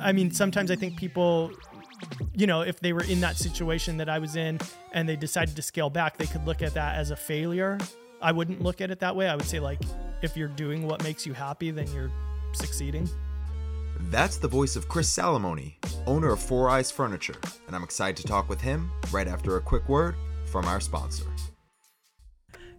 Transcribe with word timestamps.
I 0.00 0.12
mean, 0.12 0.30
sometimes 0.30 0.70
I 0.70 0.76
think 0.76 0.96
people, 0.96 1.52
you 2.34 2.46
know, 2.46 2.62
if 2.62 2.80
they 2.80 2.92
were 2.92 3.04
in 3.04 3.20
that 3.20 3.36
situation 3.36 3.98
that 3.98 4.08
I 4.08 4.18
was 4.18 4.36
in 4.36 4.58
and 4.92 5.08
they 5.08 5.16
decided 5.16 5.56
to 5.56 5.62
scale 5.62 5.90
back, 5.90 6.16
they 6.16 6.26
could 6.26 6.46
look 6.46 6.62
at 6.62 6.74
that 6.74 6.96
as 6.96 7.10
a 7.10 7.16
failure. 7.16 7.78
I 8.22 8.32
wouldn't 8.32 8.62
look 8.62 8.80
at 8.80 8.90
it 8.90 9.00
that 9.00 9.14
way. 9.14 9.28
I 9.28 9.36
would 9.36 9.46
say, 9.46 9.60
like, 9.60 9.80
if 10.22 10.36
you're 10.36 10.48
doing 10.48 10.86
what 10.86 11.02
makes 11.02 11.26
you 11.26 11.34
happy, 11.34 11.70
then 11.70 11.86
you're 11.92 12.10
succeeding. 12.52 13.08
That's 14.04 14.38
the 14.38 14.48
voice 14.48 14.76
of 14.76 14.88
Chris 14.88 15.14
Salamone, 15.14 15.74
owner 16.06 16.32
of 16.32 16.40
Four 16.40 16.70
Eyes 16.70 16.90
Furniture, 16.90 17.36
and 17.66 17.76
I'm 17.76 17.84
excited 17.84 18.16
to 18.16 18.24
talk 18.24 18.48
with 18.48 18.60
him 18.60 18.90
right 19.12 19.28
after 19.28 19.56
a 19.56 19.60
quick 19.60 19.88
word 19.88 20.14
from 20.46 20.64
our 20.64 20.80
sponsor. 20.80 21.26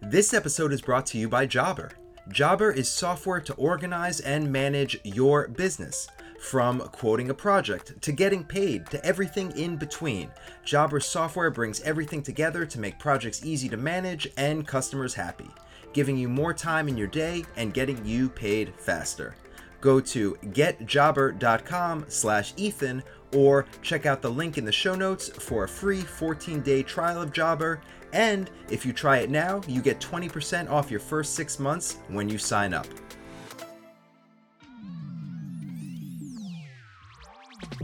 This 0.00 0.34
episode 0.34 0.72
is 0.72 0.82
brought 0.82 1.06
to 1.06 1.18
you 1.18 1.28
by 1.28 1.46
Jobber. 1.46 1.92
Jobber 2.28 2.72
is 2.72 2.88
software 2.88 3.40
to 3.40 3.54
organize 3.54 4.18
and 4.20 4.50
manage 4.50 4.98
your 5.04 5.48
business. 5.48 6.08
From 6.42 6.80
quoting 6.80 7.30
a 7.30 7.34
project 7.34 8.02
to 8.02 8.10
getting 8.10 8.42
paid 8.42 8.86
to 8.86 9.02
everything 9.06 9.56
in 9.56 9.76
between, 9.76 10.28
Jobber 10.64 10.98
software 10.98 11.50
brings 11.50 11.80
everything 11.82 12.20
together 12.20 12.66
to 12.66 12.80
make 12.80 12.98
projects 12.98 13.44
easy 13.44 13.68
to 13.68 13.76
manage 13.76 14.28
and 14.36 14.66
customers 14.66 15.14
happy, 15.14 15.48
giving 15.92 16.16
you 16.16 16.28
more 16.28 16.52
time 16.52 16.88
in 16.88 16.96
your 16.96 17.06
day 17.06 17.44
and 17.56 17.72
getting 17.72 18.04
you 18.04 18.28
paid 18.28 18.74
faster. 18.76 19.36
Go 19.80 20.00
to 20.00 20.36
getjobber.com 20.46 22.06
slash 22.08 22.52
Ethan 22.56 23.04
or 23.32 23.64
check 23.80 24.04
out 24.04 24.20
the 24.20 24.30
link 24.30 24.58
in 24.58 24.64
the 24.64 24.72
show 24.72 24.96
notes 24.96 25.28
for 25.28 25.62
a 25.62 25.68
free 25.68 26.02
14-day 26.02 26.82
trial 26.82 27.22
of 27.22 27.32
Jobber. 27.32 27.80
And 28.12 28.50
if 28.68 28.84
you 28.84 28.92
try 28.92 29.18
it 29.18 29.30
now, 29.30 29.62
you 29.68 29.80
get 29.80 30.00
20% 30.00 30.68
off 30.68 30.90
your 30.90 31.00
first 31.00 31.34
six 31.34 31.60
months 31.60 31.98
when 32.08 32.28
you 32.28 32.36
sign 32.36 32.74
up. 32.74 32.86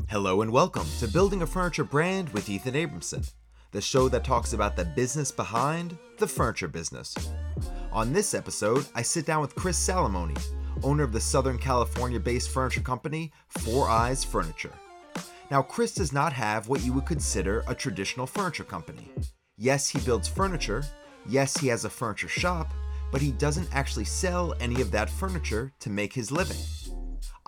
Hello 0.06 0.40
and 0.42 0.50
welcome 0.50 0.86
to 1.00 1.08
Building 1.08 1.42
a 1.42 1.46
Furniture 1.46 1.84
Brand 1.84 2.30
with 2.30 2.48
Ethan 2.48 2.74
Abramson, 2.74 3.30
the 3.72 3.80
show 3.80 4.08
that 4.08 4.24
talks 4.24 4.52
about 4.52 4.76
the 4.76 4.84
business 4.84 5.30
behind 5.30 5.98
the 6.18 6.26
furniture 6.26 6.68
business. 6.68 7.14
On 7.92 8.12
this 8.12 8.32
episode, 8.32 8.86
I 8.94 9.02
sit 9.02 9.26
down 9.26 9.40
with 9.40 9.54
Chris 9.54 9.78
Salamone, 9.78 10.40
owner 10.82 11.02
of 11.02 11.12
the 11.12 11.20
Southern 11.20 11.58
California 11.58 12.20
based 12.20 12.50
furniture 12.50 12.80
company 12.80 13.32
Four 13.48 13.88
Eyes 13.88 14.24
Furniture. 14.24 14.72
Now, 15.50 15.62
Chris 15.62 15.94
does 15.94 16.12
not 16.12 16.32
have 16.32 16.68
what 16.68 16.82
you 16.82 16.92
would 16.94 17.06
consider 17.06 17.64
a 17.66 17.74
traditional 17.74 18.26
furniture 18.26 18.64
company. 18.64 19.10
Yes, 19.56 19.88
he 19.88 19.98
builds 20.00 20.28
furniture, 20.28 20.84
yes, 21.28 21.56
he 21.56 21.68
has 21.68 21.84
a 21.84 21.90
furniture 21.90 22.28
shop, 22.28 22.72
but 23.10 23.20
he 23.20 23.32
doesn't 23.32 23.68
actually 23.72 24.04
sell 24.04 24.54
any 24.60 24.80
of 24.80 24.90
that 24.92 25.10
furniture 25.10 25.72
to 25.80 25.90
make 25.90 26.12
his 26.12 26.30
living. 26.30 26.58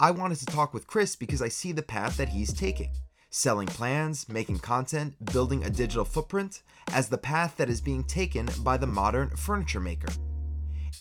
I 0.03 0.11
wanted 0.13 0.39
to 0.39 0.47
talk 0.47 0.73
with 0.73 0.87
Chris 0.87 1.15
because 1.15 1.43
I 1.43 1.49
see 1.49 1.73
the 1.73 1.83
path 1.83 2.17
that 2.17 2.31
he's 2.31 2.55
taking 2.55 2.91
selling 3.29 3.69
plans, 3.69 4.29
making 4.31 4.59
content, 4.59 5.15
building 5.33 5.63
a 5.63 5.71
digital 5.71 6.07
footprint 6.07 6.63
as 6.93 7.09
the 7.09 7.19
path 7.19 7.57
that 7.59 7.69
is 7.69 7.83
being 7.83 8.03
taken 8.03 8.49
by 8.61 8.79
the 8.79 8.87
modern 8.87 9.29
furniture 9.37 9.79
maker. 9.79 10.09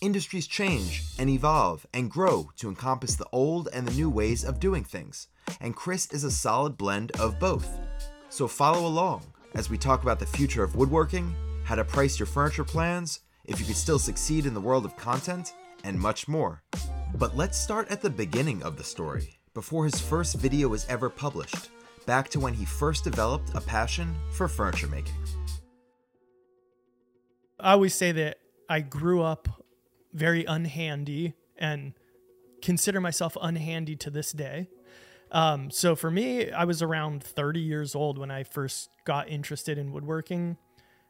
Industries 0.02 0.46
change 0.46 1.02
and 1.18 1.30
evolve 1.30 1.86
and 1.94 2.10
grow 2.10 2.50
to 2.58 2.68
encompass 2.68 3.16
the 3.16 3.26
old 3.32 3.68
and 3.72 3.88
the 3.88 3.94
new 3.94 4.10
ways 4.10 4.44
of 4.44 4.60
doing 4.60 4.84
things, 4.84 5.28
and 5.60 5.74
Chris 5.74 6.12
is 6.12 6.22
a 6.22 6.30
solid 6.30 6.76
blend 6.76 7.10
of 7.18 7.40
both. 7.40 7.80
So 8.28 8.46
follow 8.46 8.86
along 8.86 9.22
as 9.54 9.70
we 9.70 9.78
talk 9.78 10.02
about 10.02 10.20
the 10.20 10.26
future 10.26 10.62
of 10.62 10.76
woodworking, 10.76 11.34
how 11.64 11.74
to 11.74 11.84
price 11.84 12.18
your 12.18 12.26
furniture 12.26 12.64
plans, 12.64 13.20
if 13.46 13.58
you 13.58 13.66
could 13.66 13.76
still 13.76 13.98
succeed 13.98 14.44
in 14.44 14.54
the 14.54 14.60
world 14.60 14.84
of 14.84 14.96
content, 14.96 15.54
and 15.84 15.98
much 15.98 16.28
more. 16.28 16.62
But 17.14 17.36
let's 17.36 17.58
start 17.58 17.90
at 17.90 18.00
the 18.00 18.10
beginning 18.10 18.62
of 18.62 18.76
the 18.76 18.84
story, 18.84 19.38
before 19.52 19.84
his 19.84 20.00
first 20.00 20.36
video 20.36 20.68
was 20.68 20.86
ever 20.88 21.10
published, 21.10 21.70
back 22.06 22.28
to 22.30 22.40
when 22.40 22.54
he 22.54 22.64
first 22.64 23.04
developed 23.04 23.50
a 23.54 23.60
passion 23.60 24.14
for 24.32 24.48
furniture 24.48 24.86
making. 24.86 25.14
I 27.58 27.72
always 27.72 27.94
say 27.94 28.12
that 28.12 28.38
I 28.68 28.80
grew 28.80 29.22
up 29.22 29.48
very 30.12 30.44
unhandy 30.44 31.34
and 31.58 31.92
consider 32.62 33.00
myself 33.00 33.36
unhandy 33.40 33.96
to 33.96 34.10
this 34.10 34.32
day. 34.32 34.68
Um, 35.30 35.70
so 35.70 35.94
for 35.94 36.10
me, 36.10 36.50
I 36.50 36.64
was 36.64 36.82
around 36.82 37.22
30 37.22 37.60
years 37.60 37.94
old 37.94 38.18
when 38.18 38.30
I 38.30 38.44
first 38.44 38.88
got 39.04 39.28
interested 39.28 39.78
in 39.78 39.92
woodworking. 39.92 40.56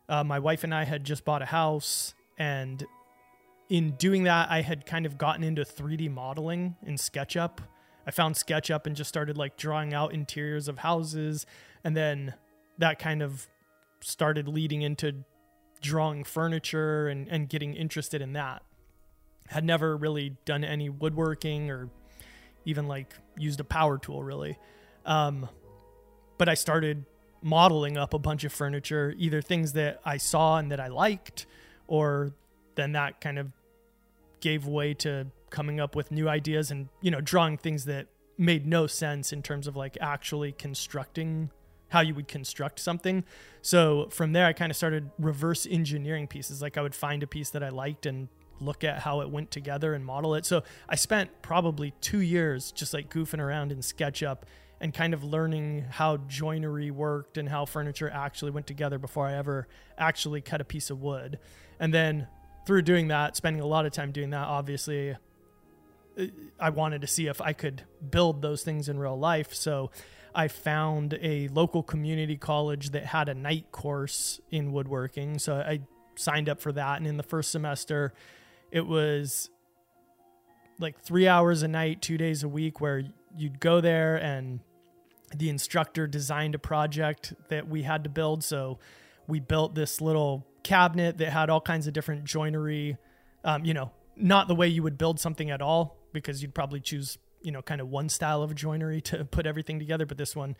Uh, 0.09 0.25
my 0.25 0.39
wife 0.39 0.65
and 0.65 0.75
I 0.75 0.85
had 0.85 1.05
just 1.05 1.25
bought 1.25 1.41
a 1.41 1.47
house, 1.47 2.15
and 2.37 2.85
in 3.71 3.93
doing 3.93 4.25
that, 4.25 4.51
I 4.51 4.63
had 4.63 4.85
kind 4.85 5.07
of 5.07 5.17
gotten 5.17 5.45
into 5.45 5.63
3D 5.63 6.11
modeling 6.11 6.77
in 6.85 6.97
SketchUp. 6.97 7.59
I 8.05 8.11
found 8.11 8.35
SketchUp 8.35 8.87
and 8.87 8.97
just 8.97 9.09
started 9.09 9.39
like 9.39 9.57
drawing 9.57 9.95
out 9.95 10.13
interiors 10.13 10.67
of 10.67 10.79
houses, 10.79 11.47
and 11.85 11.97
then 11.97 12.35
that 12.79 12.99
kind 12.99 13.23
of 13.23 13.47
started 14.01 14.49
leading 14.49 14.83
into 14.83 15.15
drawing 15.81 16.25
furniture 16.25 17.07
and, 17.09 17.29
and 17.29 17.49
getting 17.49 17.75
interested 17.75 18.21
in 18.21 18.33
that. 18.33 18.63
Had 19.49 19.65
never 19.65 19.97
really 19.97 20.37
done 20.45 20.65
any 20.65 20.89
woodworking 20.89 21.71
or 21.71 21.89
even 22.65 22.89
like 22.89 23.15
used 23.37 23.61
a 23.61 23.65
power 23.65 23.99
tool 23.99 24.23
really. 24.23 24.59
Um, 25.07 25.49
but 26.39 26.49
I 26.49 26.55
started 26.55 27.05
modeling 27.43 27.97
up 27.97 28.15
a 28.15 28.19
bunch 28.19 28.43
of 28.45 28.53
furniture, 28.53 29.15
either 29.17 29.41
things 29.41 29.75
that 29.75 30.01
I 30.05 30.17
saw 30.17 30.59
and 30.59 30.73
that 30.73 30.81
I 30.81 30.89
liked, 30.89 31.47
or 31.87 32.33
then 32.75 32.93
that 32.93 33.21
kind 33.21 33.39
of 33.39 33.53
gave 34.41 34.67
way 34.67 34.95
to 34.95 35.27
coming 35.51 35.81
up 35.81 35.97
with 35.97 36.11
new 36.11 36.29
ideas 36.29 36.71
and, 36.71 36.89
you 37.01 37.11
know, 37.11 37.21
drawing 37.21 37.57
things 37.57 37.85
that 37.85 38.07
made 38.39 38.67
no 38.67 38.87
sense 38.87 39.33
in 39.33 39.43
terms 39.43 39.67
of 39.67 39.77
like 39.77 39.99
actually 40.01 40.53
constructing 40.53 41.51
how 41.89 42.01
you 42.01 42.15
would 42.15 42.29
construct 42.29 42.79
something. 42.79 43.25
So 43.63 44.09
from 44.11 44.33
there, 44.33 44.47
I 44.47 44.53
kind 44.53 44.71
of 44.71 44.77
started 44.77 45.11
reverse 45.19 45.67
engineering 45.69 46.27
pieces. 46.27 46.63
Like 46.63 46.79
I 46.79 46.83
would 46.83 46.95
find 46.95 47.23
a 47.23 47.27
piece 47.27 47.51
that 47.51 47.63
I 47.63 47.69
liked 47.69 48.07
and 48.07 48.29
look 48.61 48.85
at 48.85 49.01
how 49.01 49.21
it 49.21 49.31
went 49.31 49.51
together 49.51 49.95
and 49.95 50.05
model 50.05 50.35
it. 50.35 50.47
So 50.47 50.63
I 50.89 50.95
spent 50.95 51.43
probably 51.43 51.93
two 52.01 52.21
years 52.21 52.73
just 52.73 52.95
like 52.95 53.11
goofing 53.11 53.41
around 53.41 53.73
in 53.73 53.79
SketchUp 53.79 54.43
and 54.81 54.95
kind 54.95 55.13
of 55.13 55.25
learning 55.25 55.87
how 55.91 56.19
joinery 56.29 56.91
worked 56.91 57.37
and 57.37 57.49
how 57.49 57.65
furniture 57.65 58.09
actually 58.09 58.51
went 58.51 58.67
together 58.67 58.99
before 58.99 59.27
I 59.27 59.35
ever 59.35 59.69
actually 59.99 60.41
cut 60.41 60.61
a 60.61 60.65
piece 60.65 60.91
of 60.91 61.03
wood. 61.03 61.39
And 61.79 61.93
then 61.93 62.29
through 62.67 62.83
doing 62.83 63.09
that, 63.09 63.37
spending 63.37 63.63
a 63.63 63.67
lot 63.67 63.87
of 63.87 63.93
time 63.93 64.13
doing 64.13 64.31
that, 64.31 64.47
obviously, 64.47 65.17
I 66.59 66.71
wanted 66.71 67.01
to 67.01 67.07
see 67.07 67.27
if 67.27 67.41
I 67.41 67.53
could 67.53 67.83
build 68.11 68.43
those 68.43 68.63
things 68.63 68.89
in 68.89 68.99
real 68.99 69.19
life. 69.19 69.55
So 69.55 69.91
I 70.35 70.49
found 70.49 71.19
a 71.23 71.49
local 71.49 71.83
community 71.83 72.37
college 72.37 72.91
that 72.91 73.07
had 73.07 73.29
a 73.29 73.35
night 73.35 73.73
course 73.73 74.41
in 74.51 74.73
woodworking. 74.73 75.39
So 75.39 75.57
I 75.57 75.81
signed 76.17 76.49
up 76.49 76.61
for 76.61 76.73
that. 76.73 76.99
And 76.99 77.07
in 77.07 77.17
the 77.17 77.23
first 77.23 77.51
semester, 77.51 78.13
it 78.71 78.87
was 78.87 79.51
like 80.79 81.01
three 81.01 81.27
hours 81.27 81.63
a 81.63 81.69
night, 81.69 82.03
two 82.03 82.19
days 82.19 82.43
a 82.43 82.49
week, 82.49 82.81
where 82.81 83.03
you'd 83.37 83.61
go 83.61 83.81
there 83.81 84.17
and 84.17 84.61
the 85.35 85.49
instructor 85.49 86.07
designed 86.07 86.55
a 86.55 86.59
project 86.59 87.35
that 87.49 87.69
we 87.69 87.83
had 87.83 88.05
to 88.05 88.11
build. 88.11 88.45
So 88.45 88.79
we 89.27 89.41
built 89.41 89.75
this 89.75 90.01
little 90.01 90.47
cabinet 90.63 91.19
that 91.19 91.31
had 91.31 91.51
all 91.51 91.61
kinds 91.61 91.87
of 91.87 91.93
different 91.93 92.25
joinery, 92.25 92.97
um, 93.45 93.65
you 93.65 93.75
know, 93.75 93.91
not 94.17 94.49
the 94.49 94.55
way 94.55 94.69
you 94.69 94.83
would 94.83 94.99
build 94.99 95.21
something 95.21 95.51
at 95.51 95.63
all, 95.63 95.97
because 96.13 96.43
you'd 96.43 96.55
probably 96.55 96.81
choose, 96.81 97.19
you 97.43 97.53
know, 97.53 97.63
kind 97.63 97.81
of 97.81 97.89
one 97.89 98.09
style 98.09 98.43
of 98.43 98.55
joinery 98.55 99.01
to 99.03 99.25
put 99.31 99.47
everything 99.47 99.79
together. 99.79 100.07
But 100.07 100.19
this 100.19 100.37
one 100.37 100.57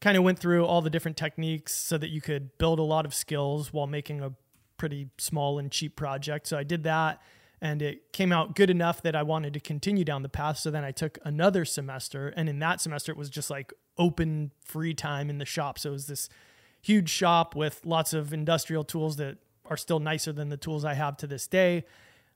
kind 0.00 0.16
of 0.16 0.24
went 0.24 0.38
through 0.38 0.66
all 0.66 0.82
the 0.82 0.90
different 0.90 1.16
techniques 1.16 1.74
so 1.74 1.96
that 1.98 2.10
you 2.10 2.20
could 2.20 2.58
build 2.58 2.78
a 2.78 2.82
lot 2.82 3.06
of 3.06 3.14
skills 3.14 3.72
while 3.72 3.86
making 3.86 4.20
a 4.20 4.32
pretty 4.76 5.08
small 5.18 5.58
and 5.58 5.70
cheap 5.70 5.94
project. 5.94 6.46
So 6.46 6.58
I 6.58 6.64
did 6.64 6.82
that 6.82 7.20
and 7.62 7.80
it 7.80 8.12
came 8.12 8.32
out 8.32 8.56
good 8.56 8.68
enough 8.70 9.00
that 9.02 9.14
I 9.14 9.22
wanted 9.22 9.54
to 9.54 9.60
continue 9.60 10.04
down 10.04 10.22
the 10.22 10.28
path. 10.28 10.58
So 10.58 10.68
then 10.72 10.82
I 10.82 10.90
took 10.90 11.16
another 11.24 11.64
semester, 11.64 12.34
and 12.36 12.48
in 12.48 12.58
that 12.58 12.80
semester, 12.80 13.12
it 13.12 13.16
was 13.16 13.30
just 13.30 13.50
like 13.50 13.72
open 13.96 14.50
free 14.64 14.94
time 14.94 15.30
in 15.30 15.38
the 15.38 15.44
shop. 15.44 15.78
So 15.78 15.90
it 15.90 15.92
was 15.92 16.06
this 16.08 16.28
huge 16.82 17.08
shop 17.08 17.54
with 17.54 17.80
lots 17.84 18.12
of 18.12 18.32
industrial 18.32 18.84
tools 18.84 19.16
that 19.16 19.38
are 19.66 19.76
still 19.76 20.00
nicer 20.00 20.32
than 20.32 20.48
the 20.48 20.56
tools 20.56 20.84
I 20.84 20.94
have 20.94 21.16
to 21.18 21.26
this 21.26 21.46
day. 21.46 21.84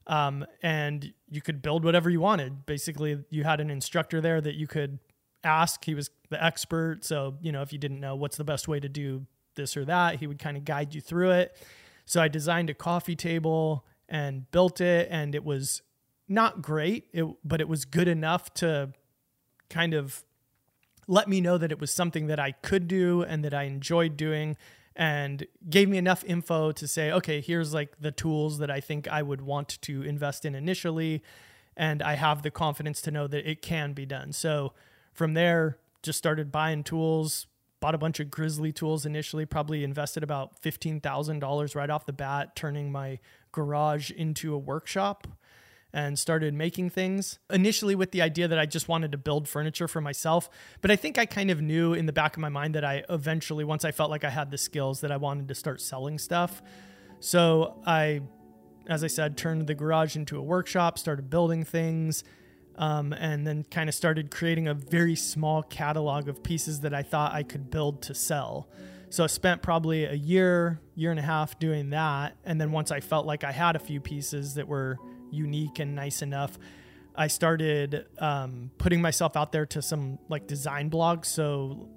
Um, 0.06 0.46
and 0.62 1.12
you 1.28 1.42
could 1.42 1.60
build 1.62 1.84
whatever 1.84 2.08
you 2.08 2.20
wanted. 2.20 2.64
Basically, 2.64 3.24
you 3.28 3.42
had 3.42 3.60
an 3.60 3.70
instructor 3.70 4.20
there 4.20 4.40
that 4.40 4.54
you 4.54 4.68
could 4.68 5.00
ask. 5.42 5.84
He 5.84 5.94
was 5.94 6.10
the 6.30 6.42
expert. 6.42 7.04
So, 7.04 7.36
you 7.40 7.50
know, 7.50 7.62
if 7.62 7.72
you 7.72 7.78
didn't 7.78 8.00
know 8.00 8.14
what's 8.14 8.36
the 8.36 8.44
best 8.44 8.68
way 8.68 8.78
to 8.78 8.88
do 8.88 9.26
this 9.56 9.76
or 9.76 9.84
that, 9.86 10.20
he 10.20 10.26
would 10.26 10.38
kind 10.38 10.56
of 10.56 10.64
guide 10.64 10.94
you 10.94 11.00
through 11.00 11.32
it. 11.32 11.56
So 12.04 12.22
I 12.22 12.28
designed 12.28 12.70
a 12.70 12.74
coffee 12.74 13.16
table 13.16 13.84
and 14.08 14.48
built 14.52 14.80
it, 14.80 15.08
and 15.10 15.34
it 15.34 15.44
was 15.44 15.82
not 16.28 16.62
great, 16.62 17.06
it, 17.12 17.26
but 17.44 17.60
it 17.60 17.68
was 17.68 17.84
good 17.84 18.06
enough 18.06 18.54
to 18.54 18.92
kind 19.68 19.94
of 19.94 20.24
let 21.06 21.28
me 21.28 21.40
know 21.40 21.58
that 21.58 21.70
it 21.70 21.80
was 21.80 21.92
something 21.92 22.26
that 22.26 22.40
I 22.40 22.52
could 22.52 22.88
do 22.88 23.22
and 23.22 23.44
that 23.44 23.54
I 23.54 23.64
enjoyed 23.64 24.16
doing 24.16 24.56
and 24.94 25.46
gave 25.68 25.88
me 25.88 25.98
enough 25.98 26.24
info 26.24 26.72
to 26.72 26.88
say, 26.88 27.12
okay, 27.12 27.40
here's 27.40 27.74
like 27.74 28.00
the 28.00 28.10
tools 28.10 28.58
that 28.58 28.70
I 28.70 28.80
think 28.80 29.06
I 29.06 29.22
would 29.22 29.42
want 29.42 29.80
to 29.82 30.02
invest 30.02 30.44
in 30.44 30.54
initially. 30.54 31.22
And 31.76 32.02
I 32.02 32.14
have 32.14 32.42
the 32.42 32.50
confidence 32.50 33.02
to 33.02 33.10
know 33.10 33.26
that 33.26 33.48
it 33.48 33.60
can 33.60 33.92
be 33.92 34.06
done. 34.06 34.32
So 34.32 34.72
from 35.12 35.34
there, 35.34 35.78
just 36.02 36.18
started 36.18 36.50
buying 36.50 36.82
tools, 36.82 37.46
bought 37.80 37.94
a 37.94 37.98
bunch 37.98 38.20
of 38.20 38.30
Grizzly 38.30 38.72
tools 38.72 39.04
initially, 39.04 39.44
probably 39.44 39.84
invested 39.84 40.22
about 40.22 40.62
$15,000 40.62 41.74
right 41.74 41.90
off 41.90 42.06
the 42.06 42.12
bat, 42.12 42.56
turning 42.56 42.90
my 42.90 43.18
garage 43.52 44.10
into 44.10 44.54
a 44.54 44.58
workshop 44.58 45.26
and 45.96 46.18
started 46.18 46.52
making 46.52 46.90
things 46.90 47.38
initially 47.50 47.94
with 47.94 48.10
the 48.10 48.20
idea 48.20 48.46
that 48.46 48.58
I 48.58 48.66
just 48.66 48.86
wanted 48.86 49.12
to 49.12 49.18
build 49.18 49.48
furniture 49.48 49.88
for 49.88 50.02
myself. 50.02 50.50
But 50.82 50.90
I 50.90 50.96
think 50.96 51.16
I 51.16 51.24
kind 51.24 51.50
of 51.50 51.62
knew 51.62 51.94
in 51.94 52.04
the 52.04 52.12
back 52.12 52.36
of 52.36 52.42
my 52.42 52.50
mind 52.50 52.74
that 52.74 52.84
I 52.84 53.02
eventually, 53.08 53.64
once 53.64 53.82
I 53.82 53.92
felt 53.92 54.10
like 54.10 54.22
I 54.22 54.28
had 54.28 54.50
the 54.50 54.58
skills, 54.58 55.00
that 55.00 55.10
I 55.10 55.16
wanted 55.16 55.48
to 55.48 55.54
start 55.54 55.80
selling 55.80 56.18
stuff. 56.18 56.60
So 57.20 57.80
I, 57.86 58.20
as 58.86 59.04
I 59.04 59.06
said, 59.06 59.38
turned 59.38 59.66
the 59.68 59.74
garage 59.74 60.16
into 60.16 60.36
a 60.36 60.42
workshop, 60.42 60.98
started 60.98 61.30
building 61.30 61.64
things. 61.64 62.24
Um, 62.78 63.14
and 63.14 63.46
then 63.46 63.64
kind 63.70 63.88
of 63.88 63.94
started 63.94 64.30
creating 64.30 64.68
a 64.68 64.74
very 64.74 65.16
small 65.16 65.62
catalog 65.62 66.28
of 66.28 66.42
pieces 66.42 66.80
that 66.80 66.92
I 66.92 67.02
thought 67.02 67.32
I 67.32 67.42
could 67.42 67.70
build 67.70 68.02
to 68.02 68.14
sell. 68.14 68.68
So 69.08 69.24
I 69.24 69.28
spent 69.28 69.62
probably 69.62 70.04
a 70.04 70.12
year, 70.12 70.78
year 70.94 71.10
and 71.10 71.18
a 71.18 71.22
half 71.22 71.58
doing 71.58 71.88
that. 71.90 72.36
And 72.44 72.60
then 72.60 72.72
once 72.72 72.90
I 72.90 73.00
felt 73.00 73.24
like 73.24 73.44
I 73.44 73.52
had 73.52 73.76
a 73.76 73.78
few 73.78 73.98
pieces 73.98 74.56
that 74.56 74.68
were 74.68 74.98
unique 75.30 75.78
and 75.78 75.94
nice 75.94 76.22
enough, 76.22 76.58
I 77.14 77.28
started 77.28 78.06
um, 78.18 78.70
putting 78.78 79.00
myself 79.00 79.36
out 79.36 79.50
there 79.52 79.66
to 79.66 79.80
some 79.80 80.18
like 80.28 80.46
design 80.46 80.90
blogs. 80.90 81.26
So, 81.26 81.88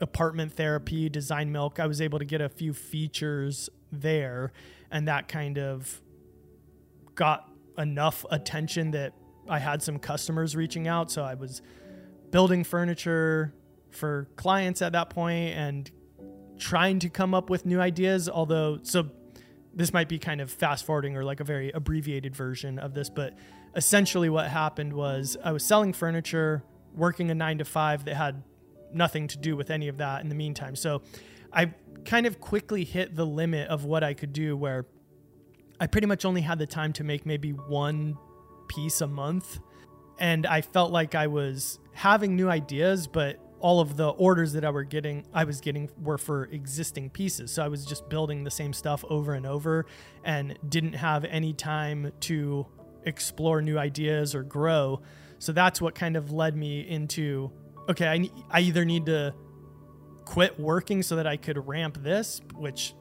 apartment 0.00 0.52
therapy, 0.52 1.08
design 1.08 1.52
milk, 1.52 1.80
I 1.80 1.86
was 1.86 2.00
able 2.00 2.18
to 2.18 2.24
get 2.24 2.40
a 2.40 2.48
few 2.48 2.72
features 2.72 3.68
there. 3.92 4.52
And 4.90 5.08
that 5.08 5.28
kind 5.28 5.58
of 5.58 6.00
got 7.14 7.50
enough 7.76 8.24
attention 8.30 8.92
that 8.92 9.12
I 9.48 9.58
had 9.58 9.82
some 9.82 9.98
customers 9.98 10.56
reaching 10.56 10.88
out. 10.88 11.10
So, 11.10 11.22
I 11.22 11.34
was 11.34 11.60
building 12.30 12.64
furniture 12.64 13.54
for 13.90 14.28
clients 14.36 14.80
at 14.80 14.92
that 14.92 15.10
point 15.10 15.54
and 15.54 15.90
trying 16.58 16.98
to 17.00 17.10
come 17.10 17.34
up 17.34 17.50
with 17.50 17.66
new 17.66 17.80
ideas. 17.80 18.28
Although, 18.28 18.78
so 18.82 19.10
this 19.76 19.92
might 19.92 20.08
be 20.08 20.18
kind 20.18 20.40
of 20.40 20.50
fast 20.50 20.86
forwarding 20.86 21.16
or 21.16 21.22
like 21.22 21.38
a 21.38 21.44
very 21.44 21.70
abbreviated 21.70 22.34
version 22.34 22.78
of 22.78 22.94
this, 22.94 23.10
but 23.10 23.34
essentially 23.76 24.30
what 24.30 24.48
happened 24.48 24.92
was 24.92 25.36
I 25.44 25.52
was 25.52 25.62
selling 25.62 25.92
furniture, 25.92 26.64
working 26.94 27.30
a 27.30 27.34
nine 27.34 27.58
to 27.58 27.64
five 27.64 28.06
that 28.06 28.16
had 28.16 28.42
nothing 28.92 29.28
to 29.28 29.36
do 29.36 29.54
with 29.54 29.70
any 29.70 29.88
of 29.88 29.98
that 29.98 30.22
in 30.22 30.30
the 30.30 30.34
meantime. 30.34 30.76
So 30.76 31.02
I 31.52 31.74
kind 32.06 32.24
of 32.24 32.40
quickly 32.40 32.84
hit 32.84 33.14
the 33.14 33.26
limit 33.26 33.68
of 33.68 33.84
what 33.84 34.02
I 34.02 34.14
could 34.14 34.32
do 34.32 34.56
where 34.56 34.86
I 35.78 35.86
pretty 35.86 36.06
much 36.06 36.24
only 36.24 36.40
had 36.40 36.58
the 36.58 36.66
time 36.66 36.94
to 36.94 37.04
make 37.04 37.26
maybe 37.26 37.50
one 37.50 38.16
piece 38.68 39.02
a 39.02 39.06
month. 39.06 39.58
And 40.18 40.46
I 40.46 40.62
felt 40.62 40.90
like 40.90 41.14
I 41.14 41.26
was 41.26 41.78
having 41.92 42.34
new 42.34 42.48
ideas, 42.48 43.06
but 43.06 43.38
all 43.60 43.80
of 43.80 43.96
the 43.96 44.08
orders 44.08 44.52
that 44.52 44.64
I 44.64 44.70
were 44.70 44.84
getting 44.84 45.26
I 45.32 45.44
was 45.44 45.60
getting 45.60 45.90
were 46.00 46.18
for 46.18 46.44
existing 46.44 47.10
pieces. 47.10 47.50
So 47.50 47.64
I 47.64 47.68
was 47.68 47.84
just 47.84 48.08
building 48.08 48.44
the 48.44 48.50
same 48.50 48.72
stuff 48.72 49.04
over 49.08 49.34
and 49.34 49.46
over 49.46 49.86
and 50.24 50.58
didn't 50.68 50.94
have 50.94 51.24
any 51.24 51.52
time 51.52 52.12
to 52.20 52.66
explore 53.04 53.62
new 53.62 53.78
ideas 53.78 54.34
or 54.34 54.42
grow. 54.42 55.00
So 55.38 55.52
that's 55.52 55.80
what 55.80 55.94
kind 55.94 56.16
of 56.16 56.32
led 56.32 56.56
me 56.56 56.80
into 56.80 57.52
okay, 57.88 58.08
I 58.08 58.30
I 58.50 58.60
either 58.60 58.84
need 58.84 59.06
to 59.06 59.34
quit 60.24 60.58
working 60.58 61.02
so 61.02 61.16
that 61.16 61.26
I 61.26 61.36
could 61.36 61.66
ramp 61.66 62.02
this, 62.02 62.40
which 62.54 62.94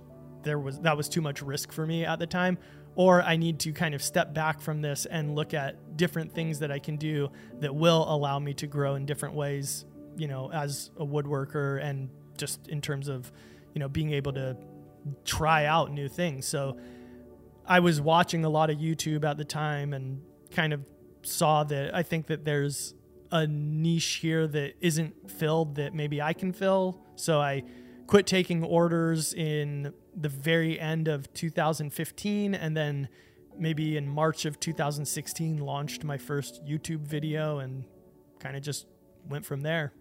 there 0.44 0.60
was 0.60 0.80
that 0.81 0.96
was 0.96 1.10
too 1.10 1.22
much 1.22 1.42
risk 1.42 1.72
for 1.72 1.86
me 1.86 2.06
at 2.06 2.19
the 2.19 2.28
time, 2.28 2.57
or 2.96 3.22
I 3.22 3.36
need 3.36 3.60
to 3.62 3.74
kind 3.74 3.94
of 3.94 4.02
step 4.02 4.34
back 4.34 4.62
from 4.62 4.81
this 4.81 5.06
and 5.06 5.36
look 5.36 5.54
at 5.54 5.98
different 5.98 6.34
things 6.34 6.60
that 6.60 6.72
I 6.72 6.80
can 6.80 6.96
do 6.96 7.30
that 7.60 7.75
will 7.75 8.06
allow 8.07 8.40
me 8.40 8.54
to 8.56 8.68
grow 8.68 8.96
in 8.96 9.06
different 9.06 9.36
ways 9.36 9.86
you 10.16 10.28
know, 10.28 10.52
as 10.52 10.92
a 10.98 11.06
woodworker 11.06 11.82
and 11.84 12.10
just 12.38 12.68
in 12.68 12.82
terms 12.82 13.08
of, 13.08 13.32
you 13.74 13.80
know, 13.80 13.88
being 13.88 14.12
able 14.12 14.34
to 14.34 14.58
try 15.24 15.66
out 15.66 15.92
new 15.92 16.08
things. 16.08 16.46
So 16.46 16.78
I 17.66 17.80
was 17.80 18.02
watching 18.02 18.46
a 18.46 18.50
lot 18.50 18.70
of 18.70 18.78
YouTube 18.78 19.24
at 19.24 19.38
the 19.38 19.46
time 19.46 19.94
and 19.94 20.22
kind 20.52 20.74
of 20.74 20.82
saw 21.24 21.64
that 21.66 21.94
I 21.96 22.04
think 22.04 22.28
that 22.28 22.46
there's 22.46 22.94
a 23.32 23.48
niche 23.48 24.20
here 24.22 24.48
that 24.48 24.74
isn't 24.80 25.32
filled 25.32 25.76
that 25.76 25.94
maybe 25.94 26.22
I 26.22 26.34
can 26.34 26.54
fill. 26.54 27.02
So 27.16 27.42
I 27.42 27.64
quit 28.08 28.28
taking 28.28 28.64
orders 28.64 29.34
in 29.34 29.94
the 30.16 30.30
very 30.30 30.80
end 30.80 31.08
of 31.08 31.32
2015 31.34 32.54
and 32.54 32.78
then 32.78 33.10
maybe 33.58 33.98
in 33.98 34.08
March 34.08 34.46
of 34.46 34.60
2016 34.60 35.58
launched 35.58 36.04
my 36.04 36.18
first 36.18 36.64
YouTube 36.66 37.02
video 37.02 37.60
and 37.60 37.86
kind 38.40 38.56
of 38.56 38.62
just 38.62 38.86
went 39.28 39.46
from 39.46 39.62
there. 39.62 39.92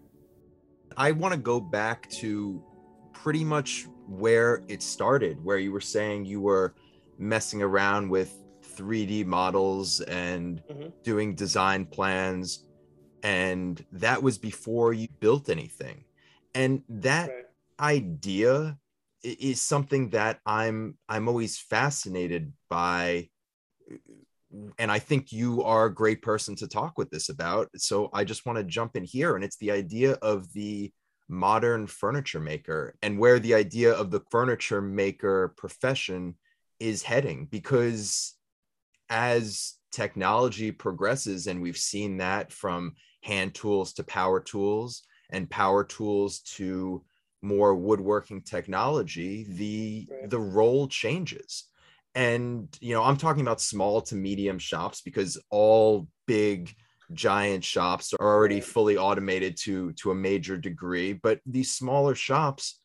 I 0.97 1.11
want 1.11 1.33
to 1.33 1.39
go 1.39 1.59
back 1.59 2.09
to 2.11 2.63
pretty 3.13 3.43
much 3.43 3.87
where 4.07 4.63
it 4.67 4.81
started, 4.81 5.43
where 5.43 5.57
you 5.57 5.71
were 5.71 5.81
saying 5.81 6.25
you 6.25 6.41
were 6.41 6.75
messing 7.17 7.61
around 7.61 8.09
with 8.09 8.33
3D 8.77 9.25
models 9.25 10.01
and 10.01 10.61
mm-hmm. 10.69 10.89
doing 11.03 11.35
design 11.35 11.85
plans. 11.85 12.65
And 13.23 13.83
that 13.91 14.21
was 14.21 14.37
before 14.37 14.93
you 14.93 15.07
built 15.19 15.49
anything. 15.49 16.05
And 16.53 16.83
that 16.89 17.29
right. 17.29 17.45
idea 17.79 18.77
is 19.23 19.61
something 19.61 20.09
that 20.11 20.39
I'm 20.45 20.97
I'm 21.09 21.27
always 21.27 21.57
fascinated 21.57 22.53
by 22.69 23.29
and 24.77 24.91
I 24.91 24.99
think 24.99 25.31
you 25.31 25.63
are 25.63 25.85
a 25.85 25.93
great 25.93 26.21
person 26.21 26.55
to 26.57 26.67
talk 26.67 26.97
with 26.97 27.09
this 27.09 27.29
about. 27.29 27.69
So 27.77 28.09
I 28.13 28.23
just 28.23 28.45
want 28.45 28.57
to 28.57 28.63
jump 28.63 28.95
in 28.95 29.03
here, 29.03 29.35
and 29.35 29.43
it's 29.43 29.57
the 29.57 29.71
idea 29.71 30.13
of 30.21 30.51
the 30.53 30.91
modern 31.27 31.87
furniture 31.87 32.39
maker 32.39 32.95
and 33.01 33.17
where 33.17 33.39
the 33.39 33.55
idea 33.55 33.91
of 33.91 34.11
the 34.11 34.21
furniture 34.29 34.81
maker 34.81 35.53
profession 35.57 36.35
is 36.79 37.03
heading. 37.03 37.47
Because 37.49 38.33
as 39.09 39.75
technology 39.91 40.71
progresses, 40.71 41.47
and 41.47 41.61
we've 41.61 41.77
seen 41.77 42.17
that 42.17 42.51
from 42.51 42.93
hand 43.21 43.53
tools 43.55 43.93
to 43.93 44.03
power 44.03 44.39
tools, 44.39 45.03
and 45.31 45.49
power 45.49 45.83
tools 45.83 46.39
to 46.39 47.03
more 47.41 47.75
woodworking 47.75 48.41
technology, 48.41 49.45
the 49.49 50.07
right. 50.11 50.29
the 50.29 50.39
role 50.39 50.87
changes 50.87 51.65
and 52.15 52.67
you 52.81 52.93
know 52.93 53.03
i'm 53.03 53.17
talking 53.17 53.41
about 53.41 53.61
small 53.61 54.01
to 54.01 54.15
medium 54.15 54.57
shops 54.57 55.01
because 55.01 55.37
all 55.49 56.07
big 56.25 56.73
giant 57.13 57.63
shops 57.63 58.13
are 58.19 58.27
already 58.27 58.59
fully 58.59 58.97
automated 58.97 59.57
to 59.57 59.93
to 59.93 60.11
a 60.11 60.15
major 60.15 60.57
degree. 60.57 61.13
But 61.13 61.39
these 61.45 61.73
smaller 61.73 62.15
shops 62.15 62.81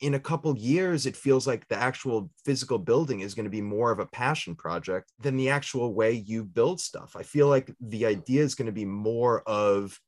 in 0.00 0.14
a 0.14 0.20
couple 0.20 0.56
years 0.58 1.06
it 1.06 1.16
feels 1.16 1.46
like 1.46 1.66
the 1.68 1.76
actual 1.76 2.30
physical 2.44 2.78
building 2.78 3.20
is 3.20 3.34
going 3.34 3.44
to 3.44 3.50
be 3.50 3.60
more 3.60 3.92
of 3.92 4.00
a 4.00 4.06
passion 4.06 4.56
project 4.56 5.12
than 5.20 5.36
the 5.36 5.50
actual 5.50 5.94
way 5.94 6.12
you 6.12 6.44
build 6.44 6.80
stuff. 6.80 7.14
I 7.16 7.22
feel 7.22 7.48
like 7.48 7.72
the 7.80 8.06
idea 8.06 8.42
is 8.42 8.54
going 8.54 8.66
to 8.66 8.72
be 8.72 8.84
more 8.84 9.42
of 9.42 9.98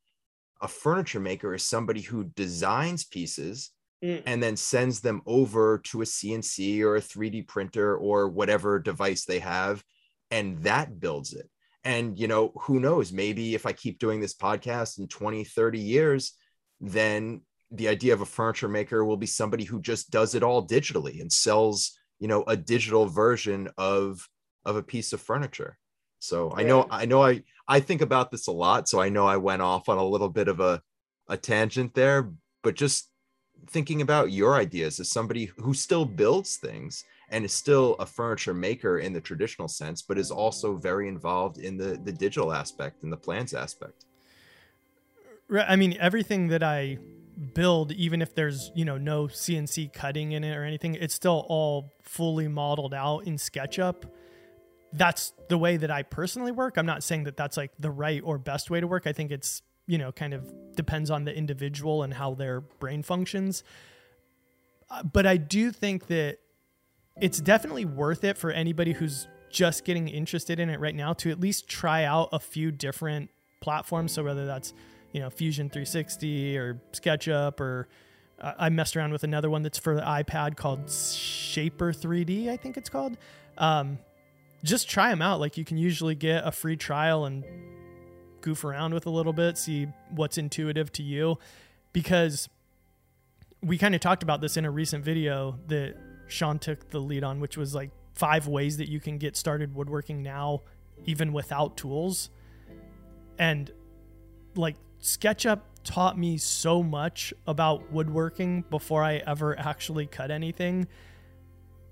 a 0.61 0.67
furniture 0.67 1.19
maker 1.19 1.53
is 1.53 1.63
somebody 1.63 2.01
who 2.01 2.25
designs 2.35 3.05
pieces 3.05 3.71
mm. 4.03 4.21
and 4.25 4.41
then 4.41 4.55
sends 4.55 5.01
them 5.01 5.21
over 5.25 5.79
to 5.85 6.01
a 6.01 6.05
CNC 6.05 6.81
or 6.81 6.95
a 6.95 7.01
3D 7.01 7.47
printer 7.47 7.95
or 7.95 8.29
whatever 8.29 8.79
device 8.79 9.25
they 9.25 9.39
have. 9.39 9.83
And 10.31 10.63
that 10.63 10.99
builds 10.99 11.33
it. 11.33 11.49
And, 11.83 12.17
you 12.17 12.27
know, 12.27 12.51
who 12.61 12.79
knows? 12.79 13.11
Maybe 13.11 13.53
if 13.53 13.65
I 13.65 13.73
keep 13.73 13.99
doing 13.99 14.19
this 14.19 14.33
podcast 14.33 14.97
in 14.97 15.07
20, 15.07 15.43
30 15.43 15.79
years, 15.79 16.33
then 16.81 17.41
the 17.71 17.87
idea 17.87 18.13
of 18.13 18.21
a 18.21 18.25
furniture 18.25 18.67
maker 18.67 19.05
will 19.05 19.17
be 19.17 19.27
somebody 19.27 19.63
who 19.63 19.81
just 19.81 20.09
does 20.09 20.35
it 20.35 20.43
all 20.43 20.67
digitally 20.67 21.21
and 21.21 21.31
sells, 21.31 21.97
you 22.19 22.27
know, 22.27 22.43
a 22.47 22.57
digital 22.57 23.05
version 23.05 23.69
of 23.77 24.27
of 24.65 24.75
a 24.75 24.83
piece 24.83 25.13
of 25.13 25.21
furniture. 25.21 25.77
So 26.19 26.51
I 26.55 26.63
know 26.63 26.87
I 26.89 27.05
know 27.05 27.23
I 27.23 27.43
I 27.67 27.79
think 27.79 28.01
about 28.01 28.31
this 28.31 28.47
a 28.47 28.51
lot. 28.51 28.87
So 28.87 28.99
I 28.99 29.09
know 29.09 29.27
I 29.27 29.37
went 29.37 29.61
off 29.61 29.89
on 29.89 29.97
a 29.97 30.05
little 30.05 30.29
bit 30.29 30.47
of 30.47 30.59
a 30.59 30.81
a 31.27 31.37
tangent 31.37 31.93
there, 31.93 32.31
but 32.63 32.75
just 32.75 33.09
thinking 33.67 34.01
about 34.01 34.31
your 34.31 34.55
ideas 34.55 34.99
as 34.99 35.09
somebody 35.09 35.45
who 35.57 35.73
still 35.73 36.05
builds 36.05 36.57
things 36.57 37.03
and 37.29 37.43
is 37.43 37.53
still 37.53 37.95
a 37.99 38.05
furniture 38.05 38.53
maker 38.53 38.99
in 38.99 39.13
the 39.13 39.21
traditional 39.21 39.67
sense, 39.67 40.01
but 40.01 40.17
is 40.17 40.31
also 40.31 40.75
very 40.75 41.07
involved 41.07 41.57
in 41.57 41.77
the 41.77 41.99
the 42.03 42.11
digital 42.11 42.53
aspect 42.53 43.03
and 43.03 43.11
the 43.11 43.17
plans 43.17 43.53
aspect. 43.53 44.05
Right. 45.47 45.65
I 45.67 45.75
mean, 45.75 45.97
everything 45.99 46.47
that 46.47 46.63
I 46.63 46.97
build, 47.53 47.91
even 47.91 48.21
if 48.21 48.33
there's 48.35 48.71
you 48.75 48.85
know 48.85 48.97
no 48.97 49.27
CNC 49.27 49.93
cutting 49.93 50.31
in 50.31 50.43
it 50.43 50.55
or 50.55 50.63
anything, 50.63 50.95
it's 50.95 51.13
still 51.13 51.45
all 51.47 51.93
fully 52.03 52.47
modeled 52.47 52.93
out 52.93 53.19
in 53.19 53.35
SketchUp. 53.35 54.09
That's 54.93 55.33
the 55.49 55.57
way 55.57 55.77
that 55.77 55.91
I 55.91 56.03
personally 56.03 56.51
work. 56.51 56.77
I'm 56.77 56.85
not 56.85 57.03
saying 57.03 57.25
that 57.25 57.35
that's 57.35 57.57
like 57.57 57.71
the 57.77 57.91
right 57.91 58.21
or 58.23 58.37
best 58.37 58.69
way 58.69 58.79
to 58.79 58.87
work. 58.87 59.07
I 59.07 59.13
think 59.13 59.31
it's 59.31 59.61
you 59.87 59.97
know, 59.97 60.11
kind 60.11 60.33
of 60.33 60.51
depends 60.75 61.09
on 61.09 61.25
the 61.25 61.35
individual 61.35 62.03
and 62.03 62.13
how 62.13 62.33
their 62.33 62.61
brain 62.61 63.03
functions. 63.03 63.63
Uh, 64.89 65.03
but 65.03 65.25
I 65.25 65.37
do 65.37 65.71
think 65.71 66.07
that 66.07 66.37
it's 67.19 67.39
definitely 67.39 67.85
worth 67.85 68.23
it 68.23 68.37
for 68.37 68.51
anybody 68.51 68.93
who's 68.93 69.27
just 69.49 69.85
getting 69.85 70.09
interested 70.09 70.59
in 70.59 70.69
it 70.69 70.79
right 70.79 70.95
now 70.95 71.13
to 71.13 71.31
at 71.31 71.39
least 71.39 71.67
try 71.67 72.03
out 72.03 72.29
a 72.33 72.39
few 72.39 72.71
different 72.71 73.29
platforms. 73.61 74.11
So 74.11 74.23
whether 74.23 74.45
that's, 74.45 74.73
you 75.13 75.21
know, 75.21 75.29
Fusion 75.29 75.69
360 75.69 76.57
or 76.57 76.81
SketchUp 76.91 77.59
or 77.59 77.87
uh, 78.39 78.53
I 78.57 78.69
messed 78.69 78.97
around 78.97 79.13
with 79.13 79.23
another 79.23 79.49
one 79.49 79.61
that's 79.61 79.77
for 79.77 79.95
the 79.95 80.01
iPad 80.01 80.57
called 80.57 80.87
Shapr3D, 80.87 82.49
I 82.49 82.57
think 82.57 82.75
it's 82.75 82.89
called. 82.89 83.17
Um, 83.57 83.97
just 84.63 84.89
try 84.89 85.09
them 85.09 85.21
out. 85.21 85.39
Like 85.39 85.57
you 85.57 85.63
can 85.63 85.77
usually 85.77 86.15
get 86.15 86.45
a 86.45 86.51
free 86.51 86.75
trial 86.75 87.25
and 87.25 87.45
goof 88.45 88.63
around 88.63 88.93
with 88.93 89.07
a 89.07 89.09
little 89.09 89.33
bit, 89.33 89.57
see 89.57 89.87
what's 90.11 90.37
intuitive 90.37 90.91
to 90.93 91.03
you. 91.03 91.37
Because 91.91 92.47
we 93.61 93.77
kind 93.77 93.95
of 93.95 94.01
talked 94.01 94.21
about 94.21 94.39
this 94.39 94.55
in 94.55 94.65
a 94.65 94.71
recent 94.71 95.03
video 95.03 95.57
that 95.67 95.95
Sean 96.27 96.59
took 96.59 96.89
the 96.91 96.99
lead 96.99 97.23
on, 97.23 97.39
which 97.39 97.57
was 97.57 97.73
like 97.73 97.89
five 98.13 98.47
ways 98.47 98.77
that 98.77 98.87
you 98.87 98.99
can 98.99 99.17
get 99.17 99.35
started 99.35 99.73
woodworking 99.73 100.21
now, 100.21 100.61
even 101.05 101.33
without 101.33 101.75
tools. 101.75 102.29
And 103.39 103.71
like 104.55 104.75
SketchUp 105.01 105.61
taught 105.83 106.17
me 106.17 106.37
so 106.37 106.83
much 106.83 107.33
about 107.47 107.91
woodworking 107.91 108.63
before 108.69 109.03
I 109.03 109.15
ever 109.25 109.57
actually 109.57 110.05
cut 110.05 110.29
anything 110.29 110.87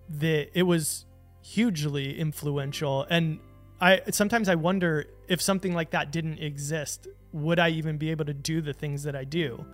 that 0.07 0.49
it 0.53 0.63
was 0.63 1.05
hugely 1.41 2.19
influential. 2.19 3.07
And 3.09 3.39
I 3.81 4.01
sometimes 4.11 4.49
I 4.49 4.55
wonder 4.55 5.05
if 5.27 5.41
something 5.41 5.73
like 5.73 5.91
that 5.91 6.11
didn't 6.11 6.39
exist, 6.39 7.07
would 7.31 7.59
I 7.59 7.69
even 7.69 7.97
be 7.97 8.11
able 8.11 8.25
to 8.25 8.33
do 8.33 8.61
the 8.61 8.73
things 8.73 9.03
that 9.03 9.15
I 9.15 9.23
do? 9.23 9.65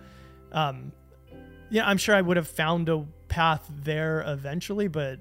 Um, 0.51 0.91
yeah, 1.69 1.87
I'm 1.87 1.97
sure 1.97 2.15
I 2.15 2.21
would 2.21 2.37
have 2.37 2.47
found 2.47 2.89
a 2.89 3.05
path 3.27 3.69
there 3.83 4.23
eventually, 4.25 4.87
but 4.87 5.19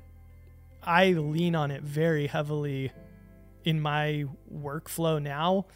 I 0.83 1.13
lean 1.13 1.55
on 1.55 1.71
it 1.71 1.83
very 1.83 2.27
heavily 2.27 2.93
in 3.65 3.81
my 3.81 4.25
workflow 4.53 5.21
now. 5.21 5.67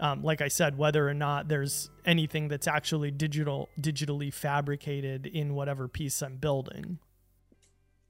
Um, 0.00 0.22
like 0.22 0.40
I 0.40 0.48
said, 0.48 0.76
whether 0.76 1.08
or 1.08 1.14
not 1.14 1.48
there's 1.48 1.90
anything 2.04 2.48
that's 2.48 2.66
actually 2.66 3.10
digital, 3.10 3.68
digitally 3.80 4.32
fabricated 4.32 5.26
in 5.26 5.54
whatever 5.54 5.86
piece 5.86 6.22
I'm 6.22 6.36
building. 6.36 6.98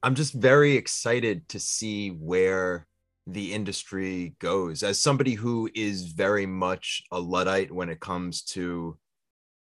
I'm 0.01 0.15
just 0.15 0.33
very 0.33 0.75
excited 0.75 1.49
to 1.49 1.59
see 1.59 2.09
where 2.09 2.87
the 3.27 3.53
industry 3.53 4.35
goes. 4.39 4.83
As 4.83 5.01
somebody 5.01 5.33
who 5.33 5.69
is 5.73 6.07
very 6.07 6.45
much 6.45 7.03
a 7.11 7.19
Luddite 7.19 7.71
when 7.71 7.89
it 7.89 7.99
comes 7.99 8.43
to 8.43 8.97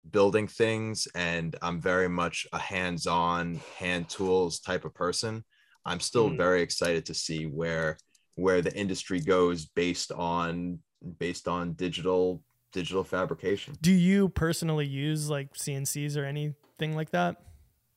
building 0.09 0.47
things, 0.47 1.07
and 1.15 1.55
I'm 1.61 1.79
very 1.79 2.09
much 2.09 2.45
a 2.51 2.59
hands 2.59 3.07
on, 3.07 3.61
hand 3.77 4.09
tools 4.09 4.59
type 4.59 4.85
of 4.85 4.93
person, 4.93 5.43
I'm 5.85 5.99
still 5.99 6.29
mm. 6.29 6.37
very 6.37 6.61
excited 6.61 7.05
to 7.05 7.13
see 7.13 7.45
where 7.45 7.97
where 8.35 8.61
the 8.61 8.75
industry 8.75 9.19
goes 9.19 9.65
based 9.65 10.11
on 10.11 10.79
based 11.17 11.47
on 11.47 11.73
digital 11.73 12.43
digital 12.73 13.03
fabrication. 13.03 13.75
Do 13.81 13.91
you 13.91 14.29
personally 14.29 14.85
use 14.85 15.29
like 15.29 15.53
CNCs 15.53 16.17
or 16.17 16.25
anything 16.25 16.95
like 16.95 17.11
that? 17.11 17.37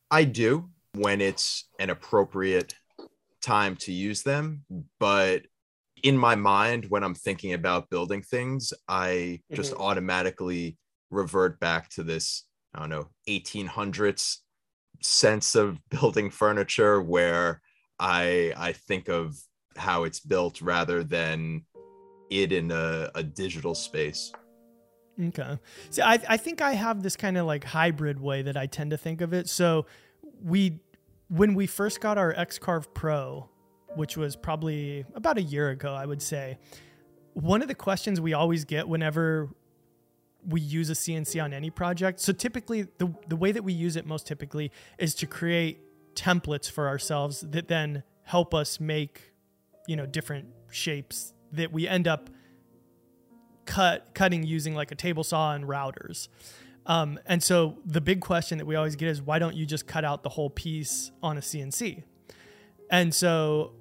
I 0.09 0.23
do 0.23 0.69
when 0.93 1.21
it's 1.21 1.65
an 1.79 1.89
appropriate 1.89 2.73
time 3.41 3.75
to 3.77 3.91
use 3.91 4.23
them, 4.23 4.63
but 4.99 5.43
in 6.03 6.17
my 6.17 6.35
mind 6.35 6.85
when 6.89 7.03
I'm 7.03 7.13
thinking 7.13 7.53
about 7.53 7.89
building 7.89 8.21
things, 8.21 8.73
I 8.87 9.41
just 9.53 9.73
mm-hmm. 9.73 9.81
automatically 9.81 10.77
revert 11.09 11.59
back 11.59 11.89
to 11.89 12.03
this 12.03 12.45
I 12.73 12.79
don't 12.79 12.89
know 12.89 13.09
1800s 13.27 14.37
sense 15.01 15.55
of 15.55 15.77
building 15.89 16.29
furniture 16.29 17.01
where 17.01 17.61
I 17.99 18.53
I 18.57 18.73
think 18.73 19.09
of 19.09 19.37
how 19.77 20.03
it's 20.03 20.19
built 20.19 20.61
rather 20.61 21.03
than 21.03 21.63
it 22.29 22.51
in 22.51 22.71
a, 22.71 23.11
a 23.13 23.23
digital 23.23 23.75
space. 23.75 24.31
Okay. 25.19 25.59
See, 25.89 26.01
I, 26.01 26.19
I 26.27 26.37
think 26.37 26.61
I 26.61 26.73
have 26.73 27.03
this 27.03 27.15
kind 27.15 27.37
of 27.37 27.45
like 27.45 27.63
hybrid 27.63 28.19
way 28.19 28.41
that 28.41 28.57
I 28.57 28.65
tend 28.65 28.91
to 28.91 28.97
think 28.97 29.21
of 29.21 29.33
it. 29.33 29.47
So 29.49 29.85
we, 30.41 30.79
when 31.31 31.53
we 31.53 31.65
first 31.65 32.01
got 32.01 32.17
our 32.17 32.33
X-Carve 32.33 32.93
Pro, 32.93 33.49
which 33.95 34.17
was 34.17 34.35
probably 34.35 35.05
about 35.15 35.37
a 35.37 35.41
year 35.41 35.69
ago, 35.69 35.93
I 35.93 36.05
would 36.05 36.21
say, 36.21 36.57
one 37.33 37.61
of 37.61 37.69
the 37.69 37.75
questions 37.75 38.19
we 38.19 38.33
always 38.33 38.65
get 38.65 38.89
whenever 38.89 39.49
we 40.45 40.59
use 40.59 40.89
a 40.89 40.93
CNC 40.93 41.41
on 41.41 41.53
any 41.53 41.69
project. 41.69 42.19
So 42.19 42.33
typically 42.33 42.81
the, 42.97 43.13
the 43.29 43.37
way 43.37 43.53
that 43.53 43.63
we 43.63 43.71
use 43.71 43.95
it 43.95 44.05
most 44.05 44.27
typically 44.27 44.73
is 44.97 45.15
to 45.15 45.25
create 45.25 45.79
templates 46.15 46.69
for 46.69 46.89
ourselves 46.89 47.39
that 47.41 47.69
then 47.69 48.03
help 48.23 48.53
us 48.53 48.81
make, 48.81 49.31
you 49.87 49.95
know, 49.95 50.05
different 50.05 50.47
shapes 50.69 51.33
that 51.53 51.71
we 51.71 51.87
end 51.87 52.09
up 52.09 52.29
cut 53.65 54.09
cutting 54.13 54.43
using 54.43 54.75
like 54.75 54.91
a 54.91 54.95
table 54.95 55.23
saw 55.23 55.53
and 55.53 55.63
routers. 55.63 56.27
Um, 56.85 57.19
and 57.25 57.43
so 57.43 57.77
the 57.85 58.01
big 58.01 58.21
question 58.21 58.57
that 58.57 58.65
we 58.65 58.75
always 58.75 58.95
get 58.95 59.09
is 59.09 59.21
why 59.21 59.39
don't 59.39 59.55
you 59.55 59.65
just 59.65 59.87
cut 59.87 60.03
out 60.03 60.23
the 60.23 60.29
whole 60.29 60.49
piece 60.49 61.11
on 61.21 61.37
a 61.37 61.41
CNC? 61.41 62.03
And 62.89 63.13
so 63.13 63.73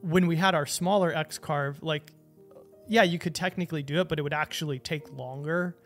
when 0.00 0.26
we 0.26 0.36
had 0.36 0.54
our 0.54 0.66
smaller 0.66 1.12
X-Carve, 1.12 1.82
like, 1.82 2.12
yeah, 2.88 3.02
you 3.02 3.18
could 3.18 3.34
technically 3.34 3.82
do 3.82 4.00
it, 4.00 4.08
but 4.08 4.18
it 4.18 4.22
would 4.22 4.32
actually 4.32 4.78
take 4.78 5.12
longer 5.12 5.76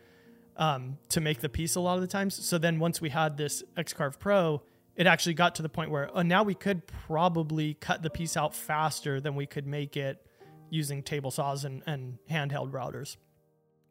um, 0.57 0.97
to 1.09 1.19
make 1.19 1.41
the 1.41 1.49
piece 1.49 1.75
a 1.75 1.79
lot 1.79 1.95
of 1.95 2.01
the 2.01 2.07
times. 2.07 2.45
So 2.45 2.57
then 2.57 2.79
once 2.79 3.01
we 3.01 3.09
had 3.09 3.37
this 3.37 3.63
X-Carve 3.75 4.19
Pro, 4.19 4.61
it 4.95 5.07
actually 5.07 5.33
got 5.33 5.55
to 5.55 5.63
the 5.63 5.69
point 5.69 5.89
where 5.89 6.09
oh, 6.13 6.21
now 6.21 6.43
we 6.43 6.53
could 6.53 6.85
probably 6.85 7.73
cut 7.75 8.03
the 8.03 8.09
piece 8.09 8.37
out 8.37 8.53
faster 8.53 9.19
than 9.19 9.35
we 9.35 9.45
could 9.45 9.65
make 9.65 9.97
it 9.97 10.25
using 10.69 11.01
table 11.01 11.31
saws 11.31 11.65
and, 11.65 11.81
and 11.87 12.19
handheld 12.29 12.71
routers. 12.71 13.17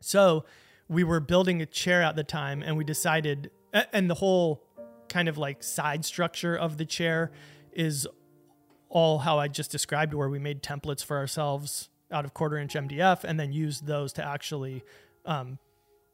So 0.01 0.45
we 0.91 1.05
were 1.05 1.21
building 1.21 1.63
a 1.63 1.67
chair 1.67 2.03
at 2.03 2.17
the 2.17 2.25
time 2.25 2.63
and 2.63 2.77
we 2.77 2.83
decided, 2.83 3.53
and 3.93 4.11
the 4.11 4.17
whole 4.17 4.61
kind 5.09 5.29
of 5.29 5.39
like 5.39 5.63
side 5.63 6.05
structure 6.05 6.57
of 6.57 6.79
the 6.79 6.85
chair 6.85 7.31
is 7.73 8.09
all 8.89 9.21
how 9.21 9.39
I 9.39 9.47
just 9.47 9.71
described, 9.71 10.15
where 10.15 10.29
we 10.29 10.41
made 10.41 10.65
templates 10.65 11.05
for 11.05 11.17
ourselves 11.17 11.89
out 12.11 12.25
of 12.25 12.35
quarter 12.35 12.59
inch 12.59 12.75
MDF 12.75 13.23
and 13.23 13.39
then 13.39 13.53
used 13.53 13.87
those 13.87 14.13
to 14.15 14.27
actually 14.27 14.83
um, 15.25 15.61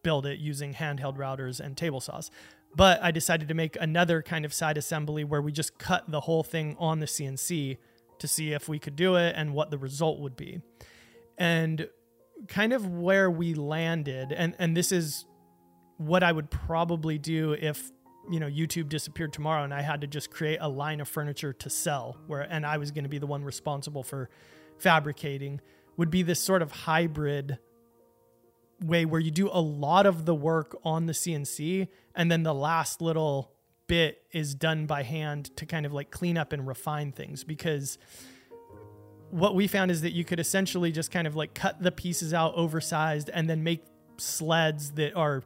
build 0.02 0.26
it 0.26 0.40
using 0.40 0.74
handheld 0.74 1.16
routers 1.16 1.58
and 1.58 1.74
table 1.74 2.00
saws. 2.00 2.30
But 2.74 3.02
I 3.02 3.12
decided 3.12 3.48
to 3.48 3.54
make 3.54 3.78
another 3.80 4.20
kind 4.20 4.44
of 4.44 4.52
side 4.52 4.76
assembly 4.76 5.24
where 5.24 5.40
we 5.40 5.52
just 5.52 5.78
cut 5.78 6.10
the 6.10 6.20
whole 6.20 6.42
thing 6.42 6.76
on 6.78 7.00
the 7.00 7.06
CNC 7.06 7.78
to 8.18 8.28
see 8.28 8.52
if 8.52 8.68
we 8.68 8.78
could 8.78 8.94
do 8.94 9.14
it 9.14 9.34
and 9.38 9.54
what 9.54 9.70
the 9.70 9.78
result 9.78 10.20
would 10.20 10.36
be. 10.36 10.60
And 11.38 11.88
kind 12.48 12.72
of 12.72 12.86
where 12.86 13.30
we 13.30 13.54
landed, 13.54 14.32
and, 14.32 14.54
and 14.58 14.76
this 14.76 14.92
is 14.92 15.26
what 15.98 16.22
I 16.22 16.32
would 16.32 16.50
probably 16.50 17.18
do 17.18 17.52
if 17.52 17.90
you 18.30 18.40
know 18.40 18.48
YouTube 18.48 18.88
disappeared 18.88 19.32
tomorrow 19.32 19.62
and 19.64 19.72
I 19.72 19.82
had 19.82 20.00
to 20.00 20.06
just 20.06 20.30
create 20.30 20.58
a 20.60 20.68
line 20.68 21.00
of 21.00 21.08
furniture 21.08 21.52
to 21.52 21.70
sell 21.70 22.18
where 22.26 22.40
and 22.40 22.66
I 22.66 22.76
was 22.76 22.90
going 22.90 23.04
to 23.04 23.08
be 23.08 23.18
the 23.18 23.26
one 23.26 23.44
responsible 23.44 24.02
for 24.02 24.28
fabricating 24.78 25.60
would 25.96 26.10
be 26.10 26.22
this 26.22 26.40
sort 26.40 26.60
of 26.60 26.70
hybrid 26.72 27.58
way 28.84 29.04
where 29.04 29.20
you 29.20 29.30
do 29.30 29.48
a 29.50 29.60
lot 29.60 30.06
of 30.06 30.26
the 30.26 30.34
work 30.34 30.76
on 30.84 31.06
the 31.06 31.12
CNC 31.12 31.88
and 32.14 32.30
then 32.30 32.42
the 32.42 32.52
last 32.52 33.00
little 33.00 33.52
bit 33.86 34.22
is 34.32 34.54
done 34.54 34.86
by 34.86 35.02
hand 35.02 35.56
to 35.56 35.64
kind 35.64 35.86
of 35.86 35.92
like 35.92 36.10
clean 36.10 36.36
up 36.36 36.52
and 36.52 36.66
refine 36.66 37.12
things 37.12 37.44
because 37.44 37.96
what 39.36 39.54
we 39.54 39.66
found 39.66 39.90
is 39.90 40.00
that 40.00 40.12
you 40.12 40.24
could 40.24 40.40
essentially 40.40 40.90
just 40.90 41.10
kind 41.10 41.26
of 41.26 41.36
like 41.36 41.52
cut 41.52 41.82
the 41.82 41.92
pieces 41.92 42.32
out 42.32 42.54
oversized 42.54 43.28
and 43.34 43.50
then 43.50 43.62
make 43.62 43.84
sleds 44.16 44.92
that 44.92 45.14
are 45.14 45.42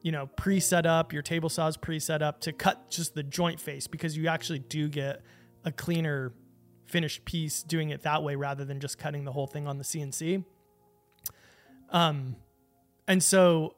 you 0.00 0.10
know 0.10 0.26
pre-set 0.36 0.86
up 0.86 1.12
your 1.12 1.20
table 1.20 1.50
saws 1.50 1.76
pre-set 1.76 2.22
up 2.22 2.40
to 2.40 2.50
cut 2.50 2.90
just 2.90 3.14
the 3.14 3.22
joint 3.22 3.60
face 3.60 3.86
because 3.86 4.16
you 4.16 4.26
actually 4.26 4.58
do 4.58 4.88
get 4.88 5.20
a 5.66 5.70
cleaner 5.70 6.32
finished 6.86 7.26
piece 7.26 7.62
doing 7.62 7.90
it 7.90 8.02
that 8.02 8.22
way 8.22 8.36
rather 8.36 8.64
than 8.64 8.80
just 8.80 8.96
cutting 8.96 9.24
the 9.24 9.32
whole 9.32 9.46
thing 9.46 9.66
on 9.66 9.76
the 9.76 9.84
CNC 9.84 10.42
um 11.90 12.36
and 13.06 13.22
so 13.22 13.74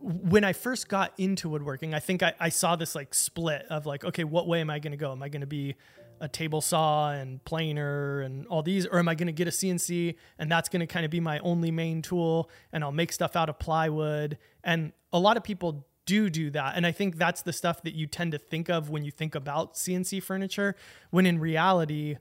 when 0.00 0.44
I 0.44 0.52
first 0.52 0.88
got 0.88 1.12
into 1.18 1.48
woodworking, 1.48 1.92
I 1.92 1.98
think 1.98 2.22
I, 2.22 2.32
I 2.38 2.50
saw 2.50 2.76
this 2.76 2.94
like 2.94 3.14
split 3.14 3.66
of 3.68 3.84
like, 3.84 4.04
okay, 4.04 4.22
what 4.22 4.46
way 4.46 4.60
am 4.60 4.70
I 4.70 4.78
going 4.78 4.92
to 4.92 4.96
go? 4.96 5.10
Am 5.10 5.22
I 5.24 5.28
going 5.28 5.40
to 5.40 5.46
be 5.46 5.74
a 6.20 6.28
table 6.28 6.60
saw 6.60 7.10
and 7.10 7.44
planer 7.44 8.20
and 8.20 8.46
all 8.46 8.62
these, 8.62 8.86
or 8.86 8.98
am 8.98 9.08
I 9.08 9.14
going 9.14 9.26
to 9.26 9.32
get 9.32 9.48
a 9.48 9.50
CNC 9.50 10.14
and 10.38 10.50
that's 10.50 10.68
going 10.68 10.80
to 10.80 10.86
kind 10.86 11.04
of 11.04 11.10
be 11.10 11.20
my 11.20 11.38
only 11.40 11.70
main 11.70 12.02
tool 12.02 12.50
and 12.72 12.82
I'll 12.82 12.92
make 12.92 13.12
stuff 13.12 13.36
out 13.36 13.48
of 13.48 13.58
plywood? 13.58 14.38
And 14.64 14.92
a 15.12 15.18
lot 15.18 15.36
of 15.36 15.42
people 15.44 15.86
do 16.06 16.30
do 16.30 16.50
that. 16.50 16.74
And 16.74 16.86
I 16.86 16.92
think 16.92 17.18
that's 17.18 17.42
the 17.42 17.52
stuff 17.52 17.82
that 17.82 17.94
you 17.94 18.06
tend 18.06 18.32
to 18.32 18.38
think 18.38 18.70
of 18.70 18.88
when 18.88 19.04
you 19.04 19.10
think 19.10 19.34
about 19.34 19.74
CNC 19.74 20.22
furniture, 20.22 20.74
when 21.10 21.26
in 21.26 21.38
reality, 21.38 22.16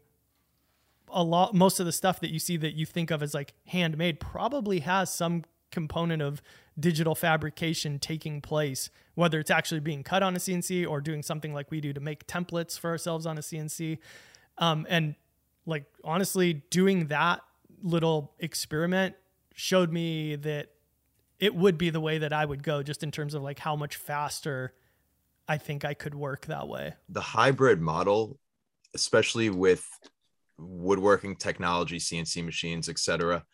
a 1.09 1.23
lot, 1.23 1.55
most 1.55 1.79
of 1.79 1.85
the 1.85 1.93
stuff 1.93 2.19
that 2.19 2.29
you 2.29 2.39
see 2.39 2.57
that 2.57 2.73
you 2.73 2.85
think 2.85 3.11
of 3.11 3.23
as 3.23 3.33
like 3.33 3.53
handmade 3.67 4.19
probably 4.19 4.81
has 4.81 5.13
some 5.13 5.43
component 5.71 6.21
of 6.21 6.41
digital 6.79 7.15
fabrication 7.15 7.99
taking 7.99 8.41
place, 8.41 8.89
whether 9.15 9.39
it's 9.39 9.51
actually 9.51 9.79
being 9.79 10.03
cut 10.03 10.21
on 10.21 10.35
a 10.35 10.39
CNC 10.39 10.87
or 10.87 11.01
doing 11.01 11.23
something 11.23 11.53
like 11.53 11.71
we 11.71 11.81
do 11.81 11.93
to 11.93 11.99
make 11.99 12.27
templates 12.27 12.77
for 12.79 12.89
ourselves 12.89 13.25
on 13.25 13.37
a 13.37 13.41
CNC. 13.41 13.97
Um, 14.57 14.85
and 14.89 15.15
like 15.65 15.85
honestly, 16.03 16.53
doing 16.69 17.07
that 17.07 17.41
little 17.81 18.33
experiment 18.39 19.15
showed 19.53 19.91
me 19.91 20.35
that 20.35 20.69
it 21.39 21.55
would 21.55 21.77
be 21.77 21.89
the 21.89 21.99
way 21.99 22.17
that 22.19 22.33
I 22.33 22.45
would 22.45 22.63
go 22.63 22.81
just 22.83 23.03
in 23.03 23.11
terms 23.11 23.33
of 23.33 23.41
like 23.43 23.59
how 23.59 23.75
much 23.75 23.95
faster 23.95 24.73
I 25.47 25.57
think 25.57 25.85
I 25.85 25.93
could 25.93 26.15
work 26.15 26.47
that 26.47 26.67
way. 26.67 26.93
The 27.09 27.21
hybrid 27.21 27.79
model, 27.79 28.39
especially 28.93 29.49
with 29.49 29.87
woodworking 30.57 31.35
technology, 31.35 31.97
CNC 31.97 32.43
machines, 32.43 32.89
etc., 32.89 33.45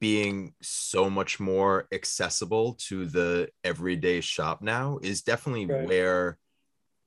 being 0.00 0.54
so 0.60 1.08
much 1.10 1.40
more 1.40 1.86
accessible 1.92 2.74
to 2.74 3.06
the 3.06 3.48
everyday 3.64 4.20
shop 4.20 4.62
now 4.62 4.98
is 5.02 5.22
definitely 5.22 5.66
right. 5.66 5.86
where 5.86 6.38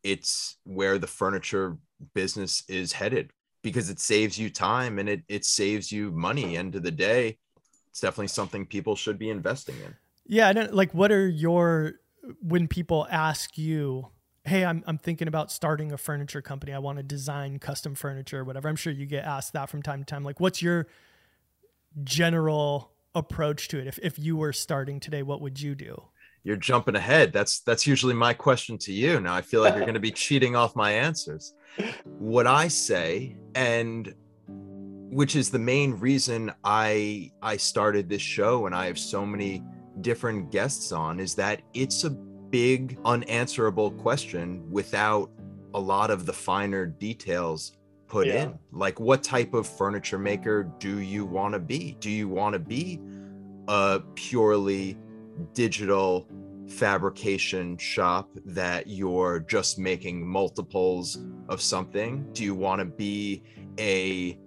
it's 0.03 0.57
where 0.63 0.97
the 0.97 1.07
furniture 1.07 1.77
business 2.13 2.63
is 2.67 2.93
headed 2.93 3.31
because 3.63 3.89
it 3.89 3.99
saves 3.99 4.37
you 4.37 4.49
time 4.49 4.99
and 4.99 5.09
it 5.09 5.23
it 5.27 5.45
saves 5.45 5.91
you 5.91 6.11
money. 6.11 6.57
End 6.57 6.75
of 6.75 6.83
the 6.83 6.91
day 6.91 7.37
it's 7.97 8.01
definitely 8.01 8.27
something 8.27 8.63
people 8.63 8.95
should 8.95 9.17
be 9.17 9.29
investing 9.29 9.75
in. 9.83 9.95
Yeah 10.27 10.49
I 10.49 10.53
don't, 10.53 10.73
like 10.73 10.93
what 10.93 11.11
are 11.11 11.27
your 11.27 11.93
when 12.41 12.67
people 12.67 13.07
ask 13.09 13.57
you 13.57 14.09
hey 14.45 14.63
I'm, 14.63 14.83
I'm 14.85 14.99
thinking 14.99 15.27
about 15.27 15.51
starting 15.51 15.91
a 15.91 15.97
furniture 15.97 16.41
company. 16.43 16.73
I 16.73 16.79
want 16.79 16.97
to 16.97 17.03
design 17.03 17.57
custom 17.57 17.95
furniture 17.95 18.41
or 18.41 18.43
whatever 18.43 18.69
i'm 18.69 18.75
sure 18.75 18.93
you 18.93 19.07
get 19.07 19.25
asked 19.25 19.53
that 19.53 19.69
from 19.69 19.81
time 19.81 19.99
to 19.99 20.05
time. 20.05 20.23
Like 20.23 20.39
what's 20.39 20.61
your 20.61 20.85
general 22.03 22.91
approach 23.15 23.67
to 23.69 23.79
it. 23.79 23.87
If, 23.87 23.99
if 24.01 24.19
you 24.19 24.37
were 24.37 24.53
starting 24.53 24.99
today 24.99 25.23
what 25.23 25.41
would 25.41 25.59
you 25.59 25.75
do? 25.75 26.01
You're 26.43 26.55
jumping 26.55 26.95
ahead. 26.95 27.33
That's 27.33 27.59
that's 27.61 27.85
usually 27.85 28.13
my 28.13 28.33
question 28.33 28.77
to 28.79 28.93
you. 28.93 29.19
Now 29.19 29.35
i 29.35 29.41
feel 29.41 29.61
like 29.61 29.75
you're 29.75 29.81
going 29.81 29.95
to 29.95 29.99
be 29.99 30.11
cheating 30.11 30.55
off 30.55 30.75
my 30.75 30.91
answers. 30.91 31.53
What 32.05 32.47
i 32.47 32.67
say 32.67 33.37
and 33.55 34.13
which 35.09 35.35
is 35.35 35.49
the 35.49 35.59
main 35.59 35.93
reason 35.93 36.51
i 36.63 37.31
i 37.41 37.55
started 37.55 38.09
this 38.09 38.21
show 38.21 38.65
and 38.65 38.75
i 38.75 38.85
have 38.85 38.99
so 38.99 39.25
many 39.25 39.63
different 40.01 40.51
guests 40.51 40.91
on 40.91 41.19
is 41.19 41.33
that 41.35 41.61
it's 41.73 42.03
a 42.03 42.09
big 42.09 42.97
unanswerable 43.05 43.91
question 43.91 44.69
without 44.69 45.31
a 45.73 45.79
lot 45.79 46.09
of 46.09 46.25
the 46.25 46.33
finer 46.33 46.85
details 46.85 47.77
put 48.07 48.27
yeah. 48.27 48.43
in? 48.43 48.59
Like 48.71 48.99
what 48.99 49.23
type 49.23 49.53
of 49.53 49.67
furniture 49.67 50.17
maker 50.17 50.71
do 50.79 50.99
you 50.99 51.25
want 51.25 51.53
to 51.53 51.59
be? 51.59 51.97
Do 51.99 52.09
you 52.09 52.27
want 52.27 52.53
to 52.53 52.59
be 52.59 52.99
a 53.67 54.01
purely 54.15 54.97
digital 55.53 56.27
fabrication 56.67 57.77
shop 57.77 58.29
that 58.45 58.87
you're 58.87 59.39
just 59.39 59.79
making 59.79 60.25
multiples 60.25 61.19
of 61.49 61.61
something? 61.61 62.27
Do 62.33 62.43
you 62.43 62.55
want 62.55 62.79
to 62.79 62.85
be 62.85 63.43
a 63.79 64.39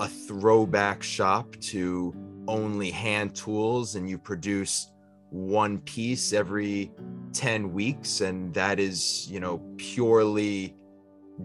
a 0.00 0.08
throwback 0.08 1.02
shop 1.02 1.54
to 1.60 2.14
only 2.48 2.90
hand 2.90 3.34
tools 3.34 3.96
and 3.96 4.08
you 4.08 4.16
produce 4.16 4.90
one 5.28 5.78
piece 5.80 6.32
every 6.32 6.90
10 7.32 7.72
weeks 7.72 8.22
and 8.22 8.52
that 8.54 8.80
is 8.80 9.30
you 9.30 9.38
know 9.38 9.58
purely 9.76 10.74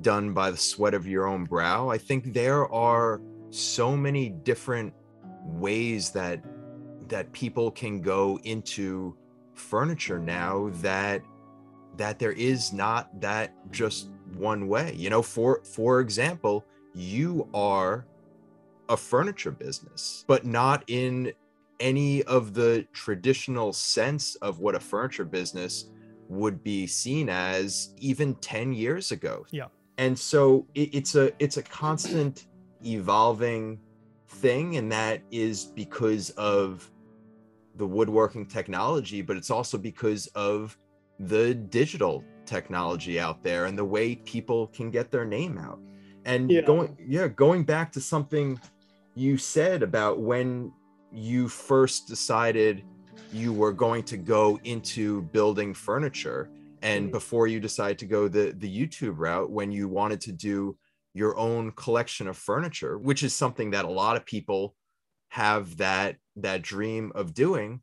done 0.01 0.33
by 0.33 0.51
the 0.51 0.57
sweat 0.57 0.93
of 0.93 1.07
your 1.07 1.27
own 1.27 1.45
brow. 1.45 1.89
I 1.89 1.97
think 1.97 2.33
there 2.33 2.71
are 2.71 3.21
so 3.49 3.95
many 3.95 4.29
different 4.29 4.93
ways 5.43 6.11
that 6.11 6.43
that 7.07 7.31
people 7.33 7.69
can 7.69 8.01
go 8.01 8.39
into 8.43 9.15
furniture 9.53 10.19
now 10.19 10.69
that 10.81 11.21
that 11.97 12.19
there 12.19 12.33
is 12.33 12.73
not 12.73 13.21
that 13.21 13.53
just 13.71 14.09
one 14.33 14.67
way. 14.67 14.93
You 14.95 15.09
know, 15.09 15.21
for 15.21 15.61
for 15.63 15.99
example, 15.99 16.65
you 16.93 17.47
are 17.53 18.05
a 18.89 18.97
furniture 18.97 19.51
business, 19.51 20.25
but 20.27 20.45
not 20.45 20.83
in 20.87 21.31
any 21.79 22.23
of 22.23 22.53
the 22.53 22.87
traditional 22.93 23.73
sense 23.73 24.35
of 24.35 24.59
what 24.59 24.75
a 24.75 24.79
furniture 24.79 25.25
business 25.25 25.89
would 26.29 26.63
be 26.63 26.87
seen 26.87 27.29
as 27.29 27.93
even 27.97 28.33
10 28.35 28.73
years 28.73 29.11
ago. 29.11 29.45
Yeah 29.51 29.67
and 29.97 30.17
so 30.17 30.65
it, 30.75 30.93
it's 30.93 31.15
a 31.15 31.31
it's 31.39 31.57
a 31.57 31.63
constant 31.63 32.47
evolving 32.85 33.79
thing 34.27 34.77
and 34.77 34.91
that 34.91 35.21
is 35.31 35.65
because 35.65 36.29
of 36.31 36.89
the 37.75 37.85
woodworking 37.85 38.45
technology 38.45 39.21
but 39.21 39.37
it's 39.37 39.49
also 39.49 39.77
because 39.77 40.27
of 40.27 40.77
the 41.19 41.53
digital 41.53 42.23
technology 42.45 43.19
out 43.19 43.43
there 43.43 43.65
and 43.65 43.77
the 43.77 43.85
way 43.85 44.15
people 44.15 44.67
can 44.67 44.91
get 44.91 45.11
their 45.11 45.25
name 45.25 45.57
out 45.57 45.79
and 46.25 46.51
yeah. 46.51 46.61
going 46.61 46.97
yeah 47.07 47.27
going 47.27 47.63
back 47.63 47.91
to 47.91 48.01
something 48.01 48.59
you 49.15 49.37
said 49.37 49.81
about 49.81 50.19
when 50.19 50.71
you 51.11 51.47
first 51.47 52.07
decided 52.07 52.83
you 53.31 53.53
were 53.53 53.71
going 53.71 54.03
to 54.03 54.17
go 54.17 54.59
into 54.63 55.21
building 55.23 55.73
furniture 55.73 56.49
and 56.85 57.05
mm-hmm. 57.05 57.11
before 57.11 57.47
you 57.47 57.59
decide 57.59 57.97
to 57.99 58.05
go 58.05 58.27
the 58.27 58.53
the 58.57 58.69
youtube 58.69 59.15
route 59.17 59.49
when 59.49 59.71
you 59.71 59.87
wanted 59.87 60.21
to 60.21 60.31
do 60.31 60.77
your 61.13 61.37
own 61.37 61.71
collection 61.71 62.27
of 62.27 62.37
furniture 62.37 62.97
which 62.97 63.23
is 63.23 63.33
something 63.33 63.71
that 63.71 63.85
a 63.85 63.89
lot 63.89 64.15
of 64.15 64.25
people 64.25 64.75
have 65.29 65.77
that 65.77 66.17
that 66.35 66.61
dream 66.61 67.11
of 67.15 67.33
doing 67.33 67.81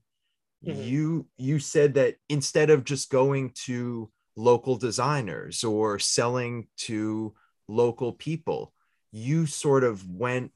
mm-hmm. 0.64 0.80
you 0.82 1.26
you 1.36 1.58
said 1.58 1.94
that 1.94 2.16
instead 2.28 2.70
of 2.70 2.84
just 2.84 3.10
going 3.10 3.50
to 3.50 4.10
local 4.36 4.76
designers 4.76 5.64
or 5.64 5.98
selling 5.98 6.66
to 6.76 7.34
local 7.68 8.12
people 8.12 8.72
you 9.10 9.44
sort 9.46 9.84
of 9.84 10.08
went 10.08 10.52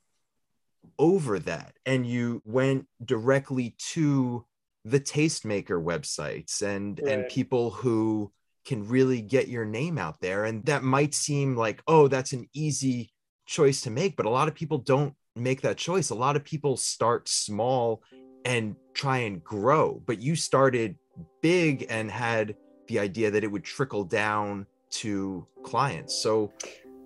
over 0.99 1.39
that 1.39 1.75
and 1.85 2.07
you 2.07 2.41
went 2.45 2.87
directly 3.05 3.75
to 3.79 4.45
the 4.85 5.01
tastemaker 5.01 5.83
websites 5.83 6.63
and 6.63 7.01
right. 7.03 7.13
and 7.13 7.29
people 7.29 7.71
who 7.71 8.33
can 8.67 8.87
really 8.87 9.23
get 9.23 9.49
your 9.49 9.65
name 9.65 9.97
out 9.97 10.21
there 10.21 10.45
and 10.45 10.65
that 10.67 10.83
might 10.83 11.15
seem 11.15 11.57
like 11.57 11.83
oh 11.87 12.09
that's 12.09 12.33
an 12.33 12.47
easy 12.53 13.11
choice 13.47 13.81
to 13.81 13.91
make 13.91 14.17
but 14.17 14.27
a 14.27 14.31
lot 14.31 14.49
of 14.49 14.55
people 14.55 14.79
don't 14.79 15.15
make 15.37 15.61
that 15.61 15.77
choice. 15.77 16.11
A 16.11 16.15
lot 16.15 16.35
of 16.35 16.45
people 16.45 16.77
start 16.77 17.29
small 17.29 18.03
and 18.45 18.75
try 18.95 19.19
and 19.19 19.43
grow 19.45 20.03
but 20.07 20.19
you 20.19 20.35
started 20.35 20.97
big 21.43 21.87
and 21.89 22.11
had 22.11 22.57
the 22.89 22.99
idea 22.99 23.31
that 23.31 23.45
it 23.45 23.51
would 23.51 23.65
trickle 23.65 24.05
down 24.05 24.67
to 24.91 25.47
clients. 25.63 26.15
So 26.15 26.53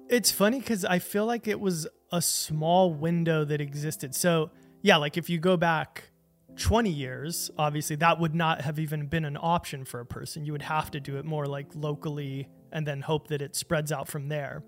it's 0.09 0.31
funny 0.31 0.61
cuz 0.61 0.85
I 0.85 0.99
feel 0.99 1.27
like 1.27 1.47
it 1.47 1.61
was 1.61 1.87
a 2.13 2.23
small 2.23 2.93
window 2.93 3.45
that 3.45 3.61
existed. 3.61 4.15
So 4.15 4.51
yeah 4.83 4.97
like 4.97 5.17
if 5.17 5.29
you 5.29 5.39
go 5.39 5.57
back 5.57 6.10
20 6.57 6.91
years, 6.91 7.51
obviously 7.59 7.97
that 7.97 8.19
would 8.21 8.35
not 8.35 8.61
have 8.63 8.79
even 8.79 9.07
been 9.07 9.25
an 9.25 9.39
option 9.41 9.85
for 9.85 10.01
a 10.01 10.07
person. 10.07 10.45
You 10.45 10.53
would 10.53 10.63
have 10.63 10.91
to 10.93 11.01
do 11.01 11.17
it 11.17 11.25
more 11.25 11.47
like 11.47 11.69
locally 11.75 12.49
and 12.73 12.87
then 12.87 13.01
hope 13.01 13.29
that 13.29 13.43
it 13.43 13.57
spreads 13.57 13.91
out 13.91 14.09
from 14.09 14.29
there. 14.29 14.63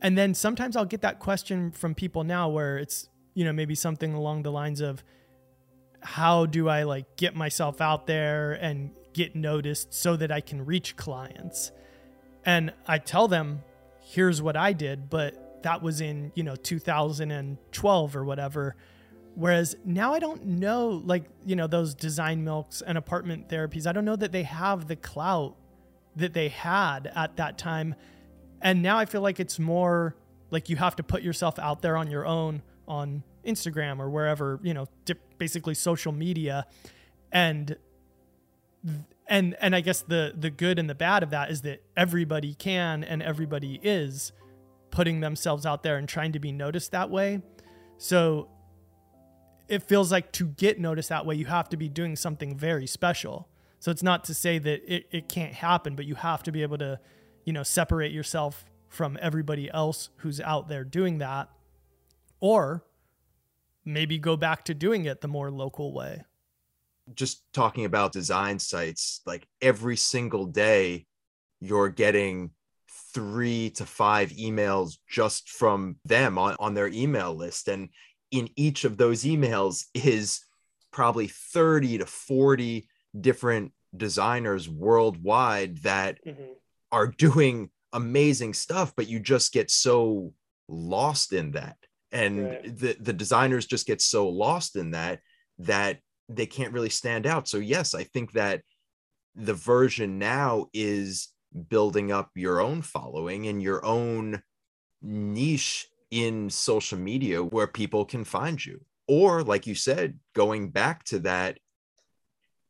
And 0.00 0.18
then 0.18 0.34
sometimes 0.34 0.76
I'll 0.76 0.84
get 0.84 1.02
that 1.02 1.20
question 1.20 1.70
from 1.70 1.94
people 1.94 2.24
now 2.24 2.48
where 2.48 2.76
it's, 2.76 3.08
you 3.34 3.44
know, 3.44 3.52
maybe 3.52 3.74
something 3.74 4.14
along 4.14 4.42
the 4.42 4.50
lines 4.50 4.80
of 4.80 5.04
how 6.00 6.46
do 6.46 6.68
I 6.68 6.82
like 6.82 7.16
get 7.16 7.36
myself 7.36 7.80
out 7.80 8.06
there 8.06 8.52
and 8.52 8.90
get 9.12 9.36
noticed 9.36 9.94
so 9.94 10.16
that 10.16 10.32
I 10.32 10.40
can 10.40 10.66
reach 10.66 10.96
clients? 10.96 11.70
And 12.44 12.72
I 12.88 12.98
tell 12.98 13.28
them, 13.28 13.62
here's 14.00 14.42
what 14.42 14.56
I 14.56 14.72
did, 14.72 15.08
but 15.08 15.62
that 15.62 15.82
was 15.82 16.00
in, 16.00 16.32
you 16.34 16.42
know, 16.42 16.56
2012 16.56 18.16
or 18.16 18.24
whatever 18.24 18.74
Whereas 19.34 19.76
now 19.84 20.12
I 20.12 20.18
don't 20.18 20.44
know, 20.44 21.02
like, 21.04 21.24
you 21.44 21.56
know, 21.56 21.66
those 21.66 21.94
design 21.94 22.44
milks 22.44 22.82
and 22.82 22.98
apartment 22.98 23.48
therapies, 23.48 23.86
I 23.86 23.92
don't 23.92 24.04
know 24.04 24.16
that 24.16 24.32
they 24.32 24.42
have 24.42 24.88
the 24.88 24.96
clout 24.96 25.56
that 26.16 26.34
they 26.34 26.48
had 26.48 27.10
at 27.14 27.36
that 27.36 27.56
time. 27.56 27.94
And 28.60 28.82
now 28.82 28.98
I 28.98 29.06
feel 29.06 29.22
like 29.22 29.40
it's 29.40 29.58
more 29.58 30.14
like 30.50 30.68
you 30.68 30.76
have 30.76 30.96
to 30.96 31.02
put 31.02 31.22
yourself 31.22 31.58
out 31.58 31.80
there 31.82 31.96
on 31.96 32.10
your 32.10 32.26
own 32.26 32.62
on 32.86 33.22
Instagram 33.46 33.98
or 33.98 34.10
wherever, 34.10 34.60
you 34.62 34.74
know, 34.74 34.86
basically 35.38 35.74
social 35.74 36.12
media. 36.12 36.66
And 37.32 37.76
and 39.26 39.56
and 39.60 39.74
I 39.74 39.80
guess 39.80 40.02
the 40.02 40.34
the 40.36 40.50
good 40.50 40.78
and 40.78 40.90
the 40.90 40.94
bad 40.94 41.22
of 41.22 41.30
that 41.30 41.50
is 41.50 41.62
that 41.62 41.82
everybody 41.96 42.54
can 42.54 43.02
and 43.02 43.22
everybody 43.22 43.80
is 43.82 44.32
putting 44.90 45.20
themselves 45.20 45.64
out 45.64 45.82
there 45.82 45.96
and 45.96 46.06
trying 46.08 46.32
to 46.32 46.38
be 46.38 46.52
noticed 46.52 46.92
that 46.92 47.08
way. 47.08 47.40
So 47.96 48.48
it 49.72 49.82
feels 49.82 50.12
like 50.12 50.32
to 50.32 50.48
get 50.48 50.78
noticed 50.78 51.08
that 51.08 51.24
way, 51.24 51.34
you 51.34 51.46
have 51.46 51.66
to 51.70 51.78
be 51.78 51.88
doing 51.88 52.14
something 52.14 52.54
very 52.54 52.86
special. 52.86 53.48
So 53.78 53.90
it's 53.90 54.02
not 54.02 54.22
to 54.24 54.34
say 54.34 54.58
that 54.58 54.82
it, 54.86 55.06
it 55.10 55.28
can't 55.30 55.54
happen, 55.54 55.96
but 55.96 56.04
you 56.04 56.14
have 56.14 56.42
to 56.42 56.52
be 56.52 56.60
able 56.60 56.76
to, 56.76 57.00
you 57.46 57.54
know, 57.54 57.62
separate 57.62 58.12
yourself 58.12 58.66
from 58.90 59.18
everybody 59.22 59.70
else 59.70 60.10
who's 60.16 60.42
out 60.42 60.68
there 60.68 60.84
doing 60.84 61.18
that. 61.18 61.48
Or 62.38 62.84
maybe 63.82 64.18
go 64.18 64.36
back 64.36 64.66
to 64.66 64.74
doing 64.74 65.06
it 65.06 65.22
the 65.22 65.28
more 65.28 65.50
local 65.50 65.94
way. 65.94 66.24
Just 67.14 67.42
talking 67.54 67.86
about 67.86 68.12
design 68.12 68.58
sites, 68.58 69.22
like 69.24 69.48
every 69.62 69.96
single 69.96 70.44
day, 70.44 71.06
you're 71.60 71.88
getting 71.88 72.50
three 73.14 73.70
to 73.70 73.86
five 73.86 74.32
emails 74.32 74.98
just 75.08 75.48
from 75.48 75.96
them 76.04 76.36
on, 76.36 76.56
on 76.58 76.74
their 76.74 76.88
email 76.88 77.34
list. 77.34 77.68
And 77.68 77.88
in 78.32 78.48
each 78.56 78.84
of 78.84 78.96
those 78.96 79.22
emails 79.22 79.84
is 79.94 80.40
probably 80.90 81.28
30 81.28 81.98
to 81.98 82.06
40 82.06 82.88
different 83.20 83.72
designers 83.96 84.68
worldwide 84.68 85.76
that 85.78 86.18
Mhm. 86.26 86.56
are 86.90 87.06
doing 87.06 87.70
amazing 87.92 88.54
stuff 88.54 88.94
but 88.96 89.06
you 89.06 89.20
just 89.20 89.52
get 89.52 89.70
so 89.70 90.32
lost 90.66 91.32
in 91.34 91.52
that 91.52 91.76
and 92.10 92.48
Right. 92.48 92.78
the 92.78 92.96
the 92.98 93.12
designers 93.12 93.66
just 93.66 93.86
get 93.86 94.00
so 94.00 94.28
lost 94.28 94.76
in 94.76 94.92
that 94.92 95.20
that 95.58 96.00
they 96.30 96.46
can't 96.46 96.72
really 96.72 96.88
stand 96.88 97.26
out 97.26 97.46
so 97.46 97.58
yes 97.58 97.94
i 97.94 98.02
think 98.02 98.32
that 98.32 98.62
the 99.34 99.52
version 99.54 100.18
now 100.18 100.68
is 100.72 101.28
building 101.68 102.10
up 102.10 102.30
your 102.34 102.60
own 102.60 102.80
following 102.80 103.46
and 103.46 103.62
your 103.62 103.84
own 103.84 104.42
niche 105.02 105.88
in 106.12 106.50
social 106.50 106.98
media 106.98 107.42
where 107.42 107.66
people 107.66 108.04
can 108.06 108.24
find 108.24 108.64
you. 108.64 108.80
Or 109.08 109.42
like 109.42 109.66
you 109.66 109.74
said 109.74 110.20
going 110.34 110.70
back 110.70 111.04
to 111.06 111.20
that 111.20 111.58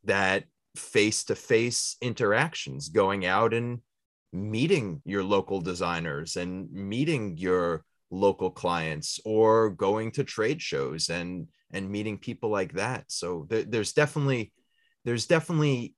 that 0.05 0.44
face-to-face 0.76 1.96
interactions 2.00 2.88
going 2.88 3.26
out 3.26 3.52
and 3.52 3.81
meeting 4.33 5.02
your 5.05 5.22
local 5.22 5.61
designers 5.61 6.37
and 6.37 6.70
meeting 6.72 7.37
your 7.37 7.85
local 8.11 8.50
clients 8.50 9.20
or 9.24 9.70
going 9.70 10.11
to 10.12 10.24
trade 10.24 10.62
shows 10.62 11.11
and 11.11 11.48
and 11.74 11.90
meeting 11.90 12.18
people 12.18 12.50
like 12.50 12.74
that. 12.74 13.05
So 13.09 13.46
there, 13.48 13.62
there's 13.64 13.92
definitely 13.92 14.52
there's 15.05 15.26
definitely 15.26 15.94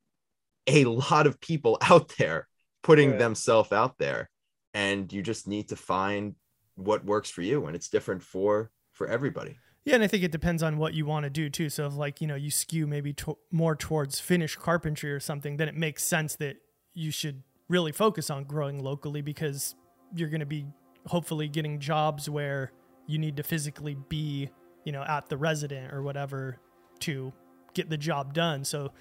a 0.67 0.85
lot 0.85 1.27
of 1.27 1.41
people 1.41 1.79
out 1.91 2.13
there 2.19 2.49
putting 2.83 3.11
Right. 3.11 3.19
themselves 3.19 3.73
out 3.73 3.99
there. 3.99 4.31
And 4.75 5.13
you 5.13 5.23
just 5.23 5.47
need 5.47 5.69
to 5.69 5.77
find 5.77 6.35
what 6.77 7.05
works 7.05 7.31
for 7.31 7.43
you 7.43 7.67
and 7.67 7.77
it's 7.77 7.89
different 7.89 8.23
for 8.23 8.71
for 8.93 9.07
everybody 9.07 9.57
Yeah, 9.85 9.97
and 9.97 10.05
I 10.05 10.07
think 10.07 10.25
it 10.25 10.33
depends 10.33 10.63
on 10.63 10.79
what 10.79 10.95
you 10.95 11.05
want 11.07 11.25
to 11.25 11.31
do 11.31 11.51
too. 11.51 11.69
So 11.69 11.87
if 11.87 11.95
like 11.95 12.21
you 12.21 12.27
know 12.27 12.35
you 12.37 12.51
skew 12.51 12.87
maybe 12.87 13.13
to- 13.15 13.39
more 13.51 13.77
towards 13.77 14.19
finished 14.21 14.59
carpentry 14.59 15.13
or 15.13 15.21
something, 15.21 15.57
then 15.57 15.69
it 15.69 15.77
makes 15.77 16.03
sense 16.03 16.37
that 16.37 16.57
you 16.95 17.11
should 17.11 17.43
really 17.69 17.93
focus 17.93 18.31
on 18.31 18.45
growing 18.45 18.83
locally 18.83 19.21
because 19.23 19.75
you're 20.15 20.29
going 20.31 20.41
to 20.41 20.47
be 20.47 20.67
hopefully 21.07 21.49
getting 21.49 21.81
jobs 21.81 22.31
where 22.31 22.73
you 23.07 23.19
need 23.19 23.37
to 23.37 23.43
physically 23.43 23.97
be 24.09 24.49
you 24.85 24.93
know 24.93 25.03
at 25.03 25.29
the 25.29 25.37
resident 25.37 25.93
or 25.93 26.03
whatever 26.03 26.59
to 27.01 27.33
get 27.75 27.91
the 27.91 27.99
job 27.99 28.33
done. 28.33 28.65
So 28.65 28.93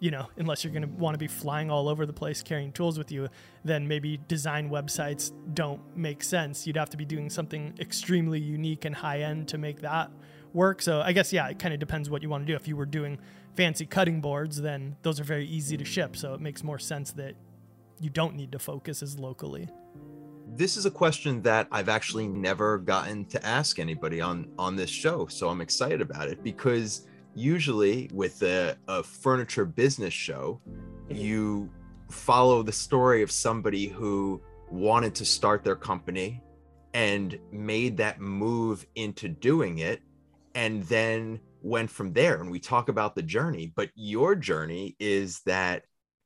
you 0.00 0.10
know, 0.10 0.28
unless 0.36 0.64
you're 0.64 0.72
going 0.72 0.82
to 0.82 0.88
want 0.88 1.14
to 1.14 1.18
be 1.18 1.26
flying 1.26 1.70
all 1.70 1.88
over 1.88 2.06
the 2.06 2.12
place 2.12 2.42
carrying 2.42 2.72
tools 2.72 2.98
with 2.98 3.10
you, 3.10 3.28
then 3.64 3.88
maybe 3.88 4.18
design 4.28 4.70
websites 4.70 5.32
don't 5.54 5.80
make 5.96 6.22
sense. 6.22 6.66
You'd 6.66 6.76
have 6.76 6.90
to 6.90 6.96
be 6.96 7.04
doing 7.04 7.30
something 7.30 7.74
extremely 7.80 8.40
unique 8.40 8.84
and 8.84 8.94
high 8.94 9.20
end 9.20 9.48
to 9.48 9.58
make 9.58 9.80
that 9.80 10.10
work. 10.52 10.82
So 10.82 11.00
I 11.00 11.12
guess, 11.12 11.32
yeah, 11.32 11.48
it 11.48 11.58
kind 11.58 11.74
of 11.74 11.80
depends 11.80 12.10
what 12.10 12.22
you 12.22 12.28
want 12.28 12.46
to 12.46 12.52
do. 12.52 12.56
If 12.56 12.68
you 12.68 12.76
were 12.76 12.86
doing 12.86 13.18
fancy 13.56 13.86
cutting 13.86 14.20
boards, 14.20 14.60
then 14.60 14.96
those 15.02 15.18
are 15.20 15.24
very 15.24 15.46
easy 15.46 15.76
to 15.76 15.84
ship. 15.84 16.16
So 16.16 16.34
it 16.34 16.40
makes 16.40 16.62
more 16.62 16.78
sense 16.78 17.12
that 17.12 17.34
you 18.00 18.10
don't 18.10 18.34
need 18.34 18.52
to 18.52 18.58
focus 18.58 19.02
as 19.02 19.18
locally. 19.18 19.68
this 20.56 20.76
is 20.76 20.86
a 20.86 20.90
question 20.90 21.42
that 21.42 21.66
I've 21.72 21.88
actually 21.88 22.28
never 22.28 22.78
gotten 22.78 23.24
to 23.26 23.44
ask 23.44 23.78
anybody 23.78 24.20
on 24.20 24.48
on 24.58 24.76
this 24.76 24.90
show, 24.90 25.26
so 25.26 25.48
I'm 25.48 25.60
excited 25.60 26.00
about 26.00 26.28
it 26.28 26.42
because 26.42 27.06
usually 27.34 28.10
with 28.12 28.42
a, 28.42 28.76
a 28.88 29.02
furniture 29.02 29.64
business 29.64 30.14
show, 30.14 30.60
Mhm. 31.08 31.16
you 31.20 31.70
follow 32.10 32.62
the 32.62 32.72
story 32.72 33.22
of 33.22 33.30
somebody 33.30 33.86
who 33.88 34.40
wanted 34.70 35.14
to 35.16 35.24
start 35.24 35.64
their 35.64 35.76
company 35.76 36.42
and 36.94 37.38
made 37.50 37.96
that 37.96 38.20
move 38.20 38.86
into 38.94 39.28
doing 39.28 39.78
it 39.78 40.00
and 40.54 40.82
then 40.84 41.40
went 41.62 41.90
from 41.90 42.12
there 42.12 42.40
and 42.40 42.50
we 42.50 42.60
talk 42.60 42.88
about 42.88 43.14
the 43.14 43.22
journey 43.22 43.72
but 43.74 43.90
your 43.94 44.34
journey 44.34 44.94
is 45.00 45.40
that 45.46 45.84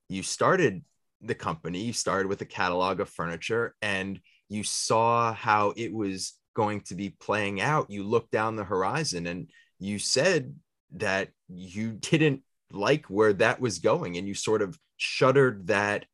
you 0.08 0.22
started 0.22 0.82
the 1.22 1.34
company 1.34 1.80
you 1.84 1.92
started 1.92 2.28
with 2.28 2.40
a 2.42 2.44
catalog 2.44 3.00
of 3.00 3.08
furniture 3.08 3.74
and 3.82 4.20
you 4.48 4.62
saw 4.64 5.32
how 5.32 5.72
it 5.76 5.92
was 5.92 6.34
going 6.54 6.80
to 6.80 6.94
be 6.94 7.10
playing 7.20 7.60
out 7.60 7.90
you 7.90 8.02
looked 8.02 8.30
down 8.32 8.56
the 8.56 8.64
horizon 8.64 9.26
and 9.28 9.48
you 9.78 9.98
said 9.98 10.54
that 10.92 11.30
you 11.48 11.92
didn't 11.92 12.42
like 12.70 13.06
where 13.06 13.32
that 13.32 13.60
was 13.60 13.78
going 13.78 14.16
and 14.16 14.28
you 14.28 14.34
sort 14.34 14.62
of 14.62 14.78
shuttered 14.96 15.66
that 15.68 16.04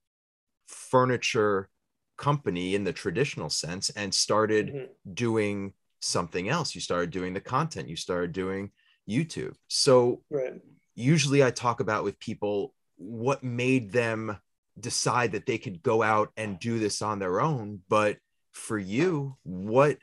furniture 0.67 1.69
company 2.17 2.75
in 2.75 2.85
the 2.85 2.93
traditional 2.93 3.51
sense 3.51 3.91
and 3.91 4.15
started 4.15 4.69
Mhm. 4.69 4.89
doing 5.15 5.75
something 6.01 6.49
else 6.49 6.75
you 6.75 6.81
started 6.81 7.11
doing 7.11 7.33
the 7.33 7.41
content 7.41 7.89
you 7.89 7.97
started 7.97 8.33
doing 8.33 8.71
youtube 9.09 9.55
so 9.69 10.23
Right. 10.31 10.61
usually 10.95 11.43
I 11.43 11.51
talk 11.51 11.81
about 11.81 12.05
with 12.05 12.19
people 12.19 12.75
what 12.97 13.43
made 13.43 13.91
them 13.91 14.39
decide 14.79 15.33
that 15.33 15.47
they 15.47 15.59
could 15.59 15.83
go 15.83 16.03
out 16.03 16.33
and 16.37 16.59
do 16.59 16.79
this 16.79 17.03
on 17.03 17.19
their 17.19 17.41
own. 17.41 17.83
But 17.89 18.19
for 18.53 18.79
you, 18.79 19.37
what 19.43 19.99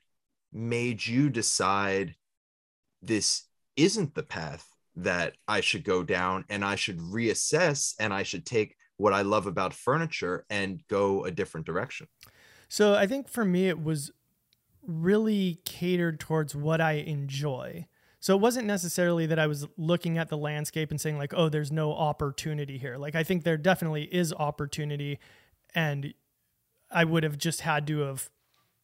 made 0.51 1.05
you 1.05 1.29
decide 1.29 2.15
this 3.01 3.43
isn't 3.83 4.15
the 4.15 4.23
path 4.23 4.67
that 4.95 5.35
I 5.47 5.61
should 5.61 5.83
go 5.83 6.03
down 6.03 6.45
and 6.49 6.63
I 6.63 6.75
should 6.75 6.99
reassess 6.99 7.95
and 7.99 8.13
I 8.13 8.23
should 8.23 8.45
take 8.45 8.75
what 8.97 9.13
I 9.13 9.21
love 9.21 9.47
about 9.47 9.73
furniture 9.73 10.45
and 10.49 10.81
go 10.87 11.25
a 11.25 11.31
different 11.31 11.65
direction? 11.65 12.07
So 12.69 12.93
I 12.93 13.07
think 13.07 13.27
for 13.27 13.43
me, 13.43 13.67
it 13.67 13.83
was 13.83 14.11
really 14.85 15.59
catered 15.65 16.19
towards 16.19 16.55
what 16.55 16.81
I 16.81 16.93
enjoy. 16.93 17.87
So 18.19 18.35
it 18.35 18.41
wasn't 18.41 18.67
necessarily 18.67 19.25
that 19.25 19.39
I 19.39 19.47
was 19.47 19.67
looking 19.77 20.19
at 20.19 20.29
the 20.29 20.37
landscape 20.37 20.91
and 20.91 21.01
saying, 21.01 21.17
like, 21.17 21.33
oh, 21.35 21.49
there's 21.49 21.71
no 21.71 21.93
opportunity 21.93 22.77
here. 22.77 22.97
Like, 22.97 23.15
I 23.15 23.23
think 23.23 23.43
there 23.43 23.57
definitely 23.57 24.03
is 24.03 24.31
opportunity. 24.33 25.19
And 25.73 26.13
I 26.91 27.03
would 27.03 27.23
have 27.23 27.39
just 27.39 27.61
had 27.61 27.87
to 27.87 28.01
have, 28.01 28.29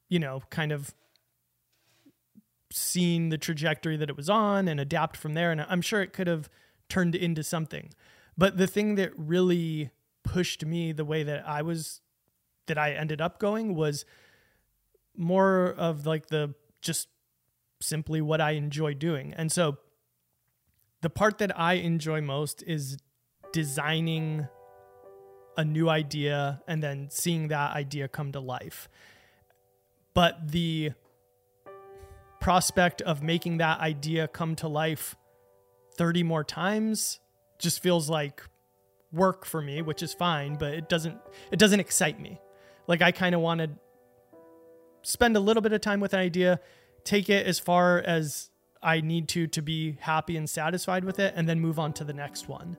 you 0.10 0.18
know, 0.18 0.42
kind 0.50 0.72
of 0.72 0.96
seen 2.72 3.30
the 3.30 3.38
trajectory 3.38 3.98
that 3.98 4.10
it 4.10 4.18
was 4.18 4.30
on 4.30 4.68
and 4.68 4.80
adapt 4.80 5.18
from 5.18 5.34
there. 5.34 5.52
And 5.52 5.62
I'm 5.62 5.82
sure 5.82 6.02
it 6.02 6.14
could 6.14 6.28
have 6.28 6.50
turned 6.90 7.16
into 7.16 7.44
something. 7.44 7.92
But 8.38 8.58
the 8.58 8.68
thing 8.68 8.96
that 8.96 9.12
really 9.18 9.92
pushed 10.24 10.66
me 10.66 10.92
the 10.92 11.06
way 11.06 11.24
that 11.24 11.48
I 11.48 11.62
was, 11.62 12.02
that 12.68 12.78
I 12.78 12.92
ended 12.92 13.22
up 13.22 13.40
going 13.40 13.76
was 13.76 14.06
more 15.16 15.74
of 15.78 16.06
like 16.06 16.28
the 16.28 16.54
just 16.82 17.08
simply 17.82 18.22
what 18.22 18.42
I 18.42 18.52
enjoy 18.52 18.94
doing. 18.94 19.34
And 19.34 19.52
so 19.52 19.78
the 21.02 21.10
part 21.10 21.38
that 21.40 21.58
I 21.58 21.74
enjoy 21.74 22.22
most 22.22 22.64
is 22.64 22.98
designing 23.52 24.48
a 25.56 25.66
new 25.66 25.90
idea 25.90 26.62
and 26.68 26.84
then 26.84 27.08
seeing 27.10 27.48
that 27.48 27.76
idea 27.76 28.08
come 28.08 28.32
to 28.32 28.40
life. 28.40 28.88
But 30.14 30.52
the 30.52 30.92
prospect 32.40 33.02
of 33.02 33.24
making 33.24 33.58
that 33.58 33.80
idea 33.80 34.28
come 34.28 34.56
to 34.56 34.68
life 34.68 35.16
30 35.98 36.24
more 36.24 36.44
times 36.44 37.20
just 37.60 37.82
feels 37.82 38.10
like 38.10 38.44
work 39.12 39.46
for 39.46 39.62
me, 39.62 39.82
which 39.82 40.04
is 40.04 40.14
fine, 40.14 40.56
but 40.56 40.74
it 40.74 40.90
doesn't 40.90 41.18
it 41.52 41.60
doesn't 41.60 41.80
excite 41.80 42.20
me. 42.20 42.40
Like 42.88 43.02
I 43.02 43.12
kind 43.12 43.34
of 43.36 43.42
want 43.42 43.62
to 43.62 43.70
spend 45.02 45.36
a 45.36 45.40
little 45.40 45.62
bit 45.62 45.74
of 45.74 45.82
time 45.82 46.00
with 46.00 46.14
an 46.14 46.20
idea, 46.20 46.60
take 47.04 47.30
it 47.30 47.46
as 47.46 47.60
far 47.60 48.00
as 48.00 48.50
I 48.82 49.02
need 49.02 49.28
to 49.30 49.48
to 49.48 49.62
be 49.62 49.98
happy 50.02 50.38
and 50.38 50.50
satisfied 50.50 51.04
with 51.04 51.20
it 51.20 51.34
and 51.36 51.48
then 51.48 51.60
move 51.60 51.80
on 51.80 51.94
to 51.94 52.04
the 52.04 52.14
next 52.14 52.48
one. 52.48 52.78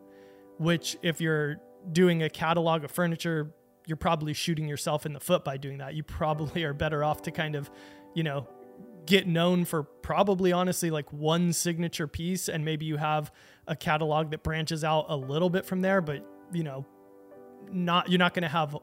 Which 0.59 0.97
if 1.03 1.21
you're 1.21 1.57
doing 1.93 2.23
a 2.23 2.31
catalog 2.31 2.85
of 2.85 2.91
furniture, 2.91 3.53
you're 3.87 3.97
probably 3.97 4.35
shooting 4.35 4.69
yourself 4.69 5.07
in 5.07 5.13
the 5.13 5.21
foot 5.21 5.45
by 5.45 5.57
doing 5.57 5.79
that. 5.79 5.95
You 5.95 6.03
probably 6.03 6.65
are 6.65 6.75
better 6.75 7.03
off 7.03 7.23
to 7.23 7.31
kind 7.31 7.55
of, 7.55 7.71
you 8.15 8.23
know, 8.23 8.47
get 9.09 9.27
known 9.27 9.65
for 9.65 9.83
probably 9.83 10.53
honestly 10.53 10.91
like 10.91 11.11
one 11.11 11.51
signature 11.53 12.07
piece 12.07 12.47
and 12.47 12.63
maybe 12.63 12.85
you 12.85 12.99
have 12.99 13.33
a 13.67 13.75
catalog 13.75 14.31
that 14.31 14.43
branches 14.43 14.85
out 14.85 15.07
a 15.09 15.17
little 15.17 15.49
bit 15.49 15.65
from 15.65 15.81
there 15.81 16.03
but 16.03 16.23
you 16.53 16.63
know 16.63 16.85
not 17.73 18.11
you're 18.11 18.19
not 18.19 18.35
going 18.35 18.43
to 18.43 18.49
have 18.49 18.77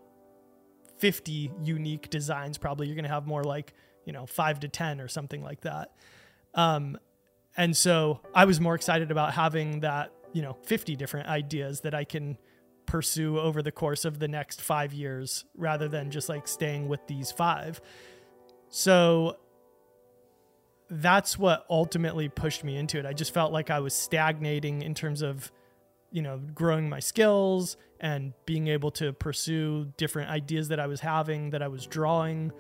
50 0.98 1.52
unique 1.64 2.10
designs 2.10 2.58
probably. 2.58 2.88
You're 2.88 2.96
going 2.96 3.04
to 3.04 3.10
have 3.10 3.28
more 3.28 3.44
like 3.44 3.74
you 4.04 4.14
know 4.14 4.26
5 4.26 4.62
to 4.62 4.68
10 4.68 5.00
or 5.00 5.08
something 5.08 5.44
like 5.44 5.62
that. 5.62 5.92
Um 6.56 6.98
and 7.58 7.76
so 7.76 8.20
i 8.34 8.46
was 8.46 8.60
more 8.60 8.76
excited 8.76 9.12
about 9.12 9.34
having 9.34 9.80
that 9.80 10.12
you 10.34 10.42
know 10.42 10.58
50 10.64 10.96
different 10.96 11.28
ideas 11.28 11.82
that 11.82 11.94
i 11.94 12.04
can 12.04 12.38
pursue 12.86 13.40
over 13.40 13.62
the 13.62 13.72
course 13.72 14.06
of 14.06 14.20
the 14.20 14.28
next 14.28 14.62
5 14.62 14.94
years 14.94 15.46
rather 15.56 15.88
than 15.88 16.12
just 16.12 16.30
like 16.30 16.48
staying 16.48 16.88
with 16.88 17.06
these 17.08 17.32
5 17.32 17.82
so 18.70 19.38
that's 20.90 21.38
what 21.38 21.66
ultimately 21.70 22.30
pushed 22.30 22.64
me 22.64 22.78
into 22.78 23.00
it. 23.00 23.06
I 23.06 23.14
just 23.14 23.34
felt 23.34 23.52
like 23.52 23.70
I 23.70 23.80
was 23.80 23.94
stagnating 23.94 24.82
in 24.82 24.94
terms 24.94 25.22
of, 25.22 25.52
you 26.12 26.22
know, 26.22 26.40
growing 26.54 26.90
my 26.90 27.00
skills 27.00 27.78
and 28.00 28.34
being 28.46 28.68
able 28.68 28.92
to 28.92 29.14
pursue 29.14 29.92
different 29.98 30.30
ideas 30.30 30.68
that 30.68 30.80
I 30.80 30.88
was 30.88 31.00
having, 31.00 31.50
that 31.52 31.62
I 31.62 31.68
was 31.68 31.88
drawing. 31.88 32.52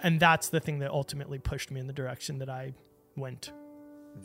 And 0.00 0.18
that's 0.18 0.48
the 0.48 0.60
thing 0.60 0.78
that 0.80 0.90
ultimately 0.90 1.38
pushed 1.38 1.70
me 1.70 1.80
in 1.80 1.86
the 1.86 1.92
direction 1.92 2.38
that 2.38 2.48
I 2.48 2.72
went. 3.16 3.52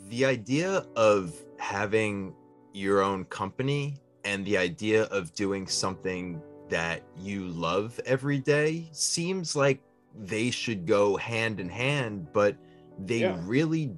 the 0.08 0.24
idea 0.24 0.84
of 0.96 1.34
having 1.58 2.34
your 2.72 3.02
own 3.02 3.24
company 3.26 3.96
and 4.24 4.44
the 4.44 4.56
idea 4.56 5.04
of 5.04 5.32
doing 5.34 5.66
something 5.66 6.40
that 6.68 7.02
you 7.18 7.46
love 7.48 7.98
every 8.04 8.38
day 8.38 8.88
seems 8.92 9.56
like 9.56 9.80
they 10.14 10.50
should 10.50 10.86
go 10.86 11.16
hand 11.16 11.60
in 11.60 11.68
hand, 11.68 12.28
but 12.32 12.56
they 13.06 13.20
yeah. 13.20 13.38
really 13.42 13.92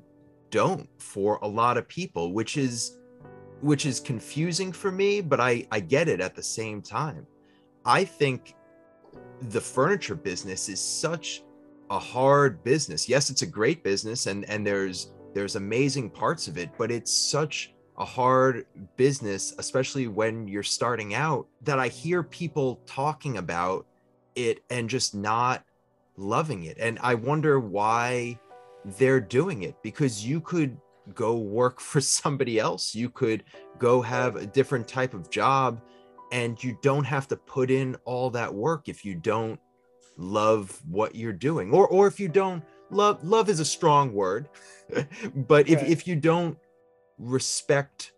don't 0.50 0.88
for 0.98 1.38
a 1.42 1.48
lot 1.48 1.76
of 1.76 1.88
people, 1.88 2.32
which 2.32 2.56
is 2.56 2.98
which 3.60 3.84
is 3.84 4.00
confusing 4.00 4.72
for 4.72 4.90
me, 4.90 5.20
but 5.20 5.40
I 5.40 5.66
I 5.70 5.80
get 5.80 6.08
it 6.08 6.20
at 6.20 6.34
the 6.34 6.42
same 6.42 6.82
time. 6.82 7.26
I 7.84 8.04
think 8.04 8.54
the 9.42 9.60
furniture 9.60 10.14
business 10.14 10.68
is 10.68 10.80
such 10.80 11.42
a 11.90 11.98
hard 11.98 12.62
business. 12.62 13.08
Yes, 13.08 13.30
it's 13.30 13.42
a 13.42 13.46
great 13.46 13.82
business 13.82 14.26
and 14.26 14.44
and 14.48 14.66
there's 14.66 15.12
there's 15.34 15.56
amazing 15.56 16.10
parts 16.10 16.48
of 16.48 16.58
it, 16.58 16.70
but 16.76 16.90
it's 16.90 17.12
such 17.12 17.72
a 17.98 18.04
hard 18.04 18.66
business, 18.96 19.54
especially 19.58 20.08
when 20.08 20.48
you're 20.48 20.62
starting 20.62 21.14
out, 21.14 21.46
that 21.62 21.78
I 21.78 21.88
hear 21.88 22.22
people 22.22 22.80
talking 22.86 23.36
about 23.36 23.86
it 24.34 24.64
and 24.70 24.88
just 24.88 25.14
not 25.14 25.64
loving 26.16 26.64
it. 26.64 26.78
And 26.80 26.98
I 27.02 27.14
wonder 27.14 27.60
why 27.60 28.38
they're 28.84 29.20
doing 29.20 29.62
it 29.62 29.76
because 29.82 30.26
you 30.26 30.40
could 30.40 30.76
go 31.14 31.36
work 31.36 31.80
for 31.90 32.00
somebody 32.00 32.58
else. 32.58 32.94
You 32.94 33.10
could 33.10 33.44
go 33.78 34.00
have 34.02 34.36
a 34.36 34.46
different 34.46 34.86
type 34.88 35.14
of 35.14 35.30
job 35.30 35.80
and 36.32 36.62
you 36.62 36.78
don't 36.82 37.04
have 37.04 37.26
to 37.28 37.36
put 37.36 37.70
in 37.70 37.96
all 38.04 38.30
that 38.30 38.54
work 38.54 38.88
if 38.88 39.04
you 39.04 39.14
don't 39.14 39.58
love 40.16 40.80
what 40.88 41.14
you're 41.14 41.32
doing 41.32 41.72
or 41.72 41.88
or 41.88 42.06
if 42.06 42.20
you 42.20 42.28
don't 42.28 42.62
love 42.90 43.24
love 43.24 43.48
is 43.48 43.58
a 43.58 43.64
strong 43.64 44.12
word 44.12 44.48
but 45.34 45.68
if, 45.68 45.82
if 45.82 46.06
you 46.06 46.14
don't 46.14 46.58
respect 47.18 48.12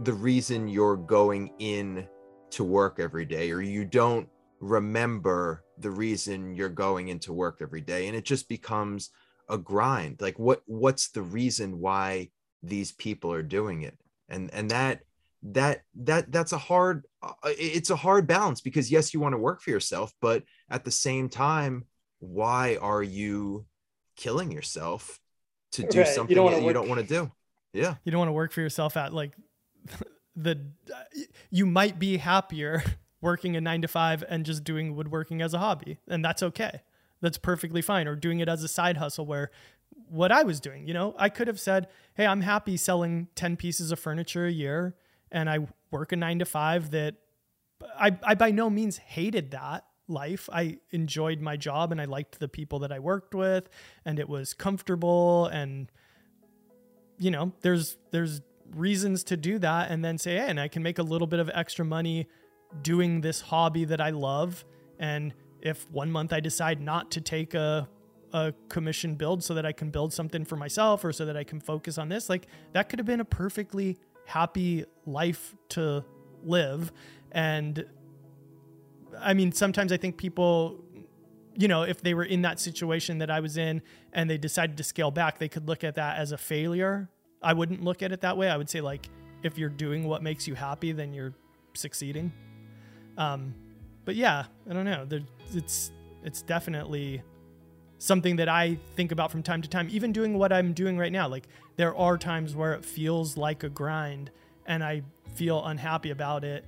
the 0.00 0.12
reason 0.12 0.66
you're 0.66 0.96
going 0.96 1.52
in 1.60 2.06
to 2.50 2.64
work 2.64 2.98
every 2.98 3.24
day 3.24 3.52
or 3.52 3.60
you 3.60 3.84
don't 3.84 4.28
remember 4.60 5.62
the 5.78 5.90
reason 5.90 6.54
you're 6.54 6.68
going 6.68 7.08
into 7.08 7.32
work 7.32 7.58
every 7.60 7.80
day 7.80 8.08
and 8.08 8.16
it 8.16 8.24
just 8.24 8.48
becomes 8.48 9.10
a 9.48 9.58
grind 9.58 10.20
like 10.20 10.38
what 10.38 10.62
what's 10.66 11.08
the 11.08 11.22
reason 11.22 11.78
why 11.78 12.30
these 12.62 12.92
people 12.92 13.32
are 13.32 13.42
doing 13.42 13.82
it? 13.82 13.98
And 14.28 14.52
and 14.52 14.70
that 14.70 15.00
that 15.42 15.82
that 15.94 16.32
that's 16.32 16.52
a 16.52 16.58
hard 16.58 17.04
uh, 17.22 17.32
it's 17.44 17.90
a 17.90 17.96
hard 17.96 18.26
balance 18.26 18.60
because 18.60 18.90
yes 18.90 19.12
you 19.12 19.20
want 19.20 19.34
to 19.34 19.38
work 19.38 19.60
for 19.60 19.68
yourself 19.68 20.10
but 20.22 20.42
at 20.70 20.84
the 20.84 20.90
same 20.90 21.28
time 21.28 21.84
why 22.20 22.78
are 22.80 23.02
you 23.02 23.66
killing 24.16 24.50
yourself 24.50 25.20
to 25.72 25.86
do 25.86 25.98
right. 25.98 26.08
something 26.08 26.34
you 26.34 26.42
don't, 26.42 26.52
that 26.52 26.62
you 26.62 26.72
don't 26.72 26.88
want 26.88 27.00
to 27.00 27.06
do? 27.06 27.30
Yeah. 27.72 27.96
You 28.04 28.12
don't 28.12 28.20
want 28.20 28.28
to 28.28 28.32
work 28.32 28.52
for 28.52 28.60
yourself 28.60 28.96
at 28.96 29.12
like 29.12 29.32
the 30.36 30.60
you 31.50 31.66
might 31.66 31.98
be 31.98 32.16
happier 32.16 32.82
working 33.20 33.56
a 33.56 33.60
9 33.60 33.82
to 33.82 33.88
5 33.88 34.24
and 34.28 34.44
just 34.44 34.64
doing 34.64 34.94
woodworking 34.96 35.42
as 35.42 35.54
a 35.54 35.58
hobby 35.58 35.98
and 36.08 36.24
that's 36.24 36.42
okay 36.42 36.82
that's 37.24 37.38
perfectly 37.38 37.82
fine 37.82 38.06
or 38.06 38.14
doing 38.14 38.38
it 38.40 38.48
as 38.48 38.62
a 38.62 38.68
side 38.68 38.98
hustle 38.98 39.26
where 39.26 39.50
what 40.08 40.30
I 40.30 40.42
was 40.42 40.60
doing, 40.60 40.86
you 40.86 40.94
know, 40.94 41.14
I 41.18 41.28
could 41.28 41.48
have 41.48 41.58
said, 41.58 41.88
"Hey, 42.14 42.26
I'm 42.26 42.42
happy 42.42 42.76
selling 42.76 43.28
10 43.34 43.56
pieces 43.56 43.90
of 43.90 43.98
furniture 43.98 44.46
a 44.46 44.52
year 44.52 44.94
and 45.32 45.48
I 45.48 45.66
work 45.90 46.12
a 46.12 46.16
9 46.16 46.38
to 46.40 46.44
5 46.44 46.90
that 46.90 47.16
I 47.98 48.16
I 48.22 48.34
by 48.34 48.50
no 48.50 48.70
means 48.70 48.98
hated 48.98 49.50
that 49.52 49.84
life. 50.06 50.48
I 50.52 50.78
enjoyed 50.90 51.40
my 51.40 51.56
job 51.56 51.90
and 51.90 52.00
I 52.00 52.04
liked 52.04 52.38
the 52.38 52.48
people 52.48 52.80
that 52.80 52.92
I 52.92 52.98
worked 52.98 53.34
with 53.34 53.68
and 54.04 54.18
it 54.18 54.28
was 54.28 54.52
comfortable 54.54 55.46
and 55.46 55.90
you 57.18 57.30
know, 57.30 57.52
there's 57.62 57.96
there's 58.10 58.40
reasons 58.74 59.24
to 59.24 59.36
do 59.36 59.58
that 59.58 59.90
and 59.90 60.04
then 60.04 60.18
say, 60.18 60.36
hey, 60.36 60.48
and 60.48 60.58
I 60.60 60.68
can 60.68 60.82
make 60.82 60.98
a 60.98 61.02
little 61.02 61.26
bit 61.26 61.40
of 61.40 61.50
extra 61.54 61.84
money 61.84 62.26
doing 62.82 63.20
this 63.20 63.40
hobby 63.40 63.84
that 63.84 64.00
I 64.00 64.10
love. 64.10 64.64
And 64.98 65.34
if 65.64 65.90
one 65.90 66.12
month 66.12 66.32
I 66.32 66.38
decide 66.38 66.80
not 66.80 67.10
to 67.12 67.20
take 67.20 67.54
a 67.54 67.88
a 68.34 68.52
commission 68.68 69.14
build 69.14 69.44
so 69.44 69.54
that 69.54 69.64
I 69.64 69.70
can 69.70 69.90
build 69.90 70.12
something 70.12 70.44
for 70.44 70.56
myself 70.56 71.04
or 71.04 71.12
so 71.12 71.24
that 71.24 71.36
I 71.36 71.44
can 71.44 71.60
focus 71.60 71.98
on 71.98 72.08
this, 72.08 72.28
like 72.28 72.48
that 72.72 72.88
could 72.88 72.98
have 72.98 73.06
been 73.06 73.20
a 73.20 73.24
perfectly 73.24 73.96
happy 74.26 74.84
life 75.06 75.54
to 75.70 76.04
live. 76.42 76.92
And 77.30 77.86
I 79.20 79.34
mean, 79.34 79.52
sometimes 79.52 79.92
I 79.92 79.98
think 79.98 80.16
people, 80.16 80.82
you 81.54 81.68
know, 81.68 81.82
if 81.82 82.02
they 82.02 82.12
were 82.12 82.24
in 82.24 82.42
that 82.42 82.58
situation 82.58 83.18
that 83.18 83.30
I 83.30 83.38
was 83.38 83.56
in 83.56 83.82
and 84.12 84.28
they 84.28 84.36
decided 84.36 84.76
to 84.78 84.82
scale 84.82 85.12
back, 85.12 85.38
they 85.38 85.48
could 85.48 85.68
look 85.68 85.84
at 85.84 85.94
that 85.94 86.18
as 86.18 86.32
a 86.32 86.38
failure. 86.38 87.08
I 87.40 87.52
wouldn't 87.52 87.84
look 87.84 88.02
at 88.02 88.10
it 88.10 88.22
that 88.22 88.36
way. 88.36 88.50
I 88.50 88.56
would 88.56 88.68
say, 88.68 88.80
like, 88.80 89.08
if 89.44 89.58
you're 89.58 89.68
doing 89.68 90.08
what 90.08 90.24
makes 90.24 90.48
you 90.48 90.56
happy, 90.56 90.90
then 90.90 91.12
you're 91.12 91.34
succeeding. 91.74 92.32
Um, 93.16 93.54
but 94.04 94.16
yeah, 94.16 94.44
I 94.68 94.72
don't 94.72 94.84
know. 94.84 95.04
There, 95.04 95.20
it's 95.52 95.92
it's 96.22 96.42
definitely 96.42 97.22
something 97.98 98.36
that 98.36 98.48
I 98.48 98.78
think 98.96 99.12
about 99.12 99.30
from 99.30 99.42
time 99.42 99.62
to 99.62 99.68
time. 99.68 99.88
Even 99.90 100.12
doing 100.12 100.38
what 100.38 100.52
I'm 100.52 100.72
doing 100.72 100.98
right 100.98 101.12
now, 101.12 101.28
like 101.28 101.48
there 101.76 101.94
are 101.96 102.18
times 102.18 102.54
where 102.54 102.74
it 102.74 102.84
feels 102.84 103.36
like 103.36 103.62
a 103.62 103.68
grind, 103.68 104.30
and 104.66 104.82
I 104.82 105.02
feel 105.34 105.64
unhappy 105.64 106.10
about 106.10 106.44
it 106.44 106.64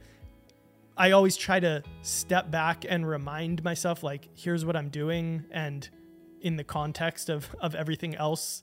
I 0.99 1.11
always 1.11 1.37
try 1.37 1.61
to 1.61 1.83
step 2.01 2.51
back 2.51 2.87
and 2.89 3.07
remind 3.07 3.63
myself, 3.63 4.03
like, 4.03 4.29
here's 4.35 4.65
what 4.65 4.77
I'm 4.77 4.89
doing. 4.89 5.45
And 5.51 5.89
in 6.41 6.57
the 6.57 6.65
context 6.65 7.29
of, 7.29 7.55
of 7.61 7.75
everything 7.75 8.15
else, 8.15 8.63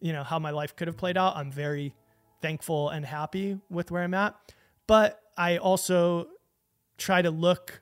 you 0.00 0.12
know, 0.12 0.22
how 0.22 0.38
my 0.38 0.50
life 0.50 0.76
could 0.76 0.86
have 0.86 0.96
played 0.96 1.16
out, 1.16 1.36
I'm 1.36 1.50
very 1.50 1.94
thankful 2.40 2.90
and 2.90 3.04
happy 3.04 3.58
with 3.68 3.90
where 3.90 4.02
I'm 4.02 4.14
at. 4.14 4.36
But 4.86 5.20
I 5.36 5.56
also 5.56 6.28
try 6.98 7.20
to 7.20 7.30
look 7.30 7.81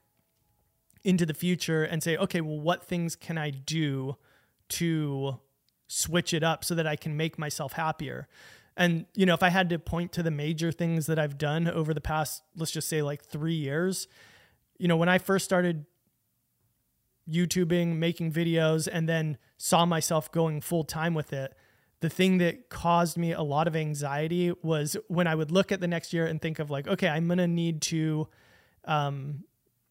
into 1.04 1.26
the 1.26 1.34
future 1.34 1.84
and 1.84 2.02
say, 2.02 2.16
okay, 2.16 2.40
well, 2.40 2.60
what 2.60 2.84
things 2.84 3.16
can 3.16 3.38
I 3.38 3.50
do 3.50 4.16
to 4.70 5.38
switch 5.88 6.32
it 6.32 6.42
up 6.42 6.64
so 6.64 6.74
that 6.74 6.86
I 6.86 6.96
can 6.96 7.16
make 7.16 7.38
myself 7.38 7.72
happier? 7.72 8.28
And, 8.76 9.06
you 9.14 9.26
know, 9.26 9.34
if 9.34 9.42
I 9.42 9.50
had 9.50 9.68
to 9.70 9.78
point 9.78 10.12
to 10.12 10.22
the 10.22 10.30
major 10.30 10.72
things 10.72 11.06
that 11.06 11.18
I've 11.18 11.36
done 11.36 11.68
over 11.68 11.92
the 11.92 12.00
past, 12.00 12.42
let's 12.56 12.70
just 12.70 12.88
say 12.88 13.02
like 13.02 13.24
three 13.24 13.54
years, 13.54 14.08
you 14.78 14.88
know, 14.88 14.96
when 14.96 15.08
I 15.08 15.18
first 15.18 15.44
started 15.44 15.84
YouTubing, 17.28 17.96
making 17.96 18.32
videos, 18.32 18.88
and 18.90 19.08
then 19.08 19.38
saw 19.58 19.84
myself 19.84 20.32
going 20.32 20.60
full 20.60 20.84
time 20.84 21.14
with 21.14 21.32
it, 21.32 21.54
the 22.00 22.08
thing 22.08 22.38
that 22.38 22.70
caused 22.70 23.18
me 23.18 23.32
a 23.32 23.42
lot 23.42 23.68
of 23.68 23.76
anxiety 23.76 24.52
was 24.62 24.96
when 25.08 25.26
I 25.26 25.34
would 25.34 25.50
look 25.50 25.70
at 25.70 25.80
the 25.80 25.88
next 25.88 26.12
year 26.12 26.26
and 26.26 26.40
think 26.40 26.58
of 26.58 26.70
like, 26.70 26.88
okay, 26.88 27.08
I'm 27.08 27.26
going 27.26 27.38
to 27.38 27.46
need 27.46 27.82
to 27.82 28.26
um, 28.86 29.44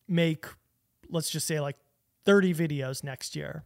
make, 0.07 0.47
let's 1.09 1.29
just 1.29 1.47
say 1.47 1.59
like 1.59 1.77
30 2.25 2.53
videos 2.53 3.03
next 3.03 3.35
year. 3.35 3.63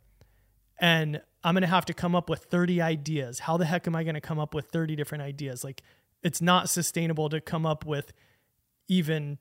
And 0.80 1.22
I'm 1.44 1.54
going 1.54 1.62
to 1.62 1.68
have 1.68 1.86
to 1.86 1.94
come 1.94 2.16
up 2.16 2.30
with 2.30 2.46
30 2.46 2.82
ideas. 2.82 3.40
How 3.40 3.58
the 3.58 3.66
heck 3.66 3.88
am 3.88 3.96
I 3.96 4.04
going 4.04 4.16
to 4.16 4.22
come 4.22 4.40
up 4.40 4.54
with 4.54 4.66
30 4.68 4.96
different 4.96 5.24
ideas? 5.24 5.64
Like, 5.64 5.82
it's 6.22 6.42
not 6.42 6.70
sustainable 6.70 7.30
to 7.30 7.42
come 7.42 7.66
up 7.66 7.86
with 7.86 8.14
even 8.88 9.38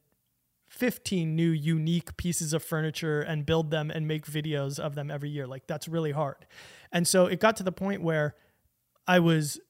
15 0.69 1.37
new 1.37 1.51
unique 1.51 2.17
pieces 2.17 2.53
of 2.53 2.63
furniture 2.63 3.21
and 3.21 3.47
build 3.47 3.71
them 3.71 3.91
and 3.91 4.09
make 4.09 4.27
videos 4.27 4.79
of 4.79 4.95
them 4.95 5.11
every 5.11 5.31
year. 5.31 5.47
Like, 5.47 5.67
that's 5.67 5.89
really 5.89 6.13
hard. 6.13 6.47
And 6.91 7.07
so 7.07 7.27
it 7.27 7.41
got 7.41 7.57
to 7.57 7.63
the 7.63 7.73
point 7.73 8.03
where 8.03 8.35
I 9.07 9.19
was 9.19 9.61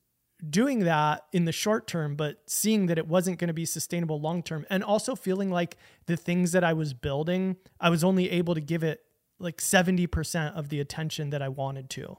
doing 0.48 0.81
that 0.81 1.24
in 1.33 1.44
the 1.44 1.52
short 1.52 1.87
term, 1.87 2.16
but 2.16 2.38
seeing 2.46 2.87
that 2.87 2.98
it 2.98 3.07
wasn't 3.07 3.38
going 3.38 3.48
to 3.48 3.55
be 3.55 3.64
sustainable 3.64 4.20
long 4.20 4.42
term, 4.42 4.66
and 4.70 4.83
also 4.83 5.14
feeling 5.14 5.50
like 5.50 5.76
the 6.07 6.16
things 6.16 6.52
that 6.52 6.64
I 6.64 6.72
was 6.72 6.94
building, 6.94 7.57
I 7.81 7.90
was 7.90 8.02
only 8.02 8.31
able 8.31 8.55
to 8.55 8.61
give 8.61 8.83
it 8.83 9.05
like 9.38 9.59
70% 9.59 10.57
of 10.57 10.68
the 10.68 10.81
attention 10.81 11.31
that 11.31 11.42
I 11.42 11.48
wanted 11.48 11.90
to. 11.90 12.18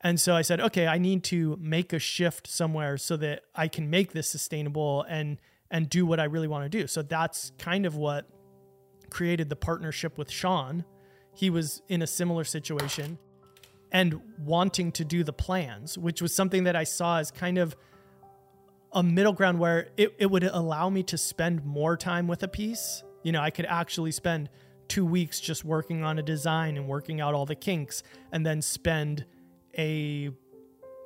And 0.00 0.20
so 0.20 0.36
I 0.36 0.42
said, 0.42 0.60
okay, 0.60 0.86
I 0.86 0.98
need 0.98 1.24
to 1.24 1.56
make 1.60 1.92
a 1.92 1.98
shift 1.98 2.46
somewhere 2.46 2.98
so 2.98 3.16
that 3.16 3.42
I 3.54 3.68
can 3.68 3.88
make 3.88 4.12
this 4.12 4.28
sustainable 4.28 5.02
and 5.08 5.38
and 5.70 5.88
do 5.88 6.06
what 6.06 6.20
I 6.20 6.24
really 6.24 6.46
want 6.46 6.64
to 6.64 6.68
do. 6.68 6.86
So 6.86 7.02
that's 7.02 7.50
kind 7.58 7.84
of 7.84 7.96
what 7.96 8.28
created 9.10 9.48
the 9.48 9.56
partnership 9.56 10.18
with 10.18 10.30
Sean. 10.30 10.84
He 11.34 11.50
was 11.50 11.82
in 11.88 12.00
a 12.02 12.06
similar 12.06 12.44
situation 12.44 13.18
and 13.94 14.20
wanting 14.40 14.90
to 14.90 15.04
do 15.04 15.22
the 15.22 15.32
plans, 15.32 15.96
which 15.96 16.20
was 16.20 16.34
something 16.34 16.64
that 16.64 16.74
I 16.74 16.82
saw 16.82 17.18
as 17.18 17.30
kind 17.30 17.58
of 17.58 17.76
a 18.92 19.04
middle 19.04 19.32
ground 19.32 19.60
where 19.60 19.88
it, 19.96 20.12
it 20.18 20.26
would 20.26 20.42
allow 20.42 20.90
me 20.90 21.04
to 21.04 21.16
spend 21.16 21.64
more 21.64 21.96
time 21.96 22.26
with 22.26 22.42
a 22.42 22.48
piece. 22.48 23.04
You 23.22 23.30
know, 23.30 23.40
I 23.40 23.50
could 23.50 23.66
actually 23.66 24.10
spend 24.10 24.50
two 24.88 25.06
weeks 25.06 25.38
just 25.40 25.64
working 25.64 26.02
on 26.02 26.18
a 26.18 26.22
design 26.22 26.76
and 26.76 26.88
working 26.88 27.20
out 27.20 27.34
all 27.34 27.46
the 27.46 27.54
kinks, 27.54 28.02
and 28.32 28.44
then 28.44 28.60
spend 28.62 29.26
a 29.78 30.30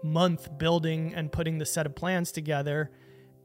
month 0.03 0.59
building 0.59 1.15
and 1.15 1.31
putting 1.31 1.59
the 1.59 1.67
set 1.67 1.85
of 1.85 1.95
plans 1.95 2.33
together. 2.33 2.91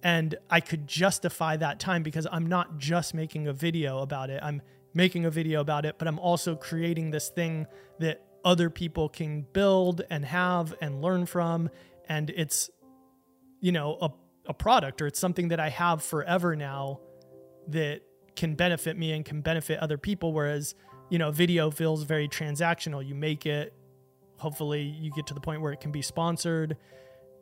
And 0.02 0.36
I 0.50 0.62
could 0.62 0.88
justify 0.88 1.58
that 1.58 1.82
time 1.82 2.02
because 2.02 2.28
I'm 2.32 2.48
not 2.48 2.78
just 2.78 3.14
making 3.14 3.48
a 3.48 3.54
video 3.54 4.00
about 4.00 4.30
it. 4.30 4.42
I'm 4.42 4.62
making 4.94 5.26
a 5.26 5.30
video 5.30 5.60
about 5.60 5.86
it, 5.86 5.96
but 5.98 6.08
I'm 6.08 6.20
also 6.20 6.56
creating 6.56 7.12
this 7.12 7.28
thing 7.28 7.68
that 8.00 8.26
other 8.44 8.70
people 8.70 9.10
can 9.10 9.46
build 9.54 10.02
and 10.10 10.26
have 10.26 10.74
and 10.82 11.02
learn 11.02 11.26
from. 11.26 11.70
And 12.08 12.30
it's 12.30 12.70
you 13.64 13.72
know, 13.72 13.98
a, 14.02 14.12
a 14.50 14.54
product 14.54 15.02
or 15.02 15.08
it's 15.08 15.18
something 15.18 15.48
that 15.48 15.60
I 15.60 15.70
have 15.70 16.04
forever 16.04 16.54
now 16.54 17.00
that 17.70 18.02
can 18.36 18.56
benefit 18.56 18.98
me 18.98 19.14
and 19.14 19.24
can 19.24 19.40
benefit 19.40 19.80
other 19.80 19.98
people. 19.98 20.34
Whereas, 20.34 20.76
you 21.10 21.18
know, 21.18 21.32
video 21.32 21.72
feels 21.72 22.04
very 22.04 22.28
transactional. 22.28 23.08
You 23.08 23.16
make 23.16 23.46
it, 23.46 23.74
hopefully 24.38 24.82
you 24.82 25.12
get 25.12 25.28
to 25.28 25.34
the 25.34 25.40
point 25.40 25.62
where 25.62 25.72
it 25.72 25.80
can 25.80 25.94
be 25.94 26.02
sponsored. 26.02 26.76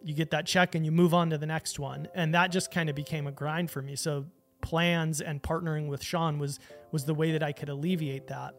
You 0.04 0.14
get 0.14 0.30
that 0.30 0.46
check 0.46 0.76
and 0.76 0.86
you 0.86 0.92
move 0.92 1.16
on 1.16 1.32
to 1.32 1.40
the 1.40 1.48
next 1.48 1.80
one. 1.80 2.08
And 2.14 2.36
that 2.36 2.52
just 2.52 2.70
kind 2.70 2.88
of 2.88 2.96
became 2.96 3.26
a 3.26 3.32
grind 3.32 3.72
for 3.72 3.82
me. 3.82 3.96
So 3.96 4.28
plans 4.62 5.22
and 5.22 5.42
partnering 5.42 5.88
with 5.88 6.04
Sean 6.04 6.38
was 6.38 6.60
was 6.92 7.06
the 7.06 7.16
way 7.16 7.32
that 7.32 7.42
I 7.42 7.52
could 7.52 7.70
alleviate 7.70 8.28
that. 8.28 8.54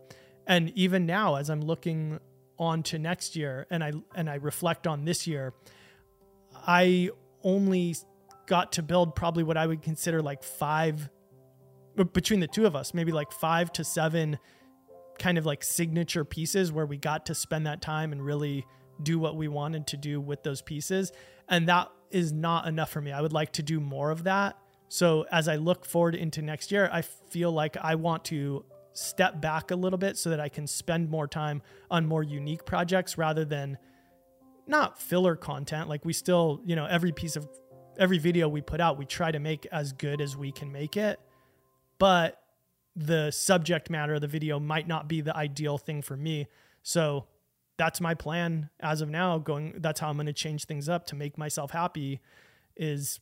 And 0.48 0.70
even 0.70 1.06
now 1.06 1.36
as 1.36 1.48
I'm 1.48 1.60
looking 1.60 2.18
on 2.58 2.82
to 2.84 2.98
next 2.98 3.34
year 3.36 3.66
and 3.70 3.82
I 3.82 3.92
and 4.14 4.28
I 4.28 4.36
reflect 4.36 4.86
on 4.86 5.04
this 5.04 5.26
year, 5.26 5.54
I 6.66 7.10
only 7.42 7.96
got 8.46 8.72
to 8.72 8.82
build 8.82 9.14
probably 9.14 9.42
what 9.42 9.56
I 9.56 9.66
would 9.66 9.82
consider 9.82 10.22
like 10.22 10.42
five 10.42 11.08
between 12.12 12.40
the 12.40 12.46
two 12.46 12.66
of 12.66 12.74
us, 12.74 12.94
maybe 12.94 13.12
like 13.12 13.32
five 13.32 13.72
to 13.74 13.84
seven 13.84 14.38
kind 15.18 15.38
of 15.38 15.46
like 15.46 15.62
signature 15.62 16.24
pieces 16.24 16.72
where 16.72 16.86
we 16.86 16.96
got 16.96 17.26
to 17.26 17.34
spend 17.34 17.66
that 17.66 17.82
time 17.82 18.12
and 18.12 18.24
really 18.24 18.66
do 19.02 19.18
what 19.18 19.36
we 19.36 19.48
wanted 19.48 19.86
to 19.88 19.96
do 19.96 20.20
with 20.20 20.42
those 20.42 20.62
pieces. 20.62 21.12
And 21.48 21.68
that 21.68 21.90
is 22.10 22.32
not 22.32 22.66
enough 22.66 22.90
for 22.90 23.00
me. 23.00 23.12
I 23.12 23.20
would 23.20 23.32
like 23.32 23.52
to 23.52 23.62
do 23.62 23.80
more 23.80 24.10
of 24.10 24.24
that. 24.24 24.56
So 24.88 25.26
as 25.30 25.48
I 25.48 25.56
look 25.56 25.84
forward 25.84 26.14
into 26.14 26.42
next 26.42 26.70
year, 26.70 26.88
I 26.92 27.02
feel 27.02 27.50
like 27.50 27.76
I 27.76 27.94
want 27.94 28.24
to 28.26 28.64
step 28.92 29.40
back 29.40 29.70
a 29.70 29.76
little 29.76 29.98
bit 29.98 30.16
so 30.16 30.30
that 30.30 30.40
I 30.40 30.48
can 30.48 30.66
spend 30.66 31.10
more 31.10 31.26
time 31.26 31.62
on 31.90 32.06
more 32.06 32.22
unique 32.22 32.64
projects 32.64 33.16
rather 33.16 33.44
than 33.44 33.78
not 34.66 35.00
filler 35.00 35.36
content. 35.36 35.88
Like 35.88 36.04
we 36.04 36.12
still, 36.12 36.60
you 36.64 36.76
know, 36.76 36.86
every 36.86 37.12
piece 37.12 37.36
of 37.36 37.48
every 37.98 38.18
video 38.18 38.48
we 38.48 38.60
put 38.60 38.80
out, 38.80 38.98
we 38.98 39.04
try 39.04 39.30
to 39.30 39.38
make 39.38 39.66
as 39.72 39.92
good 39.92 40.20
as 40.20 40.36
we 40.36 40.52
can 40.52 40.72
make 40.72 40.96
it 40.96 41.18
but 42.02 42.42
the 42.96 43.30
subject 43.30 43.88
matter 43.88 44.14
of 44.14 44.22
the 44.22 44.26
video 44.26 44.58
might 44.58 44.88
not 44.88 45.06
be 45.06 45.20
the 45.20 45.36
ideal 45.36 45.78
thing 45.78 46.02
for 46.02 46.16
me. 46.16 46.48
So 46.82 47.26
that's 47.76 48.00
my 48.00 48.14
plan 48.14 48.70
as 48.80 49.00
of 49.00 49.08
now 49.08 49.38
going 49.38 49.74
that's 49.78 50.00
how 50.00 50.08
I'm 50.08 50.16
going 50.16 50.26
to 50.26 50.32
change 50.32 50.64
things 50.64 50.88
up 50.88 51.06
to 51.06 51.14
make 51.14 51.38
myself 51.38 51.70
happy 51.70 52.20
is 52.76 53.20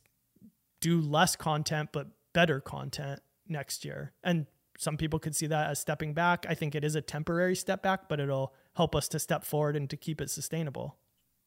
do 0.79 0.99
less 0.99 1.35
content 1.35 1.89
but 1.93 2.07
better 2.33 2.59
content 2.59 3.19
next 3.47 3.85
year. 3.85 4.13
And 4.23 4.47
some 4.81 4.97
people 4.97 5.19
could 5.19 5.35
see 5.35 5.45
that 5.45 5.69
as 5.69 5.77
stepping 5.77 6.11
back. 6.11 6.47
I 6.49 6.55
think 6.55 6.73
it 6.73 6.83
is 6.83 6.95
a 6.95 7.01
temporary 7.01 7.55
step 7.55 7.83
back, 7.83 8.09
but 8.09 8.19
it'll 8.19 8.51
help 8.75 8.95
us 8.95 9.07
to 9.09 9.19
step 9.19 9.45
forward 9.45 9.75
and 9.75 9.87
to 9.91 9.95
keep 9.95 10.19
it 10.19 10.31
sustainable. 10.31 10.97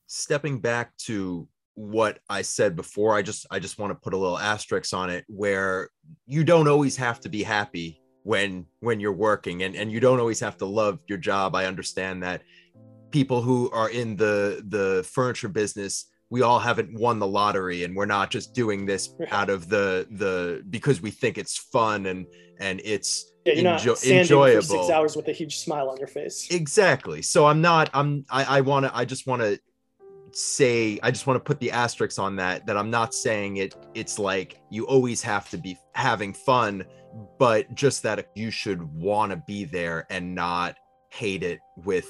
Stepping 0.06 0.60
back 0.60 0.96
to 0.98 1.48
what 1.74 2.20
I 2.30 2.42
said 2.42 2.76
before. 2.76 3.12
I 3.12 3.22
just 3.22 3.44
I 3.50 3.58
just 3.58 3.76
want 3.76 3.90
to 3.90 3.96
put 3.96 4.14
a 4.14 4.16
little 4.16 4.38
asterisk 4.38 4.94
on 4.94 5.10
it 5.10 5.24
where 5.26 5.90
you 6.28 6.44
don't 6.44 6.68
always 6.68 6.96
have 6.96 7.18
to 7.20 7.28
be 7.28 7.42
happy 7.42 8.00
when 8.22 8.66
when 8.78 9.00
you're 9.00 9.12
working 9.12 9.64
and 9.64 9.74
and 9.74 9.90
you 9.90 9.98
don't 9.98 10.20
always 10.20 10.38
have 10.38 10.56
to 10.58 10.66
love 10.66 11.00
your 11.08 11.18
job. 11.18 11.56
I 11.56 11.66
understand 11.66 12.22
that 12.22 12.42
people 13.10 13.42
who 13.42 13.68
are 13.72 13.90
in 13.90 14.14
the 14.14 14.62
the 14.68 15.02
furniture 15.10 15.48
business 15.48 16.06
we 16.30 16.42
all 16.42 16.58
haven't 16.58 16.92
won 16.92 17.18
the 17.18 17.26
lottery 17.26 17.84
and 17.84 17.94
we're 17.94 18.06
not 18.06 18.30
just 18.30 18.54
doing 18.54 18.86
this 18.86 19.14
out 19.30 19.50
of 19.50 19.68
the 19.68 20.06
the 20.12 20.62
because 20.70 21.00
we 21.00 21.10
think 21.10 21.38
it's 21.38 21.56
fun 21.56 22.06
and 22.06 22.26
and 22.60 22.80
it's 22.84 23.32
yeah, 23.44 23.52
you're 23.54 23.72
enjo- 23.72 23.86
not 23.86 24.04
enjoyable 24.06 24.62
for 24.62 24.82
six 24.84 24.90
hours 24.90 25.16
with 25.16 25.28
a 25.28 25.32
huge 25.32 25.58
smile 25.58 25.90
on 25.90 25.98
your 25.98 26.06
face. 26.06 26.48
Exactly. 26.50 27.22
So 27.22 27.46
i'm 27.46 27.60
not 27.60 27.90
i'm 27.94 28.24
i, 28.30 28.58
I 28.58 28.60
want 28.60 28.86
to 28.86 28.96
i 28.96 29.04
just 29.04 29.26
want 29.26 29.42
to 29.42 29.58
say 30.36 30.98
i 31.02 31.10
just 31.10 31.26
want 31.26 31.36
to 31.36 31.44
put 31.44 31.60
the 31.60 31.70
asterisks 31.70 32.18
on 32.18 32.34
that 32.36 32.66
that 32.66 32.76
i'm 32.76 32.90
not 32.90 33.14
saying 33.14 33.58
it 33.58 33.76
it's 33.94 34.18
like 34.18 34.60
you 34.68 34.84
always 34.86 35.22
have 35.22 35.48
to 35.50 35.56
be 35.56 35.78
having 35.94 36.32
fun 36.32 36.84
but 37.38 37.72
just 37.74 38.02
that 38.02 38.28
you 38.34 38.50
should 38.50 38.82
want 38.82 39.30
to 39.30 39.36
be 39.46 39.64
there 39.64 40.06
and 40.10 40.34
not 40.34 40.76
hate 41.10 41.44
it 41.44 41.60
with 41.84 42.08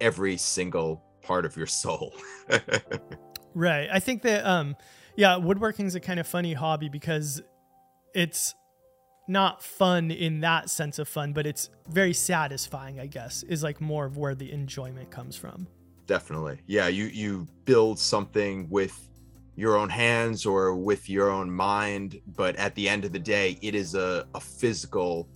every 0.00 0.36
single 0.36 1.02
part 1.22 1.44
of 1.44 1.56
your 1.56 1.66
soul 1.66 2.12
right 3.56 3.88
i 3.90 3.98
think 3.98 4.22
that 4.22 4.44
um 4.46 4.76
yeah 5.16 5.36
woodworking 5.36 5.86
is 5.86 5.94
a 5.94 6.00
kind 6.00 6.20
of 6.20 6.26
funny 6.26 6.52
hobby 6.52 6.88
because 6.88 7.42
it's 8.14 8.54
not 9.28 9.62
fun 9.62 10.10
in 10.10 10.40
that 10.40 10.70
sense 10.70 10.98
of 10.98 11.08
fun 11.08 11.32
but 11.32 11.46
it's 11.46 11.70
very 11.88 12.12
satisfying 12.12 13.00
i 13.00 13.06
guess 13.06 13.42
is 13.44 13.62
like 13.62 13.80
more 13.80 14.04
of 14.04 14.16
where 14.16 14.34
the 14.34 14.52
enjoyment 14.52 15.10
comes 15.10 15.36
from 15.36 15.66
definitely 16.06 16.60
yeah 16.66 16.86
you 16.86 17.06
you 17.06 17.46
build 17.64 17.98
something 17.98 18.68
with 18.68 19.08
your 19.56 19.76
own 19.76 19.88
hands 19.88 20.44
or 20.44 20.74
with 20.74 21.08
your 21.08 21.30
own 21.30 21.50
mind 21.50 22.20
but 22.36 22.54
at 22.56 22.74
the 22.74 22.86
end 22.86 23.04
of 23.06 23.12
the 23.12 23.18
day 23.18 23.58
it 23.62 23.74
is 23.74 23.94
a, 23.94 24.26
a 24.34 24.40
physical 24.40 25.26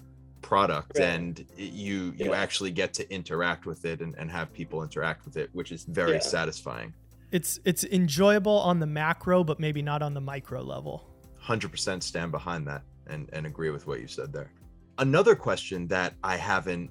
product 0.43 0.99
right. 0.99 1.09
and 1.09 1.47
you 1.57 2.15
you 2.17 2.31
yeah. 2.31 2.33
actually 2.33 2.71
get 2.71 2.93
to 2.93 3.11
interact 3.13 3.67
with 3.67 3.85
it 3.85 4.01
and, 4.01 4.15
and 4.17 4.31
have 4.31 4.53
people 4.53 4.83
interact 4.83 5.25
with 5.25 5.37
it 5.37 5.49
which 5.53 5.73
is 5.73 5.85
very 5.85 6.13
yeah. 6.13 6.19
satisfying 6.19 6.93
it's 7.33 7.61
it's 7.65 7.85
enjoyable 7.85 8.59
on 8.61 8.81
the 8.81 8.87
macro 8.87 9.45
but 9.45 9.61
maybe 9.61 9.83
not 9.83 10.03
on 10.03 10.15
the 10.15 10.21
micro 10.21 10.63
level. 10.63 11.07
100% 11.43 12.03
stand 12.03 12.31
behind 12.31 12.67
that 12.67 12.83
and 13.07 13.29
and 13.33 13.47
agree 13.47 13.71
with 13.71 13.87
what 13.87 14.01
you 14.01 14.07
said 14.07 14.33
there. 14.33 14.53
Another 14.99 15.35
question 15.35 15.87
that 15.89 16.15
i 16.23 16.37
haven't 16.37 16.91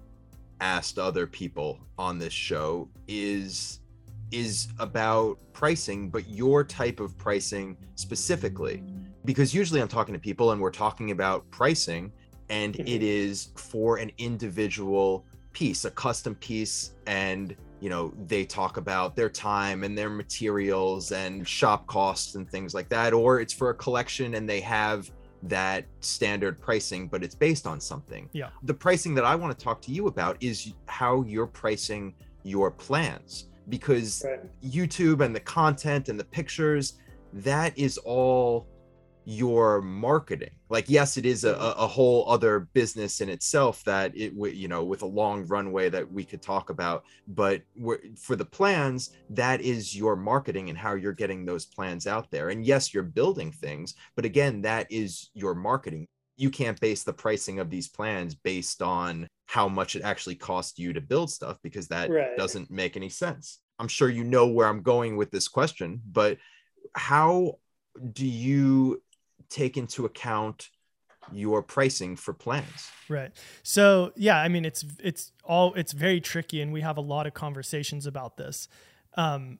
asked 0.61 0.99
other 0.99 1.25
people 1.25 1.79
on 1.97 2.17
this 2.17 2.33
show 2.33 2.89
is 3.07 3.79
is 4.31 4.67
about 4.79 5.39
pricing 5.53 6.09
but 6.09 6.27
your 6.29 6.63
type 6.63 6.99
of 6.99 7.17
pricing 7.17 7.75
specifically. 7.95 8.83
Because 9.25 9.53
usually 9.53 9.81
i'm 9.81 9.87
talking 9.87 10.13
to 10.13 10.19
people 10.19 10.51
and 10.51 10.61
we're 10.61 10.71
talking 10.71 11.11
about 11.11 11.49
pricing 11.51 12.11
and 12.49 12.73
mm-hmm. 12.73 12.87
it 12.87 13.03
is 13.03 13.49
for 13.55 13.97
an 13.97 14.11
individual 14.17 15.25
piece 15.51 15.85
a 15.85 15.91
custom 15.91 16.35
piece 16.35 16.91
and 17.05 17.55
you 17.79 17.89
know 17.89 18.13
they 18.27 18.45
talk 18.45 18.77
about 18.77 19.15
their 19.15 19.29
time 19.29 19.83
and 19.83 19.97
their 19.97 20.09
materials 20.09 21.11
and 21.11 21.47
shop 21.47 21.87
costs 21.87 22.35
and 22.35 22.49
things 22.49 22.73
like 22.73 22.89
that 22.89 23.13
or 23.13 23.39
it's 23.39 23.53
for 23.53 23.69
a 23.69 23.73
collection 23.73 24.35
and 24.35 24.49
they 24.49 24.59
have 24.59 25.09
that 25.43 25.85
standard 26.01 26.59
pricing, 26.59 27.07
but 27.07 27.23
it's 27.23 27.35
based 27.35 27.65
on 27.65 27.79
something. 27.79 28.29
Yeah. 28.33 28.49
The 28.63 28.73
pricing 28.73 29.15
that 29.15 29.25
I 29.25 29.35
want 29.35 29.57
to 29.57 29.63
talk 29.63 29.81
to 29.83 29.91
you 29.91 30.07
about 30.07 30.37
is 30.41 30.73
how 30.87 31.23
you're 31.23 31.47
pricing 31.47 32.13
your 32.43 32.71
plans 32.71 33.45
because 33.69 34.25
right. 34.25 34.39
YouTube 34.63 35.23
and 35.23 35.35
the 35.35 35.39
content 35.39 36.09
and 36.09 36.19
the 36.19 36.25
pictures, 36.25 36.99
that 37.33 37.77
is 37.77 37.97
all 37.99 38.67
your 39.29 39.79
marketing. 39.79 40.49
Like 40.69 40.89
yes 40.89 41.15
it 41.15 41.25
is 41.25 41.43
mm-hmm. 41.43 41.61
a, 41.61 41.83
a 41.83 41.87
whole 41.87 42.27
other 42.27 42.61
business 42.73 43.21
in 43.21 43.29
itself 43.29 43.83
that 43.83 44.17
it 44.17 44.35
would, 44.35 44.55
you 44.55 44.67
know 44.67 44.83
with 44.83 45.03
a 45.03 45.05
long 45.05 45.45
runway 45.45 45.87
that 45.89 46.11
we 46.11 46.23
could 46.23 46.41
talk 46.41 46.71
about 46.71 47.03
but 47.27 47.61
for 48.17 48.35
the 48.35 48.45
plans 48.45 49.11
that 49.29 49.61
is 49.61 49.95
your 49.95 50.15
marketing 50.15 50.69
and 50.69 50.77
how 50.77 50.95
you're 50.95 51.13
getting 51.13 51.45
those 51.45 51.65
plans 51.65 52.07
out 52.07 52.31
there. 52.31 52.49
And 52.49 52.65
yes 52.65 52.91
you're 52.91 53.03
building 53.03 53.51
things 53.51 53.93
but 54.15 54.25
again 54.25 54.63
that 54.63 54.91
is 54.91 55.29
your 55.35 55.53
marketing. 55.53 56.07
You 56.35 56.49
can't 56.49 56.79
base 56.79 57.03
the 57.03 57.13
pricing 57.13 57.59
of 57.59 57.69
these 57.69 57.87
plans 57.87 58.33
based 58.33 58.81
on 58.81 59.27
how 59.45 59.67
much 59.67 59.95
it 59.95 60.01
actually 60.01 60.35
costs 60.35 60.79
you 60.79 60.91
to 60.93 61.01
build 61.01 61.29
stuff 61.29 61.59
because 61.61 61.87
that 61.89 62.09
right. 62.09 62.35
doesn't 62.35 62.71
make 62.71 62.97
any 62.97 63.09
sense. 63.09 63.59
I'm 63.77 63.87
sure 63.87 64.09
you 64.09 64.23
know 64.23 64.47
where 64.47 64.67
i'm 64.67 64.81
going 64.81 65.15
with 65.15 65.31
this 65.31 65.47
question 65.47 66.01
but 66.11 66.37
how 66.95 67.59
do 68.13 68.25
you 68.25 69.01
take 69.49 69.77
into 69.77 70.05
account 70.05 70.69
your 71.31 71.61
pricing 71.61 72.15
for 72.15 72.33
plans. 72.33 72.89
Right. 73.07 73.31
So 73.63 74.11
yeah 74.15 74.37
i 74.37 74.47
mean 74.47 74.65
it's 74.65 74.85
it's 74.99 75.31
all 75.43 75.73
it's 75.75 75.91
very 75.91 76.21
tricky 76.21 76.61
and 76.61 76.73
we 76.73 76.81
have 76.81 76.97
a 76.97 77.01
lot 77.01 77.27
of 77.27 77.33
conversations 77.33 78.05
about 78.05 78.37
this. 78.37 78.67
Um 79.15 79.59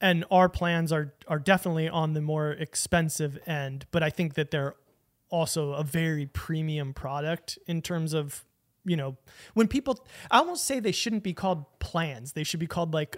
and 0.00 0.24
our 0.30 0.48
plans 0.48 0.92
are 0.92 1.14
are 1.28 1.38
definitely 1.38 1.88
on 1.88 2.12
the 2.12 2.20
more 2.20 2.50
expensive 2.52 3.38
end 3.46 3.86
but 3.90 4.02
i 4.02 4.10
think 4.10 4.34
that 4.34 4.50
they're 4.50 4.74
also 5.30 5.72
a 5.72 5.82
very 5.82 6.26
premium 6.26 6.92
product 6.92 7.58
in 7.66 7.80
terms 7.80 8.12
of 8.12 8.44
you 8.84 8.94
know 8.94 9.16
when 9.54 9.66
people 9.66 10.06
i 10.30 10.38
almost 10.38 10.64
say 10.64 10.80
they 10.80 10.92
shouldn't 10.92 11.22
be 11.22 11.32
called 11.32 11.64
plans. 11.86 12.32
They 12.32 12.44
should 12.44 12.60
be 12.60 12.66
called 12.66 12.92
like 12.92 13.16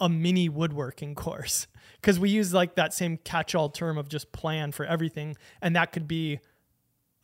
a 0.00 0.08
mini 0.08 0.48
woodworking 0.48 1.14
course. 1.14 1.66
Because 2.00 2.18
we 2.18 2.30
use 2.30 2.54
like 2.54 2.76
that 2.76 2.94
same 2.94 3.18
catch-all 3.18 3.68
term 3.68 3.98
of 3.98 4.08
just 4.08 4.32
plan 4.32 4.72
for 4.72 4.86
everything 4.86 5.36
and 5.60 5.76
that 5.76 5.92
could 5.92 6.08
be 6.08 6.40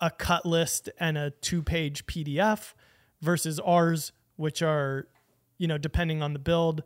a 0.02 0.10
cut 0.10 0.44
list 0.44 0.90
and 1.00 1.16
a 1.16 1.30
two-page 1.30 2.04
pdf 2.04 2.74
versus 3.22 3.58
ours 3.60 4.12
which 4.36 4.60
are 4.60 5.08
you 5.56 5.66
know 5.66 5.78
depending 5.78 6.22
on 6.22 6.34
the 6.34 6.38
build 6.38 6.82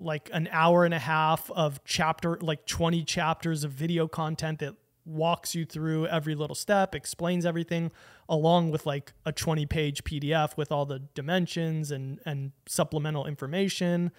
like 0.00 0.28
an 0.32 0.48
hour 0.50 0.84
and 0.84 0.94
a 0.94 0.98
half 0.98 1.50
of 1.52 1.82
chapter 1.84 2.36
like 2.40 2.66
20 2.66 3.04
chapters 3.04 3.64
of 3.64 3.70
video 3.70 4.08
content 4.08 4.58
that 4.58 4.74
walks 5.04 5.54
you 5.54 5.64
through 5.64 6.06
every 6.06 6.34
little 6.34 6.56
step 6.56 6.94
explains 6.94 7.46
everything 7.46 7.90
along 8.28 8.70
with 8.70 8.84
like 8.84 9.12
a 9.24 9.32
20 9.32 9.64
page 9.66 10.04
pdf 10.04 10.56
with 10.56 10.70
all 10.70 10.84
the 10.84 10.98
dimensions 11.14 11.90
and 11.90 12.20
and 12.26 12.52
supplemental 12.66 13.24
information 13.24 14.10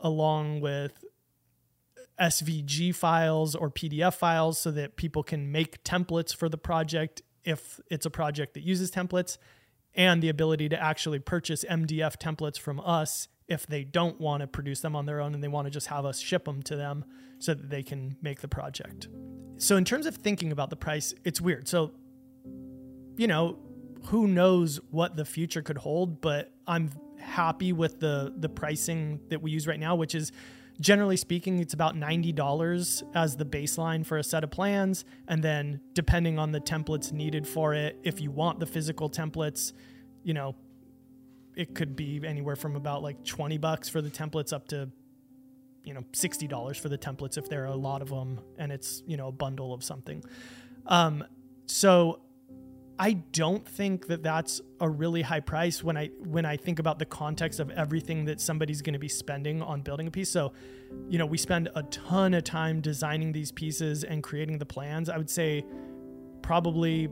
along 0.00 0.60
with 0.60 1.04
SVG 2.20 2.94
files 2.94 3.54
or 3.54 3.70
PDF 3.70 4.14
files 4.14 4.58
so 4.58 4.70
that 4.70 4.96
people 4.96 5.22
can 5.22 5.50
make 5.50 5.82
templates 5.84 6.34
for 6.34 6.48
the 6.48 6.58
project 6.58 7.22
if 7.44 7.80
it's 7.90 8.04
a 8.04 8.10
project 8.10 8.54
that 8.54 8.62
uses 8.62 8.90
templates, 8.90 9.38
and 9.94 10.22
the 10.22 10.28
ability 10.28 10.68
to 10.68 10.80
actually 10.80 11.18
purchase 11.18 11.64
MDF 11.64 12.16
templates 12.18 12.58
from 12.58 12.80
us 12.80 13.28
if 13.48 13.66
they 13.66 13.82
don't 13.84 14.20
want 14.20 14.42
to 14.42 14.46
produce 14.46 14.80
them 14.80 14.94
on 14.94 15.06
their 15.06 15.20
own 15.20 15.34
and 15.34 15.42
they 15.42 15.48
want 15.48 15.66
to 15.66 15.70
just 15.70 15.86
have 15.86 16.04
us 16.04 16.20
ship 16.20 16.44
them 16.44 16.62
to 16.62 16.76
them 16.76 17.04
so 17.38 17.54
that 17.54 17.70
they 17.70 17.82
can 17.82 18.16
make 18.20 18.40
the 18.40 18.48
project. 18.48 19.08
So, 19.56 19.76
in 19.76 19.84
terms 19.84 20.06
of 20.06 20.14
thinking 20.14 20.52
about 20.52 20.70
the 20.70 20.76
price, 20.76 21.14
it's 21.24 21.40
weird. 21.40 21.66
So, 21.66 21.92
you 23.16 23.26
know, 23.26 23.58
who 24.04 24.26
knows 24.26 24.78
what 24.90 25.16
the 25.16 25.24
future 25.24 25.62
could 25.62 25.78
hold, 25.78 26.20
but 26.20 26.52
I'm 26.66 26.90
happy 27.20 27.72
with 27.72 28.00
the 28.00 28.32
the 28.36 28.48
pricing 28.48 29.20
that 29.28 29.42
we 29.42 29.50
use 29.50 29.66
right 29.66 29.80
now, 29.80 29.94
which 29.94 30.14
is 30.14 30.32
generally 30.80 31.16
speaking, 31.16 31.58
it's 31.58 31.74
about 31.74 31.96
$90 31.96 33.02
as 33.14 33.36
the 33.36 33.44
baseline 33.44 34.06
for 34.06 34.18
a 34.18 34.22
set 34.22 34.44
of 34.44 34.50
plans. 34.50 35.04
And 35.26 35.42
then 35.42 35.80
depending 35.92 36.38
on 36.38 36.52
the 36.52 36.60
templates 36.60 37.12
needed 37.12 37.46
for 37.46 37.74
it, 37.74 37.98
if 38.04 38.20
you 38.20 38.30
want 38.30 38.60
the 38.60 38.66
physical 38.66 39.10
templates, 39.10 39.72
you 40.22 40.34
know, 40.34 40.54
it 41.56 41.74
could 41.74 41.96
be 41.96 42.20
anywhere 42.24 42.54
from 42.54 42.76
about 42.76 43.02
like 43.02 43.24
20 43.24 43.58
bucks 43.58 43.88
for 43.88 44.00
the 44.00 44.10
templates 44.10 44.52
up 44.52 44.68
to 44.68 44.88
you 45.82 45.94
know 45.94 46.02
$60 46.12 46.78
for 46.78 46.88
the 46.88 46.98
templates 46.98 47.38
if 47.38 47.48
there 47.48 47.64
are 47.64 47.66
a 47.66 47.76
lot 47.76 48.02
of 48.02 48.10
them 48.10 48.40
and 48.58 48.70
it's 48.70 49.02
you 49.06 49.16
know 49.16 49.28
a 49.28 49.32
bundle 49.32 49.72
of 49.72 49.82
something 49.82 50.22
um, 50.86 51.24
so 51.66 52.20
I 52.98 53.12
don't 53.12 53.66
think 53.66 54.08
that 54.08 54.22
that's 54.22 54.60
a 54.80 54.88
really 54.88 55.22
high 55.22 55.40
price 55.40 55.84
when 55.84 55.96
I 55.96 56.08
when 56.18 56.44
I 56.44 56.56
think 56.56 56.80
about 56.80 56.98
the 56.98 57.04
context 57.04 57.60
of 57.60 57.70
everything 57.70 58.24
that 58.24 58.40
somebody's 58.40 58.82
going 58.82 58.94
to 58.94 58.98
be 58.98 59.08
spending 59.08 59.62
on 59.62 59.82
building 59.82 60.08
a 60.08 60.10
piece. 60.10 60.30
So, 60.30 60.52
you 61.08 61.18
know, 61.18 61.26
we 61.26 61.38
spend 61.38 61.68
a 61.76 61.84
ton 61.84 62.34
of 62.34 62.42
time 62.42 62.80
designing 62.80 63.32
these 63.32 63.52
pieces 63.52 64.02
and 64.02 64.22
creating 64.22 64.58
the 64.58 64.66
plans. 64.66 65.08
I 65.08 65.16
would 65.16 65.30
say 65.30 65.64
probably 66.42 67.08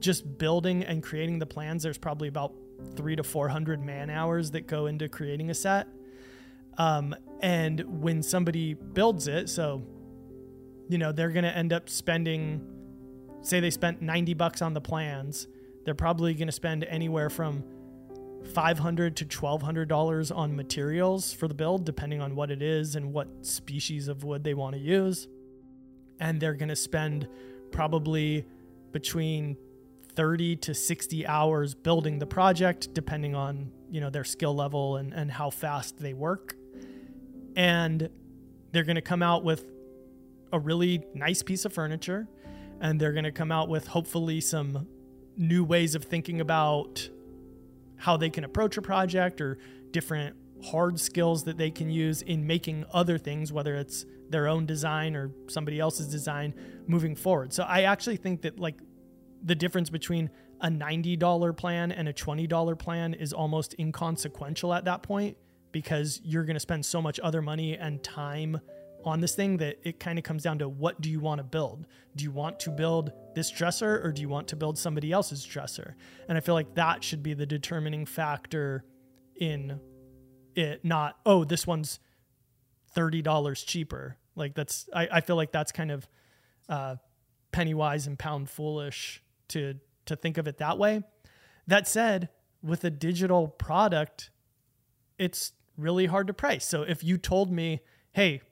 just 0.00 0.36
building 0.36 0.84
and 0.84 1.02
creating 1.02 1.38
the 1.38 1.46
plans 1.46 1.84
there's 1.84 1.96
probably 1.96 2.28
about 2.28 2.52
3 2.96 3.16
to 3.16 3.22
400 3.22 3.82
man 3.82 4.10
hours 4.10 4.50
that 4.50 4.66
go 4.66 4.86
into 4.86 5.08
creating 5.08 5.48
a 5.48 5.54
set. 5.54 5.86
Um, 6.76 7.14
and 7.40 8.02
when 8.02 8.22
somebody 8.22 8.74
builds 8.74 9.28
it, 9.28 9.48
so 9.48 9.82
you 10.88 10.98
know, 10.98 11.12
they're 11.12 11.30
going 11.30 11.44
to 11.44 11.56
end 11.56 11.72
up 11.72 11.88
spending 11.88 12.60
say 13.46 13.60
they 13.60 13.70
spent 13.70 14.02
90 14.02 14.34
bucks 14.34 14.62
on 14.62 14.74
the 14.74 14.80
plans, 14.80 15.46
they're 15.84 15.94
probably 15.94 16.34
going 16.34 16.48
to 16.48 16.52
spend 16.52 16.84
anywhere 16.84 17.30
from 17.30 17.62
500 18.52 19.16
to 19.16 19.24
1200 19.24 19.88
dollars 19.88 20.30
on 20.30 20.54
materials 20.54 21.32
for 21.32 21.48
the 21.48 21.54
build 21.54 21.84
depending 21.84 22.20
on 22.20 22.34
what 22.34 22.50
it 22.50 22.62
is 22.62 22.94
and 22.94 23.12
what 23.12 23.28
species 23.44 24.08
of 24.08 24.24
wood 24.24 24.44
they 24.44 24.54
want 24.54 24.74
to 24.74 24.80
use. 24.80 25.28
And 26.20 26.40
they're 26.40 26.54
going 26.54 26.68
to 26.68 26.76
spend 26.76 27.28
probably 27.70 28.44
between 28.92 29.56
30 30.14 30.56
to 30.56 30.74
60 30.74 31.26
hours 31.26 31.74
building 31.74 32.18
the 32.18 32.26
project 32.26 32.94
depending 32.94 33.34
on 33.34 33.72
you 33.90 34.00
know 34.00 34.10
their 34.10 34.24
skill 34.24 34.54
level 34.54 34.96
and, 34.96 35.12
and 35.12 35.30
how 35.30 35.50
fast 35.50 35.98
they 35.98 36.12
work. 36.12 36.56
And 37.56 38.08
they're 38.72 38.84
going 38.84 38.96
to 38.96 39.02
come 39.02 39.22
out 39.22 39.44
with 39.44 39.64
a 40.52 40.58
really 40.58 41.04
nice 41.14 41.42
piece 41.42 41.64
of 41.64 41.72
furniture 41.72 42.28
and 42.80 43.00
they're 43.00 43.12
going 43.12 43.24
to 43.24 43.32
come 43.32 43.52
out 43.52 43.68
with 43.68 43.86
hopefully 43.86 44.40
some 44.40 44.86
new 45.36 45.64
ways 45.64 45.94
of 45.94 46.04
thinking 46.04 46.40
about 46.40 47.08
how 47.96 48.16
they 48.16 48.30
can 48.30 48.44
approach 48.44 48.76
a 48.76 48.82
project 48.82 49.40
or 49.40 49.58
different 49.90 50.36
hard 50.64 50.98
skills 50.98 51.44
that 51.44 51.58
they 51.58 51.70
can 51.70 51.90
use 51.90 52.22
in 52.22 52.46
making 52.46 52.84
other 52.92 53.18
things, 53.18 53.52
whether 53.52 53.74
it's 53.74 54.04
their 54.30 54.48
own 54.48 54.66
design 54.66 55.14
or 55.14 55.30
somebody 55.48 55.78
else's 55.78 56.08
design 56.08 56.54
moving 56.86 57.14
forward. 57.14 57.52
So 57.52 57.64
I 57.64 57.82
actually 57.82 58.16
think 58.16 58.42
that 58.42 58.58
like 58.58 58.78
the 59.42 59.54
difference 59.54 59.90
between 59.90 60.30
a 60.60 60.68
$90 60.68 61.56
plan 61.56 61.92
and 61.92 62.08
a 62.08 62.12
$20 62.12 62.78
plan 62.78 63.14
is 63.14 63.32
almost 63.32 63.74
inconsequential 63.78 64.72
at 64.72 64.84
that 64.86 65.02
point 65.02 65.36
because 65.72 66.20
you're 66.24 66.44
going 66.44 66.54
to 66.54 66.60
spend 66.60 66.86
so 66.86 67.02
much 67.02 67.20
other 67.22 67.42
money 67.42 67.76
and 67.76 68.02
time 68.02 68.60
on 69.04 69.20
this 69.20 69.34
thing 69.34 69.58
that 69.58 69.78
it 69.84 70.00
kind 70.00 70.18
of 70.18 70.24
comes 70.24 70.42
down 70.42 70.58
to 70.58 70.68
what 70.68 71.00
do 71.00 71.10
you 71.10 71.20
want 71.20 71.38
to 71.38 71.44
build? 71.44 71.86
Do 72.16 72.24
you 72.24 72.30
want 72.30 72.58
to 72.60 72.70
build 72.70 73.12
this 73.34 73.50
dresser 73.50 74.00
or 74.02 74.12
do 74.12 74.22
you 74.22 74.28
want 74.28 74.48
to 74.48 74.56
build 74.56 74.78
somebody 74.78 75.12
else's 75.12 75.44
dresser? 75.44 75.96
And 76.28 76.38
I 76.38 76.40
feel 76.40 76.54
like 76.54 76.74
that 76.74 77.04
should 77.04 77.22
be 77.22 77.34
the 77.34 77.46
determining 77.46 78.06
factor 78.06 78.84
in 79.36 79.80
it, 80.54 80.84
not, 80.84 81.18
oh, 81.26 81.44
this 81.44 81.66
one's 81.66 81.98
$30 82.96 83.66
cheaper. 83.66 84.16
Like 84.36 84.54
that's, 84.54 84.88
I, 84.94 85.08
I 85.12 85.20
feel 85.20 85.36
like 85.36 85.52
that's 85.52 85.72
kind 85.72 85.90
of 85.90 86.08
uh, 86.68 86.96
penny 87.52 87.74
wise 87.74 88.06
and 88.06 88.18
pound 88.18 88.48
foolish 88.48 89.22
to, 89.48 89.74
to 90.06 90.16
think 90.16 90.38
of 90.38 90.48
it 90.48 90.58
that 90.58 90.78
way. 90.78 91.02
That 91.66 91.88
said, 91.88 92.28
with 92.62 92.84
a 92.84 92.90
digital 92.90 93.48
product, 93.48 94.30
it's 95.18 95.52
really 95.76 96.06
hard 96.06 96.28
to 96.28 96.34
price. 96.34 96.64
So 96.64 96.82
if 96.82 97.04
you 97.04 97.18
told 97.18 97.50
me, 97.50 97.80
hey, 98.12 98.42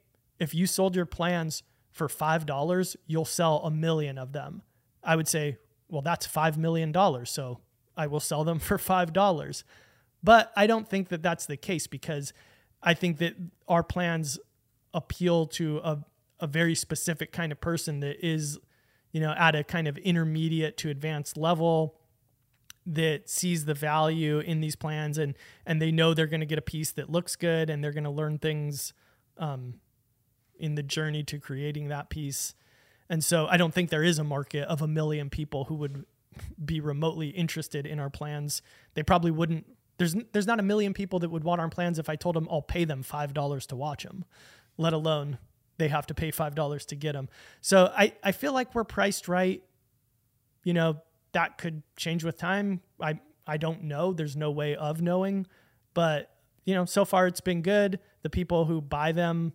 if 0.42 0.52
you 0.52 0.66
sold 0.66 0.96
your 0.96 1.06
plans 1.06 1.62
for 1.92 2.08
$5, 2.08 2.96
you'll 3.06 3.24
sell 3.24 3.58
a 3.58 3.70
million 3.70 4.18
of 4.18 4.32
them. 4.32 4.62
I 5.04 5.14
would 5.14 5.28
say, 5.28 5.58
well, 5.88 6.02
that's 6.02 6.26
$5 6.26 6.56
million. 6.56 6.92
So 7.26 7.60
I 7.96 8.08
will 8.08 8.20
sell 8.20 8.42
them 8.42 8.58
for 8.58 8.76
$5. 8.76 9.64
But 10.20 10.52
I 10.56 10.66
don't 10.66 10.88
think 10.88 11.08
that 11.10 11.22
that's 11.22 11.46
the 11.46 11.56
case 11.56 11.86
because 11.86 12.32
I 12.82 12.94
think 12.94 13.18
that 13.18 13.34
our 13.68 13.84
plans 13.84 14.40
appeal 14.92 15.46
to 15.46 15.78
a, 15.78 16.04
a 16.40 16.48
very 16.48 16.74
specific 16.74 17.30
kind 17.30 17.52
of 17.52 17.60
person 17.60 18.00
that 18.00 18.26
is, 18.26 18.58
you 19.12 19.20
know, 19.20 19.32
at 19.38 19.54
a 19.54 19.62
kind 19.62 19.86
of 19.86 19.96
intermediate 19.98 20.76
to 20.78 20.90
advanced 20.90 21.36
level 21.36 22.00
that 22.84 23.30
sees 23.30 23.64
the 23.64 23.74
value 23.74 24.40
in 24.40 24.60
these 24.60 24.74
plans 24.74 25.16
and 25.16 25.36
and 25.64 25.80
they 25.80 25.92
know 25.92 26.14
they're 26.14 26.26
going 26.26 26.40
to 26.40 26.46
get 26.46 26.58
a 26.58 26.62
piece 26.62 26.90
that 26.90 27.08
looks 27.08 27.36
good 27.36 27.70
and 27.70 27.82
they're 27.82 27.92
going 27.92 28.02
to 28.02 28.10
learn 28.10 28.38
things 28.38 28.92
um, 29.38 29.74
in 30.58 30.74
the 30.74 30.82
journey 30.82 31.22
to 31.24 31.38
creating 31.38 31.88
that 31.88 32.10
piece. 32.10 32.54
And 33.08 33.22
so 33.22 33.46
I 33.46 33.56
don't 33.56 33.74
think 33.74 33.90
there 33.90 34.02
is 34.02 34.18
a 34.18 34.24
market 34.24 34.64
of 34.68 34.80
a 34.80 34.88
million 34.88 35.28
people 35.28 35.64
who 35.64 35.74
would 35.76 36.04
be 36.64 36.80
remotely 36.80 37.28
interested 37.28 37.86
in 37.86 37.98
our 37.98 38.10
plans. 38.10 38.62
They 38.94 39.02
probably 39.02 39.30
wouldn't. 39.30 39.66
There's 39.98 40.16
there's 40.32 40.46
not 40.46 40.58
a 40.58 40.62
million 40.62 40.94
people 40.94 41.18
that 41.20 41.30
would 41.30 41.44
want 41.44 41.60
our 41.60 41.68
plans 41.68 41.98
if 41.98 42.08
I 42.08 42.16
told 42.16 42.36
them 42.36 42.48
I'll 42.50 42.62
pay 42.62 42.84
them 42.84 43.02
five 43.02 43.34
dollars 43.34 43.66
to 43.66 43.76
watch 43.76 44.04
them, 44.04 44.24
let 44.78 44.92
alone 44.92 45.38
they 45.78 45.88
have 45.88 46.06
to 46.06 46.14
pay 46.14 46.30
five 46.30 46.54
dollars 46.54 46.86
to 46.86 46.96
get 46.96 47.12
them. 47.12 47.28
So 47.60 47.92
I 47.96 48.14
I 48.22 48.32
feel 48.32 48.52
like 48.52 48.74
we're 48.74 48.84
priced 48.84 49.28
right. 49.28 49.62
You 50.64 50.72
know 50.74 51.02
that 51.32 51.58
could 51.58 51.82
change 51.96 52.24
with 52.24 52.36
time. 52.38 52.80
I 53.00 53.20
I 53.46 53.56
don't 53.56 53.84
know. 53.84 54.12
There's 54.12 54.36
no 54.36 54.50
way 54.50 54.74
of 54.74 55.02
knowing, 55.02 55.46
but 55.94 56.30
you 56.64 56.74
know 56.74 56.84
so 56.84 57.04
far 57.04 57.26
it's 57.26 57.40
been 57.40 57.62
good. 57.62 57.98
The 58.22 58.30
people 58.30 58.64
who 58.64 58.80
buy 58.80 59.12
them 59.12 59.52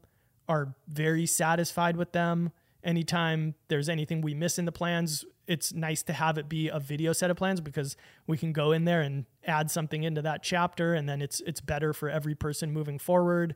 are 0.47 0.75
very 0.87 1.25
satisfied 1.25 1.97
with 1.97 2.11
them. 2.11 2.51
Anytime 2.83 3.55
there's 3.67 3.89
anything 3.89 4.21
we 4.21 4.33
miss 4.33 4.57
in 4.57 4.65
the 4.65 4.71
plans, 4.71 5.25
it's 5.47 5.73
nice 5.73 6.03
to 6.03 6.13
have 6.13 6.37
it 6.37 6.47
be 6.47 6.67
a 6.69 6.79
video 6.79 7.13
set 7.13 7.31
of 7.31 7.37
plans 7.37 7.61
because 7.61 7.95
we 8.27 8.37
can 8.37 8.53
go 8.53 8.71
in 8.71 8.85
there 8.85 9.01
and 9.01 9.25
add 9.45 9.71
something 9.71 10.03
into 10.03 10.21
that 10.21 10.43
chapter, 10.43 10.93
and 10.93 11.07
then 11.07 11.21
it's 11.21 11.41
it's 11.41 11.61
better 11.61 11.93
for 11.93 12.09
every 12.09 12.35
person 12.35 12.71
moving 12.71 12.99
forward. 12.99 13.55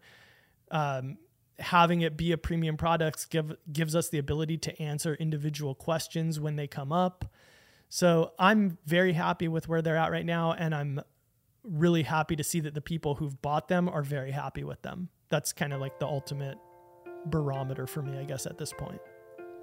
Um, 0.72 1.18
having 1.60 2.02
it 2.02 2.18
be 2.18 2.32
a 2.32 2.38
premium 2.38 2.76
product 2.76 3.30
give, 3.30 3.56
gives 3.72 3.96
us 3.96 4.10
the 4.10 4.18
ability 4.18 4.58
to 4.58 4.82
answer 4.82 5.16
individual 5.16 5.76
questions 5.76 6.40
when 6.40 6.56
they 6.56 6.68
come 6.68 6.92
up. 6.92 7.26
So 7.88 8.32
I'm 8.40 8.78
very 8.86 9.14
happy 9.14 9.48
with 9.48 9.68
where 9.68 9.82
they're 9.82 9.98
at 9.98 10.12
right 10.12 10.26
now, 10.26 10.54
and 10.54 10.74
I'm 10.74 11.02
really 11.64 12.04
happy 12.04 12.36
to 12.36 12.44
see 12.44 12.62
that 12.62 12.74
the 12.74 12.82
people 12.82 13.16
who've 13.16 13.40
bought 13.42 13.68
them 13.68 13.88
are 13.90 14.02
very 14.02 14.32
happy 14.32 14.64
with 14.64 14.82
them. 14.82 15.10
That's 15.30 15.54
kind 15.54 15.74
of 15.74 15.82
like 15.82 16.00
the 16.00 16.08
ultimate 16.08 16.58
barometer 17.28 17.88
for 17.88 18.02
me, 18.02 18.18
I 18.18 18.24
guess, 18.24 18.46
at 18.46 18.58
this 18.58 18.74
point. 18.74 19.00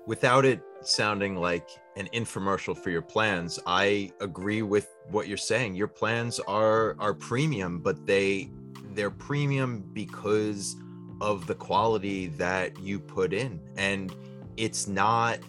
Without 0.07 0.45
it 0.45 0.63
sounding 0.81 1.37
like 1.37 1.69
an 1.97 2.09
infomercial 2.15 2.77
for 2.77 2.91
your 2.91 3.03
plans, 3.03 3.59
I 3.67 4.11
agree 4.21 4.63
with 4.63 4.97
what 5.11 5.29
you're 5.29 5.37
saying. 5.37 5.75
Your 5.75 5.89
plans 5.89 6.41
are 6.41 6.97
are 6.99 7.13
premium, 7.13 7.81
but 7.81 8.07
they 8.07 8.51
they're 8.95 9.11
premium 9.11 9.85
because 9.93 10.77
of 11.21 11.47
the 11.47 11.55
quality 11.55 12.29
that 12.29 12.79
you 12.81 12.99
put 12.99 13.33
in. 13.33 13.61
And 13.77 14.15
it's 14.57 14.87
not 14.89 15.41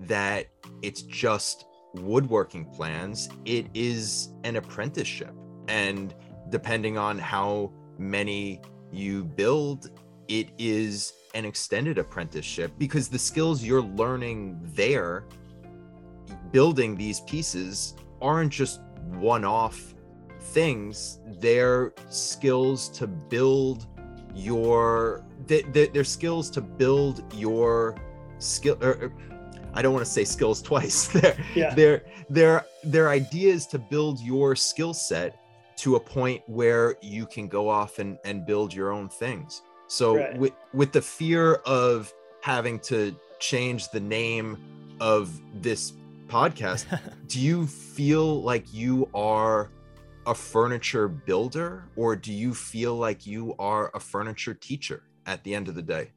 that 0.00 0.46
it's 0.82 1.02
just 1.02 1.64
woodworking 1.94 2.66
plans, 2.66 3.28
it 3.44 3.66
is 3.74 4.28
an 4.44 4.56
apprenticeship. 4.56 5.34
And 5.68 6.14
depending 6.50 6.98
on 6.98 7.18
how 7.18 7.72
many 7.98 8.60
you 8.92 9.24
build, 9.24 9.90
it 10.28 10.50
is 10.58 11.12
an 11.34 11.44
extended 11.44 11.98
apprenticeship 11.98 12.72
because 12.78 13.08
the 13.08 13.18
skills 13.18 13.62
you're 13.62 13.82
learning 13.82 14.58
there 14.74 15.24
building 16.50 16.96
these 16.96 17.20
pieces 17.20 17.94
aren't 18.22 18.52
just 18.52 18.80
one 19.10 19.44
off 19.44 19.94
things, 20.40 21.18
they're 21.38 21.92
skills 22.08 22.88
to 22.88 23.06
build 23.06 23.86
your 24.34 25.24
th- 25.46 25.66
th- 25.72 25.92
their 25.92 26.04
skills 26.04 26.50
to 26.50 26.60
build 26.60 27.22
your 27.34 27.96
skill 28.38 28.78
or, 28.82 28.92
or 29.02 29.12
I 29.74 29.82
don't 29.82 29.92
want 29.92 30.04
to 30.04 30.10
say 30.10 30.24
skills 30.24 30.62
twice. 30.62 31.08
their, 31.20 31.36
yeah. 31.54 31.74
their 31.74 32.02
their 32.30 32.64
their 32.82 33.08
ideas 33.10 33.66
to 33.68 33.78
build 33.78 34.20
your 34.20 34.56
skill 34.56 34.94
set 34.94 35.38
to 35.76 35.96
a 35.96 36.00
point 36.00 36.42
where 36.46 36.96
you 37.02 37.26
can 37.26 37.48
go 37.48 37.68
off 37.68 37.98
and, 37.98 38.18
and 38.24 38.46
build 38.46 38.72
your 38.72 38.90
own 38.92 39.08
things. 39.08 39.62
So 39.88 40.16
right. 40.16 40.38
with 40.38 40.52
with 40.72 40.92
the 40.92 41.02
fear 41.02 41.54
of 41.66 42.12
having 42.40 42.78
to 42.80 43.14
change 43.38 43.88
the 43.90 44.00
name 44.00 44.58
of 45.00 45.40
this 45.62 45.92
podcast, 46.28 46.86
do 47.28 47.40
you 47.40 47.66
feel 47.66 48.42
like 48.42 48.72
you 48.72 49.08
are 49.14 49.70
a 50.26 50.34
furniture 50.34 51.06
builder 51.06 51.84
or 51.94 52.16
do 52.16 52.32
you 52.32 52.52
feel 52.52 52.96
like 52.96 53.26
you 53.26 53.54
are 53.58 53.90
a 53.94 54.00
furniture 54.00 54.54
teacher 54.54 55.02
at 55.24 55.42
the 55.44 55.54
end 55.54 55.68
of 55.68 55.74
the 55.74 55.82
day? 55.82 56.10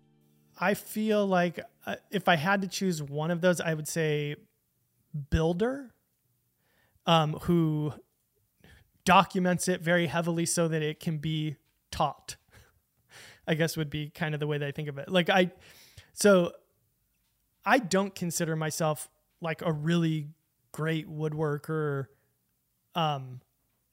I 0.60 0.74
feel 0.74 1.26
like 1.26 1.60
uh, 1.86 1.96
if 2.12 2.28
I 2.28 2.36
had 2.36 2.62
to 2.64 2.68
choose 2.68 3.02
one 3.02 3.32
of 3.32 3.42
those, 3.42 3.62
I 3.62 3.74
would 3.74 3.88
say 3.88 4.36
builder, 5.30 5.92
um, 7.06 7.34
who 7.44 7.94
documents 9.06 9.68
it 9.68 9.82
very 9.82 10.08
heavily 10.08 10.46
so 10.46 10.68
that 10.68 10.82
it 10.82 11.00
can 11.00 11.18
be 11.18 11.56
taught. 11.92 12.36
I 13.50 13.56
guess 13.56 13.76
would 13.76 13.90
be 13.90 14.10
kind 14.10 14.34
of 14.34 14.40
the 14.40 14.48
way 14.48 14.58
that 14.58 14.68
I 14.68 14.72
think 14.72 14.88
of 14.88 14.98
it. 14.98 15.10
Like 15.10 15.30
I, 15.30 15.52
so 16.14 16.54
I 17.66 17.80
don't 17.80 18.16
consider 18.16 18.56
myself 18.56 19.10
like 19.42 19.62
a 19.62 19.72
really 19.74 20.30
great 20.72 21.10
woodworker. 21.10 22.06
Um, 22.96 23.42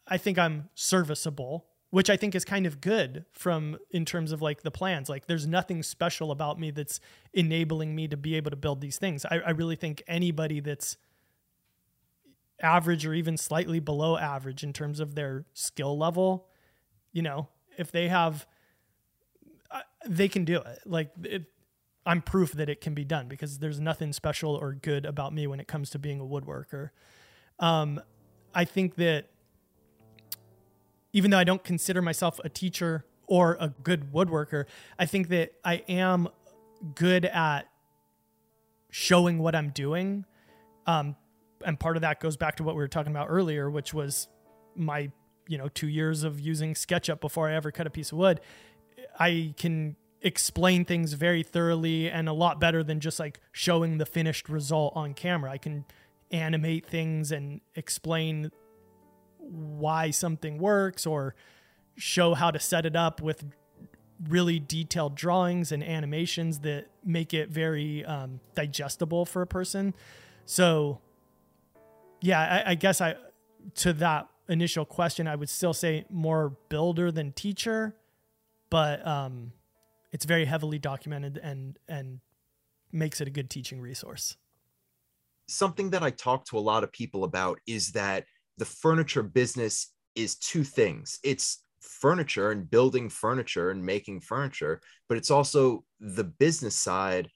I 0.07 0.19
think 0.19 0.39
I'm 0.39 0.69
serviceable 0.75 1.67
which 1.91 2.11
I 2.11 2.17
think 2.19 2.35
is 2.35 2.45
kind 2.45 2.67
of 2.67 2.81
good 2.81 3.25
from 3.33 3.79
in 3.91 4.05
terms 4.05 4.33
of 4.33 4.43
like 4.43 4.63
the 4.63 4.71
plans. 4.71 5.09
Like 5.09 5.27
there's 5.27 5.47
nothing 5.47 5.83
special 5.83 6.31
about 6.31 6.59
me 6.59 6.71
that's 6.71 7.01
enabling 7.33 7.95
me 7.95 8.09
to 8.09 8.17
be 8.17 8.35
able 8.35 8.51
to 8.51 8.57
build 8.57 8.81
these 8.81 8.99
things. 8.99 9.25
I, 9.25 9.39
I 9.39 9.51
really 9.51 9.77
think 9.77 10.03
anybody 10.07 10.61
that's 10.61 10.97
average 12.61 13.07
or 13.07 13.15
even 13.15 13.37
slightly 13.37 13.81
below 13.81 14.17
average 14.17 14.63
in 14.63 14.73
terms 14.73 15.01
of 15.01 15.15
their 15.15 15.45
skill 15.55 15.97
level, 15.97 16.49
you 17.13 17.23
know, 17.23 17.49
if 17.79 17.93
they 17.93 18.09
have, 18.09 18.47
they 20.09 20.29
can 20.29 20.45
do 20.45 20.57
it. 20.59 20.81
Like 20.85 21.11
it, 21.23 21.45
I'm 22.05 22.23
proof 22.23 22.53
that 22.53 22.69
it 22.69 22.81
can 22.81 22.95
be 22.95 23.05
done 23.05 23.29
because 23.29 23.59
there's 23.59 23.81
nothing 23.81 24.13
special 24.13 24.55
or 24.55 24.73
good 24.75 25.05
about 25.05 25.35
me 25.35 25.47
when 25.47 25.59
it 25.59 25.67
comes 25.67 25.91
to 25.91 25.99
being 25.99 26.21
a 26.21 26.25
woodworker. 26.25 26.91
Um, 27.59 28.01
I 28.55 28.65
think 28.65 28.95
that 28.97 29.27
even 31.13 31.31
though 31.31 31.39
I 31.39 31.45
don't 31.45 31.65
consider 31.65 32.01
myself 32.01 32.39
a 32.45 32.49
teacher 32.49 33.05
or 33.27 33.57
a 33.59 33.69
good 33.83 34.13
woodworker, 34.13 34.67
I 34.99 35.07
think 35.07 35.29
that 35.29 35.53
I 35.65 35.83
am 35.89 36.29
good 36.95 37.25
at 37.25 37.69
showing 38.91 39.39
what 39.39 39.55
I'm 39.55 39.71
doing. 39.71 40.25
Um, 40.87 41.17
and 41.65 41.81
part 41.81 41.97
of 41.97 42.03
that 42.03 42.21
goes 42.21 42.37
back 42.37 42.57
to 42.57 42.63
what 42.63 42.77
we 42.77 42.83
were 42.83 42.89
talking 42.89 43.13
about 43.13 43.27
earlier, 43.29 43.71
which 43.71 43.93
was 43.93 44.29
my, 44.77 45.11
you 45.49 45.59
know, 45.59 45.69
two 45.69 45.89
years 45.89 46.23
of 46.23 46.39
using 46.39 46.75
SketchUp 46.75 47.21
before 47.21 47.49
I 47.49 47.55
ever 47.55 47.73
cut 47.73 47.87
a 47.87 47.91
piece 47.91 48.13
of 48.13 48.19
wood. 48.19 48.41
I 49.19 49.55
can 49.57 49.97
explain 50.23 50.85
things 50.85 51.12
very 51.12 51.43
thoroughly 51.43 52.11
and 52.11 52.29
a 52.29 52.33
lot 52.33 52.61
better 52.61 52.83
than 52.83 53.01
just 53.01 53.21
like 53.21 53.41
showing 53.53 53.99
the 53.99 54.07
finished 54.07 54.49
result 54.49 54.93
on 54.97 55.14
camera. 55.14 55.51
I 55.51 55.59
can 55.59 55.85
animate 56.31 56.87
things 56.87 57.31
and 57.31 57.61
explain 57.75 58.51
why 59.39 60.11
something 60.11 60.59
works 60.59 61.07
or 61.07 61.35
show 61.97 62.35
how 62.35 62.51
to 62.51 62.59
set 62.59 62.85
it 62.85 62.97
up 62.97 63.23
with 63.23 63.45
really 64.29 64.59
detailed 64.59 65.14
drawings 65.14 65.73
and 65.73 65.85
animations 65.85 66.61
that 66.61 66.87
make 67.05 67.35
it 67.35 67.51
very 67.51 68.05
um, 68.05 68.41
digestible 68.55 69.25
for 69.25 69.43
a 69.43 69.47
person. 69.47 69.95
So, 70.47 71.01
yeah, 72.21 72.62
I, 72.67 72.71
I, 72.71 72.75
guess 72.75 73.01
I 73.01 73.17
to 73.77 73.93
that 73.95 74.29
initial 74.49 74.85
question, 74.85 75.27
I 75.29 75.37
would 75.37 75.49
still 75.49 75.75
say 75.75 76.07
more 76.11 76.57
builder 76.69 77.12
than 77.12 77.33
teacher, 77.33 77.95
but 78.71 79.07
um, 79.07 79.53
it's 80.12 80.25
very 80.25 80.45
heavily 80.45 80.79
documented 80.79 81.39
and 81.43 81.79
and 81.89 82.21
makes 82.93 83.21
it 83.21 83.29
a 83.29 83.31
good 83.31 83.51
teaching 83.51 83.81
resource. 83.81 84.37
Something 85.49 85.91
that 85.91 86.03
I 86.03 86.11
talk 86.11 86.45
to 86.47 86.59
a 86.59 86.61
lot 86.61 86.83
of 86.83 86.93
people 86.93 87.25
about 87.25 87.59
is 87.67 87.93
that 87.93 88.25
the 88.59 88.64
furniture 88.64 89.23
business 89.23 89.93
is 90.14 90.37
two 90.37 90.64
things 90.64 91.21
it's 91.23 91.62
furniture 91.81 92.51
and 92.51 92.69
building 92.69 93.09
furniture 93.09 93.71
and 93.71 93.85
making 93.85 94.21
furniture 94.21 94.81
but 95.09 95.17
it's 95.17 95.31
also 95.31 95.85
the 96.01 96.25
business 96.25 96.75
side 96.75 97.29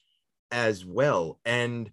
as 0.50 0.84
well 0.84 1.38
and 1.44 1.90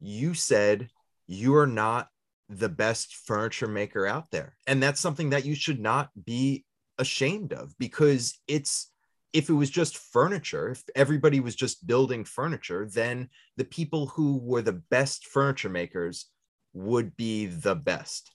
you 0.00 0.34
said 0.34 0.88
you 1.26 1.54
are 1.54 1.66
not 1.66 2.08
the 2.48 2.68
best 2.68 3.14
furniture 3.14 3.68
maker 3.68 4.06
out 4.06 4.28
there 4.32 4.56
and 4.66 4.82
that's 4.82 5.00
something 5.00 5.30
that 5.30 5.44
you 5.44 5.54
should 5.54 5.78
not 5.78 6.10
be 6.24 6.64
ashamed 7.00 7.52
of 7.52 7.76
because 7.78 8.38
it's 8.46 8.90
if 9.32 9.48
it 9.48 9.54
was 9.54 9.70
just 9.70 9.96
furniture 9.96 10.70
if 10.70 10.82
everybody 10.94 11.40
was 11.40 11.54
just 11.54 11.86
building 11.86 12.24
furniture 12.24 12.86
then 12.86 13.28
the 13.56 13.64
people 13.64 14.06
who 14.06 14.38
were 14.38 14.62
the 14.62 14.80
best 14.90 15.26
furniture 15.26 15.68
makers 15.68 16.26
would 16.72 17.16
be 17.16 17.46
the 17.46 17.74
best. 17.74 18.32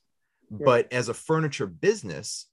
But 0.51 0.91
as 0.93 1.09
a 1.09 1.13
furniture 1.13 1.67
business, 1.67 2.47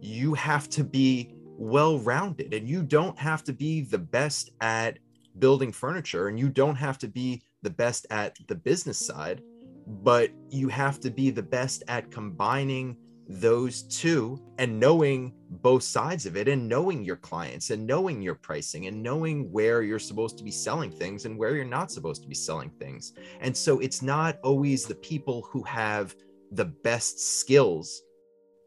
you 0.00 0.34
have 0.34 0.68
to 0.70 0.84
be 0.84 1.34
well 1.34 1.98
rounded 1.98 2.52
and 2.52 2.68
you 2.68 2.82
don't 2.82 3.18
have 3.18 3.44
to 3.44 3.52
be 3.52 3.82
the 3.82 3.98
best 3.98 4.50
at 4.60 4.98
building 5.38 5.72
furniture 5.72 6.28
and 6.28 6.38
you 6.38 6.48
don't 6.48 6.74
have 6.76 6.98
to 6.98 7.08
be 7.08 7.42
the 7.62 7.70
best 7.70 8.06
at 8.10 8.36
the 8.48 8.54
business 8.54 8.98
side, 8.98 9.42
but 9.86 10.30
you 10.50 10.68
have 10.68 10.98
to 11.00 11.10
be 11.10 11.30
the 11.30 11.42
best 11.42 11.84
at 11.88 12.10
combining 12.10 12.96
those 13.28 13.82
two 13.84 14.40
and 14.58 14.78
knowing 14.78 15.32
both 15.48 15.82
sides 15.82 16.26
of 16.26 16.36
it 16.36 16.48
and 16.48 16.68
knowing 16.68 17.04
your 17.04 17.16
clients 17.16 17.70
and 17.70 17.86
knowing 17.86 18.20
your 18.20 18.34
pricing 18.34 18.86
and 18.86 19.02
knowing 19.02 19.50
where 19.52 19.82
you're 19.82 19.98
supposed 19.98 20.36
to 20.38 20.44
be 20.44 20.50
selling 20.50 20.90
things 20.90 21.24
and 21.24 21.38
where 21.38 21.54
you're 21.54 21.64
not 21.64 21.90
supposed 21.90 22.22
to 22.22 22.28
be 22.28 22.34
selling 22.34 22.70
things. 22.70 23.12
And 23.40 23.56
so 23.56 23.78
it's 23.78 24.02
not 24.02 24.38
always 24.42 24.84
the 24.84 24.96
people 24.96 25.42
who 25.50 25.62
have 25.62 26.14
the 26.52 26.64
best 26.64 27.40
skills 27.40 28.02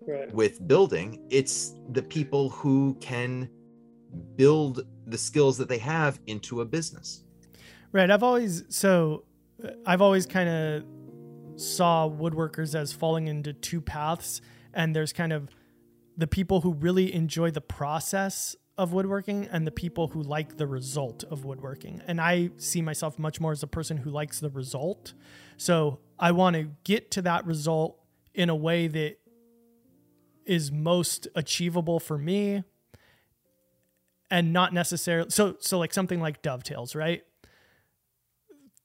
right. 0.08 0.34
with 0.34 0.68
building 0.68 1.26
it's 1.30 1.74
the 1.92 2.02
people 2.02 2.50
who 2.50 2.96
can 3.00 3.50
build 4.36 4.82
the 5.08 5.18
skills 5.18 5.58
that 5.58 5.70
they 5.70 5.78
have 5.78 6.20
into 6.28 6.62
a 6.62 6.66
business 6.66 7.24
right 7.92 8.10
i've 8.10 8.24
always 8.24 8.64
so 8.70 9.24
uh, 9.64 9.70
i've 9.86 10.02
always 10.02 10.26
kind 10.26 10.50
of 10.50 10.84
saw 11.56 12.10
woodworkers 12.10 12.76
as 12.76 12.92
falling 12.94 13.28
into 13.28 13.54
two 13.54 13.82
paths 13.82 14.42
and 14.74 14.96
there's 14.96 15.14
kind 15.14 15.34
of 15.34 15.50
the 16.18 16.28
people 16.28 16.62
who 16.62 16.74
really 16.74 17.14
enjoy 17.14 17.52
the 17.52 17.62
process 17.62 18.56
of 18.78 18.92
woodworking 18.92 19.48
and 19.52 19.66
the 19.66 19.72
people 19.72 20.10
who 20.10 20.22
like 20.22 20.58
the 20.58 20.68
result 20.68 21.24
of 21.24 21.46
woodworking. 21.46 22.02
And 22.08 22.20
I 22.20 22.52
see 22.58 22.82
myself 22.82 23.18
much 23.18 23.40
more 23.40 23.54
as 23.54 23.64
a 23.64 23.68
person 23.68 23.98
who 23.98 24.10
likes 24.10 24.40
the 24.40 24.50
result. 24.50 25.14
So 25.58 26.00
I 26.20 26.32
want 26.32 26.56
to 26.56 26.72
get 26.84 27.12
to 27.12 27.22
that 27.24 27.46
result 27.46 27.98
in 28.34 28.50
a 28.50 28.56
way 28.56 28.88
that 28.88 29.18
is 30.46 30.72
most 30.72 31.28
achievable 31.36 32.00
for 32.00 32.18
me 32.18 32.64
and 34.30 34.52
not 34.52 34.74
necessarily 34.74 35.30
so 35.30 35.56
so 35.60 35.80
like 35.80 35.94
something 35.94 36.20
like 36.20 36.42
dovetails, 36.42 36.96
right? 36.96 37.24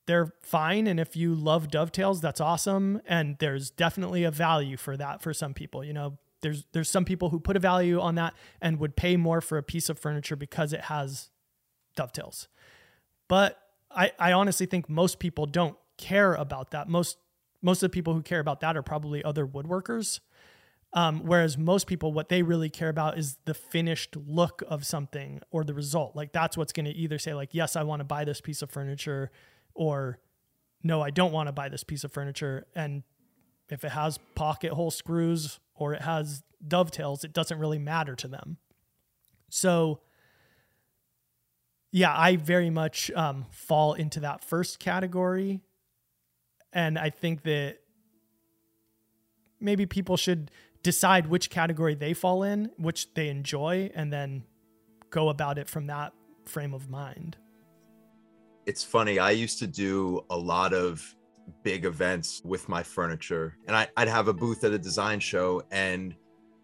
They're 0.07 0.32
fine 0.42 0.86
and 0.86 0.98
if 0.98 1.16
you 1.16 1.34
love 1.34 1.70
dovetails, 1.70 2.20
that's 2.20 2.40
awesome 2.40 3.01
and 3.07 3.36
there's 3.38 3.70
definitely 3.70 4.24
a 4.24 4.30
value 4.30 4.76
for 4.76 4.96
that 4.96 5.22
for 5.22 5.32
some 5.32 5.55
people, 5.55 5.84
you 5.84 5.92
know, 5.92 6.18
there's 6.42 6.64
there's 6.72 6.88
some 6.88 7.05
people 7.05 7.30
who 7.30 7.38
put 7.38 7.57
a 7.57 7.61
value 7.61 8.01
on 8.01 8.14
that 8.14 8.34
and 8.61 8.78
would 8.78 8.96
pay 8.96 9.16
more 9.16 9.40
for 9.40 9.59
a 9.59 9.62
piece 9.62 9.88
of 9.88 9.98
furniture 9.98 10.36
because 10.36 10.72
it 10.72 10.82
has 10.82 11.30
dovetails. 11.96 12.48
But 13.28 13.61
I, 13.90 14.12
I 14.18 14.32
honestly 14.32 14.66
think 14.66 14.88
most 14.88 15.18
people 15.18 15.46
don't 15.46 15.76
care 15.96 16.34
about 16.34 16.70
that. 16.70 16.88
Most 16.88 17.18
most 17.62 17.82
of 17.82 17.90
the 17.90 17.94
people 17.94 18.14
who 18.14 18.22
care 18.22 18.40
about 18.40 18.61
that 18.61 18.76
are 18.76 18.82
probably 18.82 19.22
other 19.22 19.46
woodworkers. 19.46 20.20
Um, 20.92 21.20
whereas 21.20 21.57
most 21.57 21.86
people, 21.86 22.12
what 22.12 22.30
they 22.30 22.42
really 22.42 22.68
care 22.68 22.88
about 22.88 23.16
is 23.16 23.36
the 23.44 23.55
finished 23.55 24.16
look 24.16 24.62
of 24.66 24.84
something 24.84 25.40
or 25.53 25.62
the 25.62 25.74
result. 25.74 26.16
Like 26.16 26.32
that's 26.32 26.57
what's 26.57 26.72
going 26.72 26.86
to 26.86 26.92
either 26.92 27.18
say 27.18 27.32
like, 27.34 27.51
yes, 27.53 27.76
I 27.76 27.84
want 27.84 28.01
to 28.01 28.05
buy 28.05 28.24
this 28.24 28.40
piece 28.40 28.61
of 28.61 28.70
furniture, 28.70 29.30
or 29.75 30.18
no, 30.83 31.03
I 31.03 31.11
don't 31.11 31.33
want 31.33 31.49
to 31.49 31.53
buy 31.53 31.68
this 31.68 31.85
piece 31.85 32.05
of 32.05 32.12
furniture. 32.12 32.66
And 32.75 33.03
if 33.68 33.85
it 33.85 33.93
has 33.93 34.18
pocket 34.35 34.73
hole 34.73 34.91
screws 34.91 35.61
or 35.75 35.95
it 35.95 36.03
has 36.03 36.43
dovetails, 36.66 37.25
it 37.25 37.33
doesn't 37.33 37.59
really 37.59 37.79
matter 37.79 38.14
to 38.16 38.29
them. 38.29 38.59
So, 39.51 40.01
yeah, 41.93 42.16
I 42.16 42.37
very 42.37 42.71
much 42.71 43.11
um, 43.12 43.47
fall 43.51 43.95
into 43.95 44.21
that 44.21 44.45
first 44.45 44.79
category. 44.79 45.61
And 46.73 46.99
I 46.99 47.11
think 47.11 47.43
that 47.43 47.79
maybe 49.61 49.87
people 49.87 50.16
should 50.16 50.51
decide 50.83 51.27
which 51.27 51.51
category 51.51 51.95
they 51.95 52.14
fall 52.14 52.43
in, 52.43 52.71
which 52.79 53.12
they 53.14 53.29
enjoy, 53.29 53.91
and 53.95 54.12
then 54.12 54.45
go 55.11 55.29
about 55.29 55.59
it 55.59 55.68
from 55.68 55.89
that 55.89 56.12
frame 56.47 56.73
of 56.73 56.89
mind. 56.89 57.37
It's 58.71 58.85
funny. 58.85 59.18
I 59.18 59.33
used 59.33 59.59
to 59.59 59.66
do 59.66 60.25
a 60.31 60.37
lot 60.39 60.73
of 60.73 61.05
big 61.64 61.85
events 61.85 62.41
with 62.45 62.68
my 62.68 62.85
furniture, 62.85 63.57
and 63.66 63.75
I, 63.75 63.89
would 63.99 64.07
have 64.07 64.29
a 64.29 64.33
booth 64.33 64.62
at 64.62 64.71
a 64.71 64.79
design 64.79 65.18
show, 65.18 65.64
and 65.73 66.14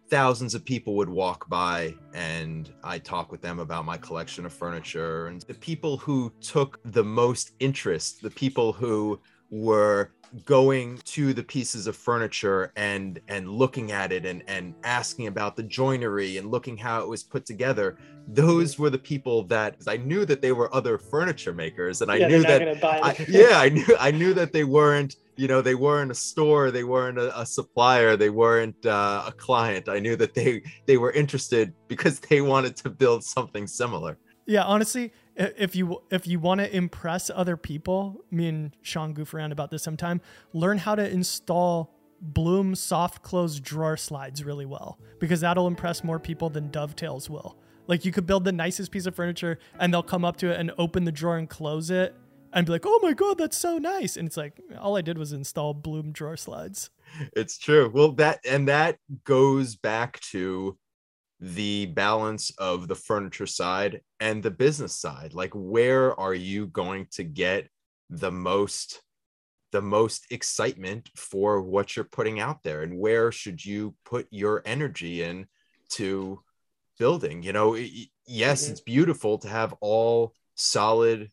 thousands 0.09 0.55
of 0.55 0.65
people 0.65 0.95
would 0.95 1.09
walk 1.09 1.49
by 1.49 1.97
and 2.15 2.73
I'd 2.85 3.05
talk 3.05 3.33
with 3.33 3.43
them 3.43 3.59
about 3.59 3.85
my 3.85 3.97
collection 3.97 4.47
of 4.47 4.53
furniture. 4.53 5.27
And 5.27 5.43
the 5.43 5.55
people 5.55 5.97
who 5.97 6.33
took 6.41 6.79
the 6.85 7.03
most 7.03 7.55
interest, 7.59 8.23
the 8.23 8.31
people 8.31 8.73
who 8.73 9.19
were 9.51 10.13
going 10.45 10.99
to 11.05 11.33
the 11.33 11.43
pieces 11.43 11.87
of 11.87 11.97
furniture 11.97 12.73
and 12.77 13.21
and 13.29 13.49
looking 13.49 13.93
at 13.93 14.13
it 14.13 14.27
and 14.27 14.43
and 14.49 14.75
asking 14.85 15.27
about 15.27 15.57
the 15.57 15.63
joinery 15.63 16.39
and 16.39 16.51
looking 16.51 16.77
how 16.77 17.01
it 17.01 17.09
was 17.09 17.23
put 17.23 17.47
together 17.47 17.97
those 18.29 18.79
were 18.79 18.91
the 18.91 18.99
people 18.99 19.45
that 19.45 19.77
i 19.87 19.97
knew 19.97 20.25
that 20.25 20.43
they 20.43 20.53
were 20.53 20.75
other 20.75 20.99
furniture 20.99 21.53
makers 21.53 22.03
and 22.03 22.11
i 22.11 22.17
yeah, 22.17 22.29
knew 22.29 22.43
that 22.43 22.85
I, 22.85 23.17
yeah 23.29 23.61
i 23.61 23.69
knew 23.77 23.87
i 24.01 24.11
knew 24.11 24.35
that 24.35 24.53
they 24.53 24.65
weren't 24.65 25.17
you 25.37 25.49
know 25.49 25.61
they 25.61 25.75
weren't 25.75 26.11
a 26.11 26.15
store 26.15 26.71
they 26.71 26.85
weren't 26.85 27.19
a, 27.19 27.41
a 27.41 27.47
supplier 27.47 28.17
they 28.17 28.31
weren't 28.31 28.87
uh, 28.87 29.25
a 29.27 29.33
client. 29.33 29.89
I 29.89 29.99
knew 29.99 30.17
that 30.17 30.35
they 30.35 30.63
they 30.87 30.97
were 30.97 31.13
interested 31.13 31.73
because 31.89 32.21
they 32.21 32.41
wanted 32.41 32.77
to 32.77 32.91
build 32.91 33.25
something 33.25 33.67
similar. 33.67 34.19
Yeah 34.47 34.65
honestly 34.65 35.13
if 35.37 35.77
you 35.77 36.03
if 36.11 36.27
you 36.27 36.41
want 36.41 36.61
to 36.61 36.75
impress 36.75 37.31
other 37.31 37.57
people, 37.57 38.25
me 38.31 38.49
and 38.49 38.77
Sean 38.83 39.13
goof 39.13 39.35
around 39.35 39.53
about 39.53 39.71
this 39.71 39.83
sometime. 39.83 40.21
Learn 40.53 40.79
how 40.79 40.95
to 40.95 41.09
install 41.09 41.93
Blum 42.21 42.75
soft 42.75 43.23
close 43.23 43.61
drawer 43.61 43.97
slides 43.97 44.43
really 44.43 44.65
well 44.65 44.99
because 45.19 45.41
that'll 45.41 45.67
impress 45.67 46.03
more 46.03 46.19
people 46.19 46.49
than 46.49 46.71
dovetails 46.71 47.29
will. 47.29 47.59
Like 47.87 48.05
you 48.05 48.13
could 48.13 48.27
build 48.27 48.45
the 48.45 48.53
nicest 48.53 48.91
piece 48.91 49.07
of 49.07 49.15
furniture 49.15 49.59
and 49.79 49.93
they'll 49.93 50.03
come 50.03 50.25
up 50.25 50.39
to 50.39 50.51
it 50.51 50.59
and 50.59 50.73
open 50.79 51.05
the 51.05 51.13
drawer 51.13 51.37
and 51.37 51.49
close 51.49 51.91
it 51.91 52.17
and 52.53 52.65
be 52.65 52.73
like, 52.73 52.85
"Oh 52.87 53.01
my 53.03 53.13
god, 53.13 53.39
that's 53.39 53.57
so 53.57 53.79
nice!" 53.79 54.17
And 54.17 54.27
it's 54.27 54.37
like 54.37 54.59
all 54.79 54.97
I 54.97 55.03
did 55.03 55.19
was 55.19 55.33
install 55.33 55.75
Blum 55.75 56.13
drawer 56.13 56.37
slides. 56.37 56.91
It's 57.35 57.59
true. 57.59 57.91
Well, 57.93 58.13
that 58.13 58.41
and 58.49 58.69
that 58.69 58.99
goes 59.25 59.77
back 59.77 60.19
to 60.33 60.79
the 61.41 61.87
balance 61.87 62.51
of 62.59 62.89
the 62.89 62.95
furniture 62.95 63.47
side 63.47 64.01
and 64.21 64.43
the 64.43 64.51
business 64.51 64.95
side? 64.95 65.35
Like 65.35 65.53
where 65.55 66.19
are 66.19 66.35
you 66.35 66.67
going 66.67 67.07
to 67.13 67.25
get 67.25 67.69
the 68.11 68.31
most 68.31 69.03
the 69.73 69.83
most 69.83 70.27
excitement 70.31 71.11
for 71.17 71.61
what 71.61 71.97
you're 71.97 72.05
putting 72.05 72.41
out 72.41 72.63
there? 72.63 72.83
And 72.83 72.99
where 72.99 73.31
should 73.33 73.65
you 73.65 73.95
put 74.05 74.27
your 74.31 74.63
energy 74.65 75.23
in 75.23 75.47
to 75.91 76.41
building? 76.99 77.43
You 77.43 77.53
know 77.53 77.75
yes 77.75 78.63
mm-hmm. 78.63 78.73
it's 78.73 78.81
beautiful 78.81 79.39
to 79.39 79.49
have 79.49 79.75
all 79.81 80.33
solid 80.55 81.31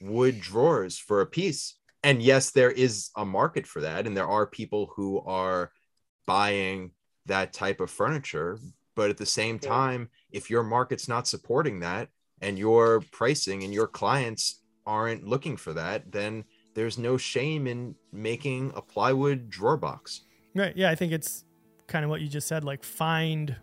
wood 0.00 0.40
drawers 0.40 0.98
for 0.98 1.20
a 1.20 1.26
piece. 1.26 1.74
And 2.04 2.22
yes 2.22 2.52
there 2.52 2.70
is 2.70 3.10
a 3.16 3.24
market 3.24 3.66
for 3.66 3.80
that. 3.80 4.06
And 4.06 4.16
there 4.16 4.28
are 4.28 4.46
people 4.46 4.92
who 4.94 5.20
are 5.20 5.72
buying 6.26 6.92
that 7.26 7.52
type 7.52 7.80
of 7.80 7.90
furniture 7.90 8.58
but 8.94 9.10
at 9.10 9.16
the 9.16 9.26
same 9.26 9.58
time, 9.58 10.08
if 10.30 10.50
your 10.50 10.62
market's 10.62 11.08
not 11.08 11.26
supporting 11.26 11.80
that 11.80 12.08
and 12.40 12.58
your 12.58 13.00
pricing 13.12 13.62
and 13.62 13.72
your 13.72 13.86
clients 13.86 14.62
aren't 14.86 15.26
looking 15.26 15.56
for 15.56 15.72
that, 15.72 16.12
then 16.12 16.44
there's 16.74 16.98
no 16.98 17.16
shame 17.16 17.66
in 17.66 17.94
making 18.12 18.72
a 18.74 18.82
plywood 18.82 19.48
drawer 19.48 19.76
box. 19.76 20.22
Right. 20.54 20.76
Yeah. 20.76 20.90
I 20.90 20.94
think 20.94 21.12
it's 21.12 21.44
kind 21.86 22.04
of 22.04 22.10
what 22.10 22.20
you 22.20 22.28
just 22.28 22.48
said. 22.48 22.64
Like, 22.64 22.84
find, 22.84 23.56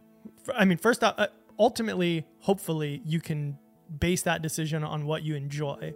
I 0.55 0.65
mean, 0.65 0.77
first, 0.77 1.03
uh, 1.03 1.27
ultimately, 1.59 2.25
hopefully, 2.39 3.01
you 3.05 3.19
can 3.19 3.57
base 3.99 4.21
that 4.23 4.41
decision 4.41 4.83
on 4.83 5.05
what 5.05 5.23
you 5.23 5.35
enjoy. 5.35 5.93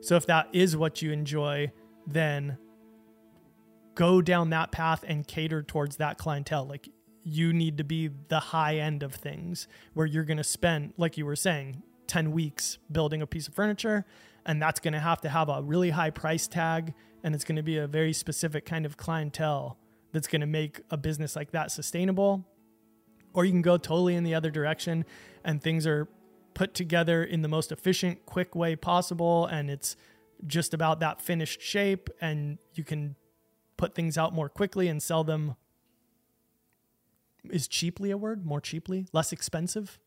So 0.00 0.16
if 0.16 0.26
that 0.26 0.48
is 0.52 0.76
what 0.76 1.02
you 1.02 1.12
enjoy, 1.12 1.72
then 2.06 2.58
go 3.94 4.22
down 4.22 4.50
that 4.50 4.70
path 4.70 5.04
and 5.06 5.26
cater 5.26 5.62
towards 5.62 5.96
that 5.96 6.18
clientele. 6.18 6.66
Like 6.66 6.88
you 7.28 7.52
need 7.52 7.76
to 7.78 7.84
be 7.84 8.08
the 8.28 8.40
high 8.40 8.76
end 8.76 9.02
of 9.02 9.14
things 9.14 9.68
where 9.94 10.06
you're 10.06 10.24
going 10.24 10.38
to 10.38 10.44
spend, 10.44 10.94
like 10.96 11.18
you 11.18 11.26
were 11.26 11.36
saying, 11.36 11.82
10 12.06 12.32
weeks 12.32 12.78
building 12.90 13.20
a 13.20 13.26
piece 13.26 13.46
of 13.46 13.54
furniture. 13.54 14.04
And 14.46 14.62
that's 14.62 14.80
going 14.80 14.94
to 14.94 15.00
have 15.00 15.20
to 15.20 15.28
have 15.28 15.48
a 15.48 15.62
really 15.62 15.90
high 15.90 16.10
price 16.10 16.48
tag. 16.48 16.94
And 17.22 17.34
it's 17.34 17.44
going 17.44 17.56
to 17.56 17.62
be 17.62 17.76
a 17.76 17.86
very 17.86 18.12
specific 18.12 18.64
kind 18.64 18.86
of 18.86 18.96
clientele 18.96 19.78
that's 20.12 20.26
going 20.26 20.40
to 20.40 20.46
make 20.46 20.80
a 20.90 20.96
business 20.96 21.36
like 21.36 21.50
that 21.52 21.70
sustainable. 21.70 22.46
Or 23.34 23.44
you 23.44 23.52
can 23.52 23.62
go 23.62 23.76
totally 23.76 24.14
in 24.14 24.24
the 24.24 24.34
other 24.34 24.50
direction 24.50 25.04
and 25.44 25.62
things 25.62 25.86
are 25.86 26.08
put 26.54 26.72
together 26.72 27.22
in 27.22 27.42
the 27.42 27.48
most 27.48 27.70
efficient, 27.70 28.24
quick 28.24 28.54
way 28.54 28.74
possible. 28.74 29.44
And 29.46 29.70
it's 29.70 29.96
just 30.46 30.72
about 30.72 31.00
that 31.00 31.20
finished 31.20 31.60
shape. 31.60 32.08
And 32.22 32.58
you 32.72 32.84
can 32.84 33.16
put 33.76 33.94
things 33.94 34.16
out 34.16 34.32
more 34.32 34.48
quickly 34.48 34.88
and 34.88 35.02
sell 35.02 35.24
them 35.24 35.56
is 37.50 37.68
cheaply 37.68 38.10
a 38.10 38.16
word? 38.16 38.44
More 38.44 38.60
cheaply, 38.60 39.06
less 39.12 39.32
expensive. 39.32 39.98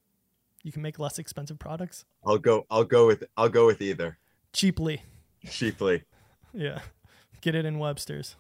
You 0.64 0.72
can 0.72 0.82
make 0.82 1.00
less 1.00 1.18
expensive 1.18 1.60
products. 1.60 2.06
I'll 2.26 2.38
go. 2.38 2.66
I'll 2.70 2.84
go 2.84 3.08
with. 3.08 3.24
I'll 3.38 3.50
go 3.50 3.66
with 3.66 3.82
either. 3.82 4.18
Cheaply. 4.54 5.02
Cheaply. 5.50 6.04
yeah, 6.54 6.80
get 7.42 7.56
it 7.56 7.66
in 7.66 7.80
Webster's. 7.80 8.36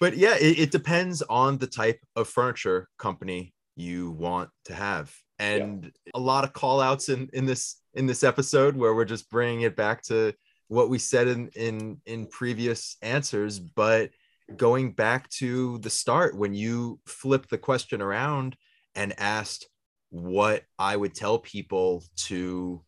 But 0.00 0.16
yeah, 0.16 0.36
it, 0.36 0.58
it 0.58 0.70
depends 0.70 1.22
on 1.22 1.58
the 1.58 1.66
type 1.66 2.00
of 2.16 2.28
furniture 2.28 2.88
company 2.98 3.54
you 3.76 4.10
want 4.12 4.50
to 4.66 4.74
have, 4.74 5.14
and 5.38 5.84
yeah. 5.84 6.12
a 6.14 6.20
lot 6.20 6.44
of 6.44 6.52
call 6.52 6.80
outs 6.80 7.08
in 7.08 7.28
in 7.32 7.46
this 7.46 7.76
in 7.94 8.06
this 8.06 8.22
episode 8.22 8.76
where 8.76 8.94
we're 8.94 9.04
just 9.04 9.30
bringing 9.30 9.62
it 9.62 9.76
back 9.76 10.02
to 10.02 10.32
what 10.68 10.88
we 10.88 10.98
said 10.98 11.28
in 11.28 11.48
in 11.56 12.00
in 12.06 12.26
previous 12.26 12.96
answers, 13.02 13.58
but 13.58 14.10
going 14.56 14.92
back 14.92 15.28
to 15.30 15.78
the 15.78 15.90
start 15.90 16.36
when 16.36 16.54
you 16.54 17.00
flipped 17.06 17.50
the 17.50 17.58
question 17.58 18.02
around 18.02 18.56
and 18.94 19.18
asked 19.18 19.68
what 20.10 20.62
I 20.78 20.96
would 20.96 21.14
tell 21.14 21.38
people 21.38 22.04
to 22.16 22.82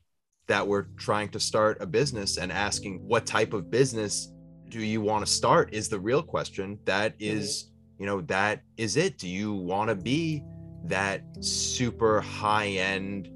that 0.48 0.66
were 0.66 0.88
trying 0.96 1.28
to 1.30 1.40
start 1.40 1.78
a 1.80 1.86
business 1.86 2.36
and 2.36 2.52
asking 2.52 3.00
what 3.06 3.26
type 3.26 3.52
of 3.52 3.70
business 3.70 4.32
do 4.68 4.80
you 4.80 5.00
want 5.00 5.26
to 5.26 5.32
start 5.32 5.72
is 5.72 5.88
the 5.88 5.98
real 5.98 6.22
question. 6.22 6.78
That 6.84 7.14
is 7.18 7.64
mm-hmm. 7.64 8.02
you 8.02 8.06
know 8.06 8.20
that 8.22 8.62
is 8.76 8.96
it. 8.96 9.18
Do 9.18 9.28
you 9.28 9.52
want 9.54 9.88
to 9.88 9.96
be 9.96 10.42
that 10.84 11.22
super 11.40 12.20
high 12.20 12.68
end 12.68 13.30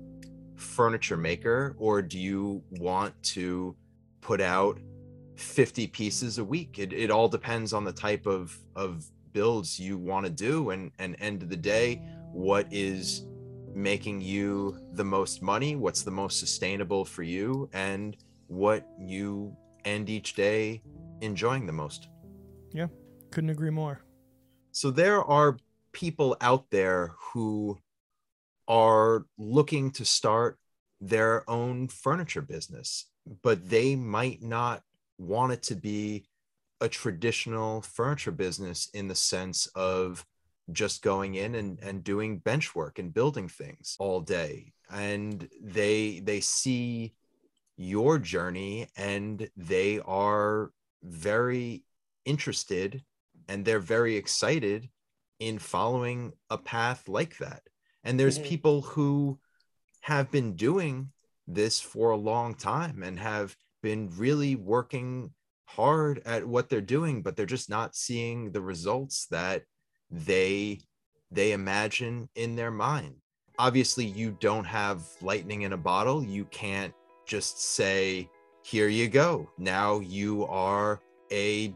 furniture 0.56 1.16
maker 1.16 1.74
or 1.78 2.02
do 2.02 2.18
you 2.18 2.62
want 2.72 3.20
to 3.22 3.74
put 4.20 4.40
out 4.40 4.78
50 5.40 5.86
pieces 5.88 6.38
a 6.38 6.44
week. 6.44 6.78
It, 6.78 6.92
it 6.92 7.10
all 7.10 7.28
depends 7.28 7.72
on 7.72 7.84
the 7.84 7.92
type 7.92 8.26
of, 8.26 8.56
of 8.76 9.04
builds 9.32 9.78
you 9.78 9.98
want 9.98 10.26
to 10.26 10.30
do. 10.30 10.70
And, 10.70 10.92
and 10.98 11.16
end 11.20 11.42
of 11.42 11.48
the 11.48 11.56
day, 11.56 12.02
what 12.32 12.66
is 12.70 13.26
making 13.74 14.20
you 14.20 14.78
the 14.92 15.04
most 15.04 15.42
money, 15.42 15.76
what's 15.76 16.02
the 16.02 16.10
most 16.10 16.38
sustainable 16.38 17.04
for 17.04 17.22
you, 17.22 17.68
and 17.72 18.16
what 18.48 18.86
you 18.98 19.56
end 19.84 20.10
each 20.10 20.34
day 20.34 20.82
enjoying 21.20 21.66
the 21.66 21.72
most. 21.72 22.08
Yeah, 22.72 22.88
couldn't 23.30 23.50
agree 23.50 23.70
more. 23.70 24.02
So 24.72 24.90
there 24.90 25.22
are 25.22 25.56
people 25.92 26.36
out 26.40 26.70
there 26.70 27.14
who 27.18 27.78
are 28.68 29.26
looking 29.38 29.90
to 29.92 30.04
start 30.04 30.58
their 31.00 31.48
own 31.48 31.88
furniture 31.88 32.42
business, 32.42 33.06
but 33.42 33.68
they 33.68 33.96
might 33.96 34.42
not 34.42 34.82
want 35.20 35.52
it 35.52 35.62
to 35.62 35.74
be 35.74 36.24
a 36.80 36.88
traditional 36.88 37.82
furniture 37.82 38.32
business 38.32 38.88
in 38.94 39.06
the 39.06 39.14
sense 39.14 39.66
of 39.74 40.24
just 40.72 41.02
going 41.02 41.34
in 41.34 41.54
and, 41.54 41.78
and 41.82 42.02
doing 42.04 42.38
bench 42.38 42.74
work 42.74 42.98
and 42.98 43.12
building 43.12 43.48
things 43.48 43.96
all 43.98 44.20
day 44.20 44.72
and 44.90 45.48
they 45.62 46.20
they 46.20 46.40
see 46.40 47.12
your 47.76 48.18
journey 48.18 48.86
and 48.96 49.48
they 49.56 50.00
are 50.00 50.70
very 51.02 51.82
interested 52.24 53.02
and 53.48 53.64
they're 53.64 53.78
very 53.80 54.16
excited 54.16 54.88
in 55.38 55.58
following 55.58 56.32
a 56.50 56.58
path 56.58 57.08
like 57.08 57.36
that 57.38 57.62
and 58.04 58.18
there's 58.18 58.38
mm-hmm. 58.38 58.48
people 58.48 58.80
who 58.82 59.38
have 60.00 60.30
been 60.30 60.54
doing 60.56 61.10
this 61.46 61.80
for 61.80 62.10
a 62.10 62.16
long 62.16 62.54
time 62.54 63.02
and 63.02 63.18
have 63.18 63.56
been 63.82 64.10
really 64.16 64.56
working 64.56 65.32
hard 65.66 66.20
at 66.26 66.44
what 66.46 66.68
they're 66.68 66.80
doing 66.80 67.22
but 67.22 67.36
they're 67.36 67.46
just 67.46 67.70
not 67.70 67.94
seeing 67.94 68.50
the 68.50 68.60
results 68.60 69.26
that 69.30 69.62
they 70.10 70.80
they 71.30 71.52
imagine 71.52 72.28
in 72.34 72.56
their 72.56 72.70
mind. 72.72 73.14
Obviously 73.58 74.04
you 74.04 74.36
don't 74.40 74.64
have 74.64 75.02
lightning 75.22 75.62
in 75.62 75.72
a 75.74 75.76
bottle. 75.76 76.24
You 76.24 76.44
can't 76.46 76.92
just 77.26 77.62
say 77.62 78.28
here 78.62 78.88
you 78.88 79.08
go. 79.08 79.48
Now 79.58 80.00
you 80.00 80.44
are 80.46 81.00
a 81.30 81.74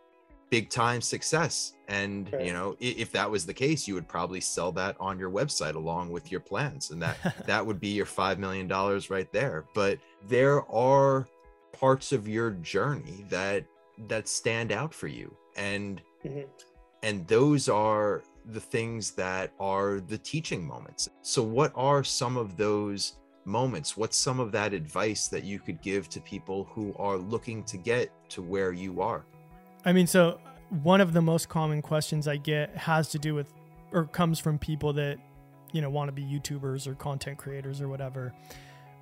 big 0.51 0.71
time 0.71 1.01
success. 1.01 1.75
And 1.89 2.33
Right. 2.33 2.47
you 2.47 2.53
know 2.53 2.77
if 2.81 3.13
that 3.13 3.31
was 3.31 3.47
the 3.47 3.55
case 3.55 3.87
you 3.87 3.95
would 3.95 4.09
probably 4.09 4.41
sell 4.41 4.73
that 4.73 4.97
on 4.99 5.19
your 5.19 5.31
website 5.31 5.75
along 5.75 6.11
with 6.11 6.33
your 6.33 6.41
plans 6.41 6.91
and 6.91 7.01
that 7.03 7.17
that 7.47 7.65
would 7.65 7.79
be 7.79 7.89
your 7.89 8.07
5 8.07 8.39
million 8.41 8.67
dollars 8.67 9.11
right 9.11 9.31
there. 9.33 9.67
But 9.75 9.99
there 10.27 10.69
are 10.73 11.29
parts 11.85 12.13
of 12.13 12.27
your 12.27 12.53
journey 12.75 13.27
that 13.29 13.63
that 14.09 14.27
stand 14.27 14.73
out 14.73 14.95
for 14.95 15.07
you 15.07 15.29
and 15.55 16.01
Mhm. 16.25 16.47
and 17.03 17.29
those 17.29 17.69
are 17.69 18.23
the 18.53 18.61
things 18.61 19.11
that 19.13 19.53
are 19.61 20.01
the 20.01 20.17
teaching 20.17 20.67
moments 20.67 21.11
so 21.21 21.43
what 21.43 21.73
are 21.75 22.03
some 22.03 22.39
of 22.39 22.57
those 22.57 23.19
moments 23.45 23.99
what's 23.99 24.17
some 24.17 24.41
of 24.41 24.51
that 24.51 24.73
advice 24.73 25.29
that 25.29 25.45
you 25.45 25.59
could 25.59 25.83
give 25.83 26.09
to 26.09 26.21
people 26.23 26.65
who 26.73 26.95
are 27.07 27.19
looking 27.19 27.63
to 27.65 27.77
get 27.77 28.11
to 28.31 28.41
where 28.41 28.73
you 28.73 29.03
are 29.03 29.27
I 29.85 29.93
mean, 29.93 30.07
so 30.07 30.41
one 30.83 31.03
of 31.03 31.13
the 31.13 31.21
most 31.21 31.51
common 31.51 31.83
questions 31.83 32.27
I 32.27 32.39
get 32.39 32.75
has 32.75 33.11
to 33.11 33.19
do 33.19 33.35
with, 33.35 33.53
or 33.93 34.07
comes 34.07 34.39
from 34.39 34.59
people 34.59 34.95
that, 34.95 35.19
you 35.73 35.83
know, 35.83 35.91
want 35.91 36.09
to 36.09 36.13
be 36.13 36.25
YouTubers 36.25 36.87
or 36.87 36.95
content 36.95 37.37
creators 37.37 37.83
or 37.83 37.89
whatever. 37.89 38.33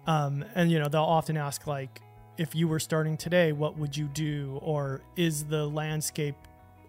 Um, 0.08 0.44
and, 0.56 0.72
you 0.72 0.80
know, 0.80 0.88
they'll 0.88 1.12
often 1.18 1.36
ask, 1.36 1.68
like, 1.68 2.00
if 2.38 2.54
you 2.54 2.68
were 2.68 2.80
starting 2.80 3.16
today, 3.16 3.52
what 3.52 3.76
would 3.78 3.96
you 3.96 4.08
do? 4.08 4.58
Or 4.62 5.02
is 5.16 5.44
the 5.44 5.66
landscape 5.66 6.36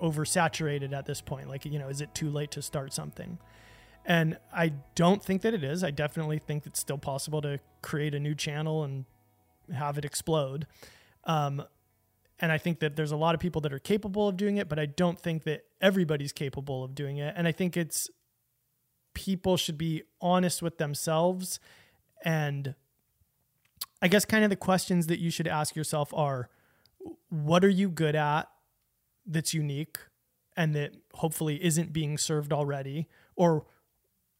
oversaturated 0.02 0.94
at 0.94 1.06
this 1.06 1.22
point? 1.22 1.50
Like, 1.50 1.66
you 1.66 1.80
know, 1.80 1.90
is 1.90 2.02
it 2.02 2.14
too 2.14 2.30
late 2.30 2.52
to 2.52 2.62
start 2.62 2.94
something? 2.94 3.38
And 4.06 4.38
I 4.54 4.74
don't 4.96 5.24
think 5.24 5.42
that 5.44 5.54
it 5.54 5.64
is. 5.64 5.84
I 5.84 5.92
definitely 5.92 6.40
think 6.40 6.66
it's 6.66 6.80
still 6.80 6.98
possible 6.98 7.42
to 7.42 7.60
create 7.82 8.14
a 8.14 8.20
new 8.20 8.36
channel 8.36 8.84
and 8.84 9.06
have 9.74 9.98
it 9.98 10.06
explode. 10.06 10.68
Um, 11.24 11.64
and 12.40 12.52
I 12.52 12.58
think 12.58 12.80
that 12.80 12.96
there's 12.96 13.12
a 13.12 13.18
lot 13.18 13.34
of 13.34 13.40
people 13.40 13.62
that 13.62 13.72
are 13.72 13.80
capable 13.80 14.28
of 14.28 14.36
doing 14.36 14.58
it, 14.58 14.68
but 14.68 14.78
I 14.78 14.86
don't 14.86 15.18
think 15.20 15.44
that 15.44 15.64
everybody's 15.80 16.34
capable 16.34 16.84
of 16.84 16.96
doing 16.96 17.18
it. 17.18 17.34
And 17.38 17.48
I 17.48 17.54
think 17.54 17.78
it's 17.78 18.10
people 19.14 19.56
should 19.56 19.78
be 19.78 20.04
honest 20.20 20.62
with 20.62 20.78
themselves. 20.78 21.60
And 22.26 22.76
I 24.02 24.08
guess 24.08 24.26
kind 24.26 24.44
of 24.44 24.50
the 24.50 24.56
questions 24.56 25.08
that 25.08 25.20
you 25.20 25.30
should 25.30 25.48
ask 25.48 25.76
yourself 25.76 26.14
are 26.14 26.50
what 27.30 27.64
are 27.64 27.70
you 27.70 27.90
good 27.90 28.16
at 28.16 28.50
that's 29.26 29.54
unique 29.54 29.98
and 30.56 30.76
that 30.76 30.96
hopefully 31.16 31.64
isn't 31.64 31.94
being 31.94 32.18
served 32.18 32.54
already? 32.54 33.08
Or 33.36 33.66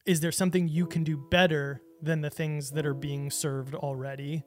is 0.06 0.20
there 0.20 0.32
something 0.32 0.68
you 0.68 0.86
can 0.86 1.02
do 1.02 1.16
better 1.16 1.82
than 2.00 2.20
the 2.20 2.30
things 2.30 2.72
that 2.72 2.84
are 2.84 2.94
being 2.94 3.30
served 3.30 3.74
already? 3.74 4.44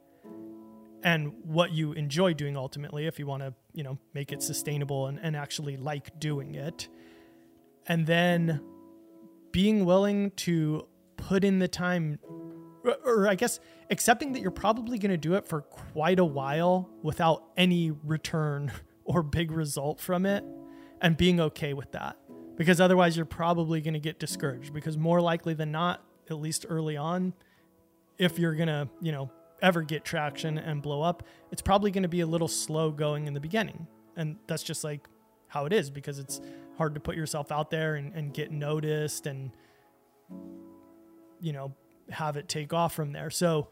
and 1.02 1.32
what 1.44 1.72
you 1.72 1.92
enjoy 1.92 2.34
doing 2.34 2.56
ultimately 2.56 3.06
if 3.06 3.18
you 3.18 3.26
want 3.26 3.42
to 3.42 3.54
you 3.72 3.82
know 3.82 3.98
make 4.14 4.32
it 4.32 4.42
sustainable 4.42 5.06
and, 5.06 5.18
and 5.22 5.36
actually 5.36 5.76
like 5.76 6.18
doing 6.18 6.54
it 6.54 6.88
and 7.86 8.06
then 8.06 8.60
being 9.52 9.84
willing 9.84 10.30
to 10.32 10.86
put 11.16 11.44
in 11.44 11.58
the 11.58 11.68
time 11.68 12.18
or, 13.04 13.28
i 13.28 13.34
guess 13.34 13.60
accepting 13.90 14.32
that 14.32 14.40
you're 14.40 14.50
probably 14.50 14.98
going 14.98 15.10
to 15.10 15.16
do 15.16 15.34
it 15.34 15.46
for 15.46 15.62
quite 15.62 16.18
a 16.18 16.24
while 16.24 16.88
without 17.02 17.44
any 17.56 17.90
return 18.04 18.72
or 19.04 19.22
big 19.22 19.50
result 19.50 20.00
from 20.00 20.26
it 20.26 20.44
and 21.00 21.16
being 21.16 21.40
okay 21.40 21.74
with 21.74 21.90
that 21.92 22.16
because 22.56 22.80
otherwise 22.80 23.16
you're 23.16 23.26
probably 23.26 23.80
going 23.80 23.94
to 23.94 24.00
get 24.00 24.18
discouraged 24.18 24.72
because 24.72 24.96
more 24.96 25.20
likely 25.20 25.54
than 25.54 25.70
not 25.70 26.02
at 26.28 26.36
least 26.36 26.66
early 26.68 26.96
on 26.96 27.32
if 28.18 28.38
you're 28.38 28.54
going 28.54 28.68
to 28.68 28.88
you 29.00 29.12
know 29.12 29.30
ever 29.62 29.82
get 29.82 30.04
traction 30.04 30.58
and 30.58 30.82
blow 30.82 31.02
up, 31.02 31.22
it's 31.50 31.62
probably 31.62 31.90
going 31.90 32.02
to 32.02 32.08
be 32.08 32.20
a 32.20 32.26
little 32.26 32.48
slow 32.48 32.90
going 32.90 33.26
in 33.26 33.34
the 33.34 33.40
beginning. 33.40 33.86
And 34.16 34.36
that's 34.46 34.62
just 34.62 34.84
like 34.84 35.06
how 35.48 35.66
it 35.66 35.72
is 35.72 35.90
because 35.90 36.18
it's 36.18 36.40
hard 36.76 36.94
to 36.94 37.00
put 37.00 37.16
yourself 37.16 37.50
out 37.50 37.70
there 37.70 37.96
and, 37.96 38.12
and 38.14 38.32
get 38.32 38.50
noticed 38.50 39.26
and, 39.26 39.50
you 41.40 41.52
know, 41.52 41.74
have 42.10 42.36
it 42.36 42.48
take 42.48 42.72
off 42.72 42.94
from 42.94 43.12
there. 43.12 43.30
So 43.30 43.68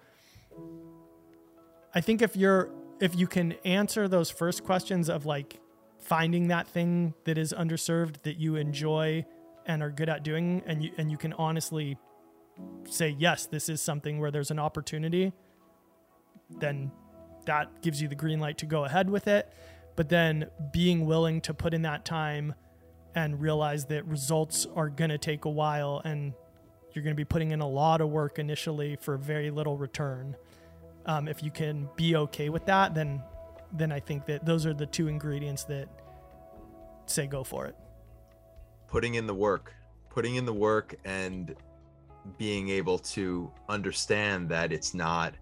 I 1.94 2.00
think 2.00 2.22
if 2.22 2.36
you're, 2.36 2.70
if 3.00 3.14
you 3.14 3.26
can 3.26 3.52
answer 3.64 4.08
those 4.08 4.30
first 4.30 4.64
questions 4.64 5.08
of 5.08 5.26
like 5.26 5.60
finding 5.98 6.48
that 6.48 6.68
thing 6.68 7.14
that 7.24 7.38
is 7.38 7.52
underserved 7.52 8.22
that 8.22 8.36
you 8.36 8.56
enjoy 8.56 9.24
and 9.66 9.82
are 9.82 9.90
good 9.90 10.08
at 10.08 10.22
doing, 10.22 10.62
and 10.66 10.82
you, 10.82 10.92
and 10.96 11.10
you 11.10 11.16
can 11.16 11.32
honestly 11.34 11.98
say, 12.84 13.16
yes, 13.18 13.46
this 13.46 13.68
is 13.68 13.80
something 13.80 14.18
where 14.20 14.30
there's 14.30 14.50
an 14.50 14.58
opportunity 14.58 15.32
then 16.50 16.90
that 17.46 17.82
gives 17.82 18.00
you 18.02 18.08
the 18.08 18.14
green 18.14 18.40
light 18.40 18.58
to 18.58 18.66
go 18.66 18.84
ahead 18.84 19.08
with 19.08 19.28
it. 19.28 19.52
But 19.94 20.08
then 20.08 20.50
being 20.72 21.06
willing 21.06 21.40
to 21.42 21.54
put 21.54 21.72
in 21.72 21.82
that 21.82 22.04
time 22.04 22.54
and 23.14 23.40
realize 23.40 23.86
that 23.86 24.04
results 24.06 24.66
are 24.74 24.88
going 24.88 25.10
to 25.10 25.18
take 25.18 25.44
a 25.44 25.50
while 25.50 26.02
and 26.04 26.34
you're 26.96 27.04
going 27.04 27.14
to 27.14 27.16
be 27.16 27.24
putting 27.24 27.52
in 27.52 27.60
a 27.60 27.68
lot 27.68 28.00
of 28.00 28.08
work 28.08 28.38
initially 28.38 28.96
for 28.96 29.16
very 29.18 29.50
little 29.50 29.76
return. 29.76 30.34
Um, 31.04 31.28
if 31.28 31.42
you 31.42 31.50
can 31.50 31.88
be 31.94 32.16
okay 32.16 32.48
with 32.48 32.66
that, 32.66 32.94
then 32.94 33.22
then 33.72 33.92
I 33.92 34.00
think 34.00 34.26
that 34.26 34.46
those 34.46 34.64
are 34.64 34.74
the 34.74 34.86
two 34.86 35.08
ingredients 35.08 35.64
that 35.64 35.88
say 37.06 37.26
go 37.26 37.44
for 37.44 37.66
it. 37.66 37.76
putting 38.88 39.14
in 39.16 39.26
the 39.26 39.34
work 39.34 39.74
putting 40.10 40.36
in 40.36 40.46
the 40.46 40.52
work 40.54 40.94
and 41.04 41.54
being 42.38 42.70
able 42.70 42.98
to 42.98 43.52
understand 43.68 44.48
that 44.48 44.72
it's 44.72 44.94
not 44.94 45.34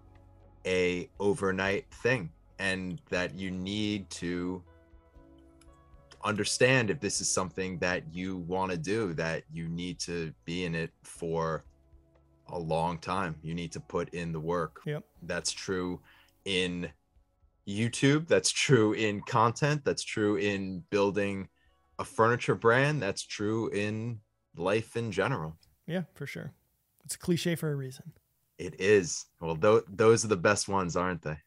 a 0.65 1.09
overnight 1.19 1.89
thing 1.91 2.29
and 2.59 3.01
that 3.09 3.33
you 3.35 3.51
need 3.51 4.09
to 4.09 4.61
understand 6.25 6.89
if 6.89 6.99
this 6.99 7.21
is 7.21 7.29
something 7.29 7.77
that 7.77 8.03
you 8.11 8.37
want 8.37 8.71
to 8.71 8.77
do 8.77 9.13
that 9.13 9.43
you 9.53 9.67
need 9.69 9.99
to 9.99 10.33
be 10.43 10.65
in 10.65 10.73
it 10.73 10.91
for 11.03 11.63
a 12.49 12.59
long 12.59 12.97
time 12.97 13.35
you 13.43 13.53
need 13.53 13.71
to 13.71 13.79
put 13.79 14.09
in 14.09 14.31
the 14.31 14.39
work 14.39 14.81
Yep. 14.85 15.03
that's 15.23 15.51
true 15.51 16.01
in 16.45 16.89
youtube 17.67 18.27
that's 18.27 18.51
true 18.51 18.93
in 18.93 19.21
content 19.21 19.83
that's 19.85 20.03
true 20.03 20.35
in 20.37 20.83
building 20.89 21.47
a 21.99 22.03
furniture 22.05 22.55
brand 22.55 23.01
that's 23.01 23.23
true 23.25 23.69
in 23.69 24.19
life 24.57 24.95
in 24.97 25.11
general 25.11 25.55
Yeah, 25.87 26.03
for 26.15 26.25
sure. 26.27 26.51
It's 27.03 27.15
a 27.15 27.19
cliche 27.19 27.55
for 27.55 27.71
a 27.71 27.75
reason. 27.75 28.11
it 28.57 28.79
is 28.81 29.25
well 29.39 29.55
th- 29.55 29.83
those 29.89 30.25
are 30.25 30.29
the 30.29 30.37
best 30.37 30.67
ones 30.67 30.95
aren't 30.95 31.21
they 31.21 31.37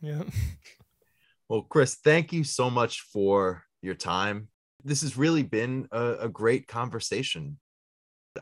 Yeah. 0.00 0.22
Well, 1.48 1.62
Chris, 1.62 1.94
thank 1.94 2.32
you 2.32 2.42
so 2.42 2.68
much 2.70 3.02
for 3.02 3.62
your 3.86 3.94
time. 3.94 4.48
This 4.84 5.00
has 5.02 5.16
really 5.16 5.42
been 5.42 5.88
a, 5.90 6.16
a 6.22 6.28
great 6.28 6.66
conversation. 6.68 7.58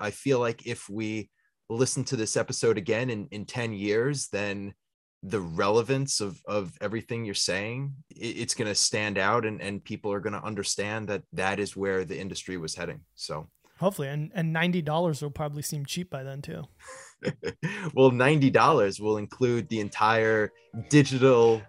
I 0.00 0.10
feel 0.10 0.40
like 0.40 0.66
if 0.66 0.88
we 0.90 1.30
listen 1.70 2.04
to 2.04 2.16
this 2.16 2.36
episode 2.36 2.76
again 2.78 3.10
in, 3.10 3.28
in 3.30 3.46
10 3.46 3.72
years, 3.72 4.28
then 4.28 4.74
the 5.22 5.40
relevance 5.40 6.20
of, 6.20 6.38
of 6.46 6.72
everything 6.80 7.24
you're 7.24 7.34
saying, 7.34 7.94
it- 8.10 8.36
it's 8.42 8.54
going 8.54 8.68
to 8.68 8.74
stand 8.74 9.16
out 9.16 9.46
and, 9.46 9.62
and 9.62 9.82
people 9.84 10.12
are 10.12 10.20
going 10.20 10.34
to 10.34 10.42
understand 10.44 11.08
that 11.08 11.22
that 11.32 11.60
is 11.60 11.76
where 11.76 12.04
the 12.04 12.18
industry 12.18 12.56
was 12.56 12.74
heading. 12.74 13.00
So, 13.14 13.48
Hopefully. 13.80 14.08
And 14.08 14.30
and 14.34 14.52
ninety 14.52 14.82
dollars 14.82 15.20
will 15.20 15.32
probably 15.32 15.62
seem 15.62 15.84
cheap 15.84 16.08
by 16.08 16.22
then 16.22 16.42
too. 16.42 16.62
well, 17.94 18.10
$90 18.10 19.00
will 19.00 19.16
include 19.16 19.68
the 19.68 19.80
entire 19.80 20.52
digital 20.90 21.60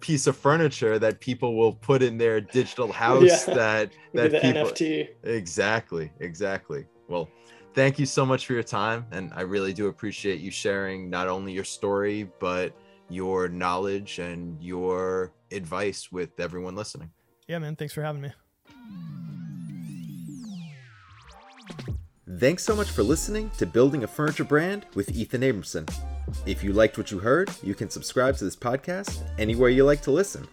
piece 0.00 0.26
of 0.26 0.36
furniture 0.36 0.98
that 0.98 1.20
people 1.20 1.56
will 1.56 1.72
put 1.72 2.02
in 2.02 2.18
their 2.18 2.40
digital 2.40 2.92
house 3.04 3.46
Yeah. 3.48 3.54
that 3.54 3.92
that 4.14 4.30
the 4.32 4.40
people 4.40 4.70
NFT. 4.70 5.08
exactly 5.24 6.10
exactly 6.20 6.86
well 7.08 7.28
thank 7.74 7.98
you 7.98 8.06
so 8.06 8.24
much 8.26 8.46
for 8.46 8.52
your 8.54 8.62
time 8.62 9.06
and 9.12 9.32
i 9.34 9.40
really 9.42 9.72
do 9.72 9.88
appreciate 9.88 10.40
you 10.40 10.50
sharing 10.50 11.08
not 11.10 11.28
only 11.28 11.52
your 11.52 11.64
story 11.64 12.30
but 12.38 12.72
your 13.10 13.48
knowledge 13.48 14.18
and 14.18 14.60
your 14.62 15.32
advice 15.52 16.12
with 16.12 16.38
everyone 16.38 16.74
listening 16.76 17.10
Yeah, 17.46 17.58
man. 17.58 17.74
Thanks 17.76 17.94
for 17.94 18.02
having 18.02 18.20
me. 18.20 18.30
Thanks 22.38 22.62
so 22.62 22.76
much 22.76 22.90
for 22.90 23.02
listening 23.02 23.50
to 23.56 23.64
Building 23.64 24.04
a 24.04 24.06
Furniture 24.06 24.44
Brand 24.44 24.84
with 24.94 25.10
Ethan 25.16 25.40
Abramson. 25.40 25.88
If 26.46 26.64
you 26.64 26.72
liked 26.72 26.98
what 26.98 27.10
you 27.10 27.18
heard, 27.18 27.50
you 27.62 27.74
can 27.74 27.90
subscribe 27.90 28.36
to 28.36 28.44
this 28.44 28.56
podcast 28.56 29.22
anywhere 29.38 29.70
you 29.70 29.84
like 29.84 30.02
to 30.02 30.10
listen. 30.10 30.46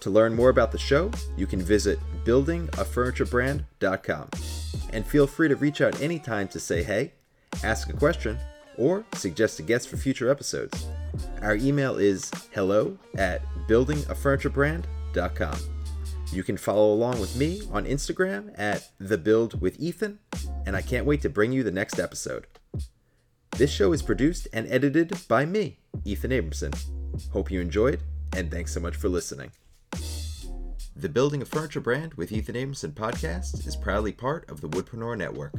To 0.00 0.10
learn 0.10 0.34
more 0.34 0.50
about 0.50 0.70
the 0.70 0.78
show, 0.78 1.10
you 1.36 1.46
can 1.46 1.62
visit 1.62 1.98
buildingafurniturebrand.com. 2.24 4.28
And 4.92 5.06
feel 5.06 5.26
free 5.26 5.48
to 5.48 5.56
reach 5.56 5.80
out 5.80 6.00
anytime 6.00 6.46
to 6.48 6.60
say 6.60 6.82
hey, 6.82 7.14
ask 7.62 7.88
a 7.88 7.94
question, 7.94 8.38
or 8.76 9.04
suggest 9.14 9.60
a 9.60 9.62
guest 9.62 9.88
for 9.88 9.96
future 9.96 10.30
episodes. 10.30 10.86
Our 11.42 11.56
email 11.56 11.96
is 11.96 12.30
hello 12.52 12.98
at 13.16 13.42
buildingafurniturebrand.com. 13.66 15.58
You 16.32 16.42
can 16.42 16.56
follow 16.56 16.92
along 16.92 17.20
with 17.20 17.36
me 17.36 17.62
on 17.70 17.84
Instagram 17.84 18.52
at 18.58 18.88
The 18.98 19.18
Build 19.18 19.60
with 19.60 19.78
Ethan, 19.78 20.18
and 20.66 20.74
I 20.74 20.82
can't 20.82 21.06
wait 21.06 21.22
to 21.22 21.30
bring 21.30 21.52
you 21.52 21.62
the 21.62 21.70
next 21.70 21.98
episode. 21.98 22.46
This 23.56 23.70
show 23.70 23.92
is 23.92 24.02
produced 24.02 24.48
and 24.52 24.66
edited 24.68 25.16
by 25.28 25.46
me, 25.46 25.78
Ethan 26.04 26.32
Abramson. 26.32 26.76
Hope 27.30 27.52
you 27.52 27.60
enjoyed, 27.60 28.00
and 28.36 28.50
thanks 28.50 28.74
so 28.74 28.80
much 28.80 28.96
for 28.96 29.08
listening. 29.08 29.52
The 30.96 31.08
Building 31.08 31.40
a 31.40 31.44
Furniture 31.44 31.80
Brand 31.80 32.14
with 32.14 32.32
Ethan 32.32 32.56
Abramson 32.56 32.90
podcast 32.94 33.64
is 33.64 33.76
proudly 33.76 34.10
part 34.10 34.50
of 34.50 34.60
the 34.60 34.68
Woodpreneur 34.68 35.16
Network, 35.16 35.54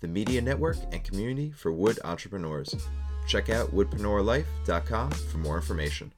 the 0.00 0.08
media 0.08 0.42
network 0.42 0.76
and 0.92 1.02
community 1.02 1.50
for 1.50 1.72
wood 1.72 1.98
entrepreneurs. 2.04 2.74
Check 3.26 3.48
out 3.48 3.74
woodpreneurlife.com 3.74 5.10
for 5.10 5.38
more 5.38 5.56
information. 5.56 6.12